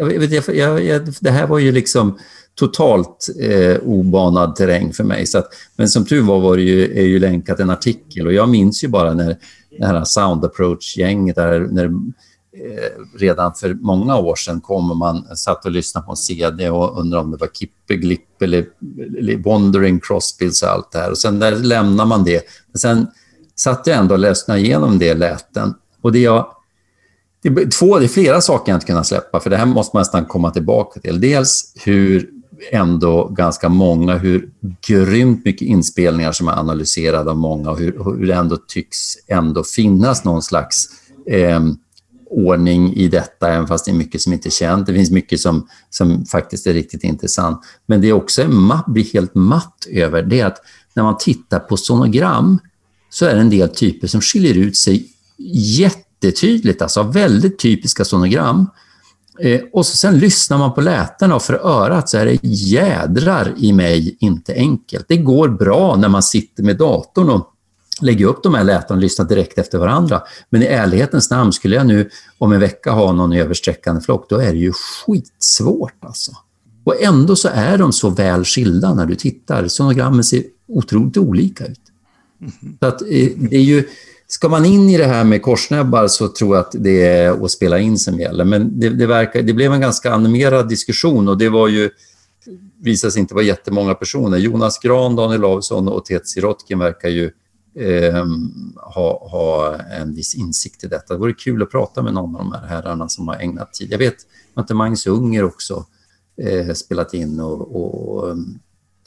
Jag, 0.00 0.32
jag, 0.56 0.84
jag, 0.84 1.02
det 1.20 1.30
här 1.30 1.46
var 1.46 1.58
ju 1.58 1.72
liksom 1.72 2.18
totalt 2.54 3.26
eh, 3.40 3.76
obanad 3.82 4.56
terräng 4.56 4.92
för 4.92 5.04
mig. 5.04 5.26
Så 5.26 5.38
att, 5.38 5.48
men 5.76 5.88
som 5.88 6.04
tur 6.04 6.22
var 6.22 6.40
var 6.40 6.56
det 6.56 6.62
ju, 6.62 6.98
är 6.98 7.06
ju 7.06 7.18
länkat 7.18 7.60
en 7.60 7.70
artikel 7.70 8.26
och 8.26 8.32
jag 8.32 8.48
minns 8.48 8.84
ju 8.84 8.88
bara 8.88 9.14
när 9.14 9.36
det 9.78 9.86
här 9.86 10.04
Sound 10.04 10.44
Approach-gänget 10.44 11.36
när 11.36 11.84
eh, 11.84 13.18
redan 13.18 13.54
för 13.54 13.74
många 13.74 14.16
år 14.16 14.36
sedan 14.36 14.60
kom 14.60 14.90
och 14.90 14.96
man 14.96 15.36
satt 15.36 15.64
och 15.64 15.70
lyssnade 15.70 16.06
på 16.06 16.12
en 16.12 16.16
CD 16.16 16.70
och 16.70 17.00
undrade 17.00 17.24
om 17.24 17.30
det 17.30 17.36
var 17.36 17.48
Kippe, 17.54 17.96
Glipp 17.96 18.42
eller, 18.42 18.66
eller 19.18 19.36
Wandering 19.36 20.00
Crossbills 20.00 20.62
och 20.62 20.68
allt 20.68 20.92
det 20.92 20.98
här. 20.98 21.10
Och 21.10 21.18
sen 21.18 21.38
där 21.38 21.56
lämnar 21.56 22.06
man 22.06 22.24
det. 22.24 22.42
Men 22.72 22.78
sen 22.78 23.06
satt 23.56 23.86
jag 23.86 23.96
ändå 23.96 24.14
och 24.14 24.18
lyssnade 24.18 24.60
igenom 24.60 24.98
det 24.98 25.14
läten. 25.14 25.74
Och 26.02 26.12
det 26.12 26.18
jag... 26.18 26.54
Det 27.42 27.48
är, 27.48 27.70
två, 27.70 27.98
det 27.98 28.04
är 28.04 28.08
flera 28.08 28.40
saker 28.40 28.72
jag 28.72 28.76
inte 28.76 28.86
kunnat 28.86 29.06
släppa, 29.06 29.40
för 29.40 29.50
det 29.50 29.56
här 29.56 29.66
måste 29.66 29.96
man 29.96 30.00
nästan 30.00 30.24
komma 30.24 30.50
tillbaka 30.50 31.00
till. 31.00 31.20
Dels 31.20 31.72
hur 31.76 32.30
ändå 32.72 33.28
ganska 33.28 33.68
många, 33.68 34.18
hur 34.18 34.50
grymt 34.86 35.44
mycket 35.44 35.62
inspelningar 35.68 36.32
som 36.32 36.48
är 36.48 36.52
analyserade 36.52 37.30
av 37.30 37.36
många 37.36 37.70
och 37.70 37.78
hur, 37.78 38.04
hur 38.04 38.26
det 38.26 38.34
ändå 38.34 38.56
tycks 38.68 38.98
ändå 39.28 39.64
finnas 39.64 40.24
någon 40.24 40.42
slags 40.42 40.86
eh, 41.26 41.60
ordning 42.30 42.94
i 42.94 43.08
detta, 43.08 43.48
även 43.52 43.66
fast 43.66 43.84
det 43.84 43.90
är 43.90 43.94
mycket 43.94 44.20
som 44.20 44.32
inte 44.32 44.48
är 44.48 44.50
känt. 44.50 44.86
Det 44.86 44.94
finns 44.94 45.10
mycket 45.10 45.40
som, 45.40 45.68
som 45.90 46.24
faktiskt 46.24 46.66
är 46.66 46.72
riktigt 46.72 47.04
intressant. 47.04 47.60
Men 47.86 48.00
det 48.00 48.08
är 48.08 48.12
också 48.12 48.48
matt, 48.48 48.86
blir 48.86 49.12
helt 49.12 49.34
matt 49.34 49.86
över, 49.90 50.22
det 50.22 50.40
är 50.40 50.46
att 50.46 50.58
när 50.94 51.02
man 51.02 51.18
tittar 51.18 51.58
på 51.58 51.76
sonogram 51.76 52.58
så 53.10 53.26
är 53.26 53.34
det 53.34 53.40
en 53.40 53.50
del 53.50 53.68
typer 53.68 54.06
som 54.06 54.20
skiljer 54.20 54.54
ut 54.54 54.76
sig 54.76 55.08
jättetydligt, 56.20 56.82
alltså 56.82 57.02
väldigt 57.02 57.58
typiska 57.58 58.04
sonogram. 58.04 58.66
Eh, 59.40 59.60
och 59.72 59.86
så 59.86 59.96
sen 59.96 60.18
lyssnar 60.18 60.58
man 60.58 60.74
på 60.74 60.80
lätena 60.80 61.34
och 61.34 61.42
för 61.42 61.54
örat 61.54 62.08
så 62.08 62.18
är 62.18 62.24
det 62.24 62.38
jädrar 62.42 63.54
i 63.56 63.72
mig 63.72 64.16
inte 64.20 64.54
enkelt. 64.54 65.04
Det 65.08 65.16
går 65.16 65.48
bra 65.48 65.96
när 65.96 66.08
man 66.08 66.22
sitter 66.22 66.62
med 66.62 66.76
datorn 66.76 67.30
och 67.30 67.46
lägger 68.00 68.26
upp 68.26 68.42
de 68.42 68.54
här 68.54 68.64
lätena 68.64 68.96
och 68.96 69.02
lyssnar 69.02 69.26
direkt 69.26 69.58
efter 69.58 69.78
varandra. 69.78 70.22
Men 70.50 70.62
i 70.62 70.66
ärlighetens 70.66 71.30
namn, 71.30 71.52
skulle 71.52 71.76
jag 71.76 71.86
nu 71.86 72.10
om 72.38 72.52
en 72.52 72.60
vecka 72.60 72.90
ha 72.90 73.12
någon 73.12 73.32
översträckande 73.32 74.00
flock, 74.00 74.26
då 74.28 74.36
är 74.36 74.52
det 74.52 74.58
ju 74.58 74.72
skitsvårt 74.72 76.04
alltså. 76.04 76.32
Och 76.84 77.02
ändå 77.02 77.36
så 77.36 77.48
är 77.52 77.78
de 77.78 77.92
så 77.92 78.10
väl 78.10 78.44
skilda 78.44 78.94
när 78.94 79.06
du 79.06 79.14
tittar. 79.14 79.68
Sonogrammen 79.68 80.24
ser 80.24 80.42
otroligt 80.68 81.16
olika 81.16 81.66
ut. 81.66 81.80
Så 82.80 82.86
att, 82.86 83.02
eh, 83.02 83.28
det 83.36 83.56
är 83.56 83.62
ju 83.62 83.88
Ska 84.30 84.48
man 84.48 84.64
in 84.64 84.88
i 84.88 84.98
det 84.98 85.06
här 85.06 85.24
med 85.24 85.42
korsnäbbar 85.42 86.08
så 86.08 86.28
tror 86.28 86.56
jag 86.56 86.64
att 86.64 86.74
det 86.78 87.06
är 87.06 87.44
att 87.44 87.50
spela 87.50 87.78
in 87.78 87.98
som 87.98 88.20
gäller. 88.20 88.44
Men 88.44 88.80
det, 88.80 88.88
det, 88.88 89.06
verkar, 89.06 89.42
det 89.42 89.52
blev 89.52 89.72
en 89.72 89.80
ganska 89.80 90.12
animerad 90.12 90.68
diskussion 90.68 91.28
och 91.28 91.38
det 91.38 91.48
var 91.48 91.68
ju 91.68 91.90
visade 92.78 93.10
sig 93.10 93.20
inte 93.20 93.34
vara 93.34 93.44
jättemånga 93.44 93.94
personer. 93.94 94.38
Jonas 94.38 94.78
Gran, 94.78 95.16
Daniel 95.16 95.40
Lavsson 95.40 95.88
och 95.88 96.04
Tetsi 96.04 96.40
Rotkin 96.40 96.78
verkar 96.78 97.08
ju 97.08 97.30
eh, 97.74 98.24
ha, 98.76 99.28
ha 99.30 99.76
en 99.76 100.14
viss 100.14 100.34
insikt 100.34 100.84
i 100.84 100.86
detta. 100.86 101.14
Det 101.14 101.20
vore 101.20 101.32
kul 101.32 101.62
att 101.62 101.70
prata 101.70 102.02
med 102.02 102.14
någon 102.14 102.36
av 102.36 102.42
de 102.42 102.52
här 102.52 102.66
herrarna 102.66 103.08
som 103.08 103.28
har 103.28 103.36
ägnat 103.36 103.72
tid. 103.72 103.92
Jag 103.92 103.98
vet 103.98 104.16
att 104.54 104.70
Magnus 104.70 105.06
Unger 105.06 105.44
också 105.44 105.86
eh, 106.42 106.72
spelat 106.74 107.14
in 107.14 107.40
och, 107.40 107.76
och 107.76 108.30
ehm, 108.30 108.58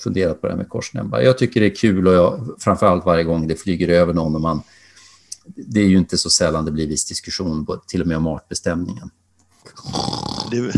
funderat 0.04 0.42
på 0.42 0.48
det 0.48 0.54
här 0.54 0.58
med 0.58 0.70
korsnäbbar. 0.70 1.20
Jag 1.20 1.38
tycker 1.38 1.60
det 1.60 1.68
är 1.68 1.76
kul 1.76 2.08
och 2.08 2.14
jag, 2.14 2.56
framförallt 2.60 3.06
varje 3.06 3.24
gång 3.24 3.48
det 3.48 3.56
flyger 3.56 3.90
över 3.90 4.14
någon 4.14 4.36
och 4.36 4.42
man 4.42 4.62
det 5.46 5.80
är 5.80 5.88
ju 5.88 5.98
inte 5.98 6.18
så 6.18 6.30
sällan 6.30 6.66
det 6.66 6.72
blir 6.72 6.88
viss 6.88 7.06
diskussion, 7.06 7.68
till 7.88 8.02
och 8.02 8.08
med 8.08 8.18
om 8.18 8.28
artbestämningen. 8.28 9.10
Det, 10.52 10.74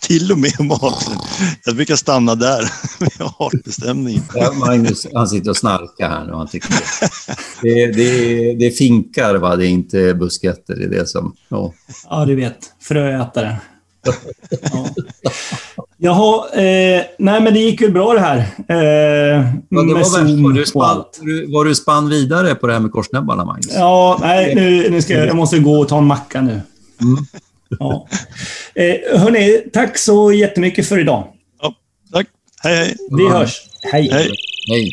till 0.00 0.32
och 0.32 0.38
med 0.38 0.52
om 0.58 0.70
arten. 0.70 1.18
Jag 1.64 1.76
brukar 1.76 1.96
stanna 1.96 2.34
där 2.34 2.60
med 3.00 3.32
artbestämningen. 3.38 4.22
Ja, 4.34 4.52
Magnus 4.52 5.06
han 5.14 5.28
sitter 5.28 5.50
och 5.50 5.56
snarkar 5.56 6.10
här 6.10 6.26
nu. 6.26 6.32
Han 6.32 6.48
tycker 6.48 6.74
det, 7.62 7.86
det, 7.86 8.54
det, 8.54 8.66
är 8.66 8.70
finkar, 8.70 9.34
va? 9.34 9.56
det 9.56 9.66
är 9.66 9.70
inte 9.70 10.14
busketter. 10.14 10.76
Det 10.76 10.84
är 10.84 10.90
det 10.90 11.08
som... 11.08 11.36
Ja, 11.48 11.74
ja 12.08 12.24
du 12.24 12.34
vet. 12.34 12.58
Fröätare. 12.80 13.60
Ja. 14.72 14.88
Jaha, 15.96 16.48
eh, 16.52 17.02
nej 17.18 17.40
men 17.40 17.54
det 17.54 17.60
gick 17.60 17.80
ju 17.80 17.90
bra 17.90 18.12
det 18.12 18.20
här. 18.20 18.38
Eh, 18.68 18.76
ja, 19.68 19.82
det 19.82 19.94
var, 19.94 20.42
var, 20.42 20.52
du 20.52 20.66
spann, 20.66 21.52
var 21.52 21.64
du 21.64 21.74
spann 21.74 22.08
vidare 22.08 22.54
på 22.54 22.66
det 22.66 22.72
här 22.72 22.80
med 22.80 22.92
korsnäbbarna, 22.92 23.44
Magnus? 23.44 23.74
Ja, 23.74 24.18
nej, 24.20 24.54
nu, 24.54 24.90
nu 24.90 25.02
ska 25.02 25.12
jag, 25.12 25.26
jag 25.26 25.36
måste 25.36 25.58
gå 25.58 25.80
och 25.80 25.88
ta 25.88 25.98
en 25.98 26.04
macka 26.06 26.40
nu. 26.40 26.60
Mm. 27.00 27.26
Ja. 27.78 28.06
Eh, 28.74 29.20
hörni, 29.20 29.64
tack 29.72 29.98
så 29.98 30.32
jättemycket 30.32 30.86
för 30.86 30.98
idag. 30.98 31.26
Ja, 31.62 31.74
tack. 32.12 32.26
Hej, 32.62 32.76
hej. 32.76 32.96
Vi 33.10 33.28
hörs. 33.28 33.60
Hej. 33.92 34.10
hej. 34.12 34.30
hej. 34.70 34.92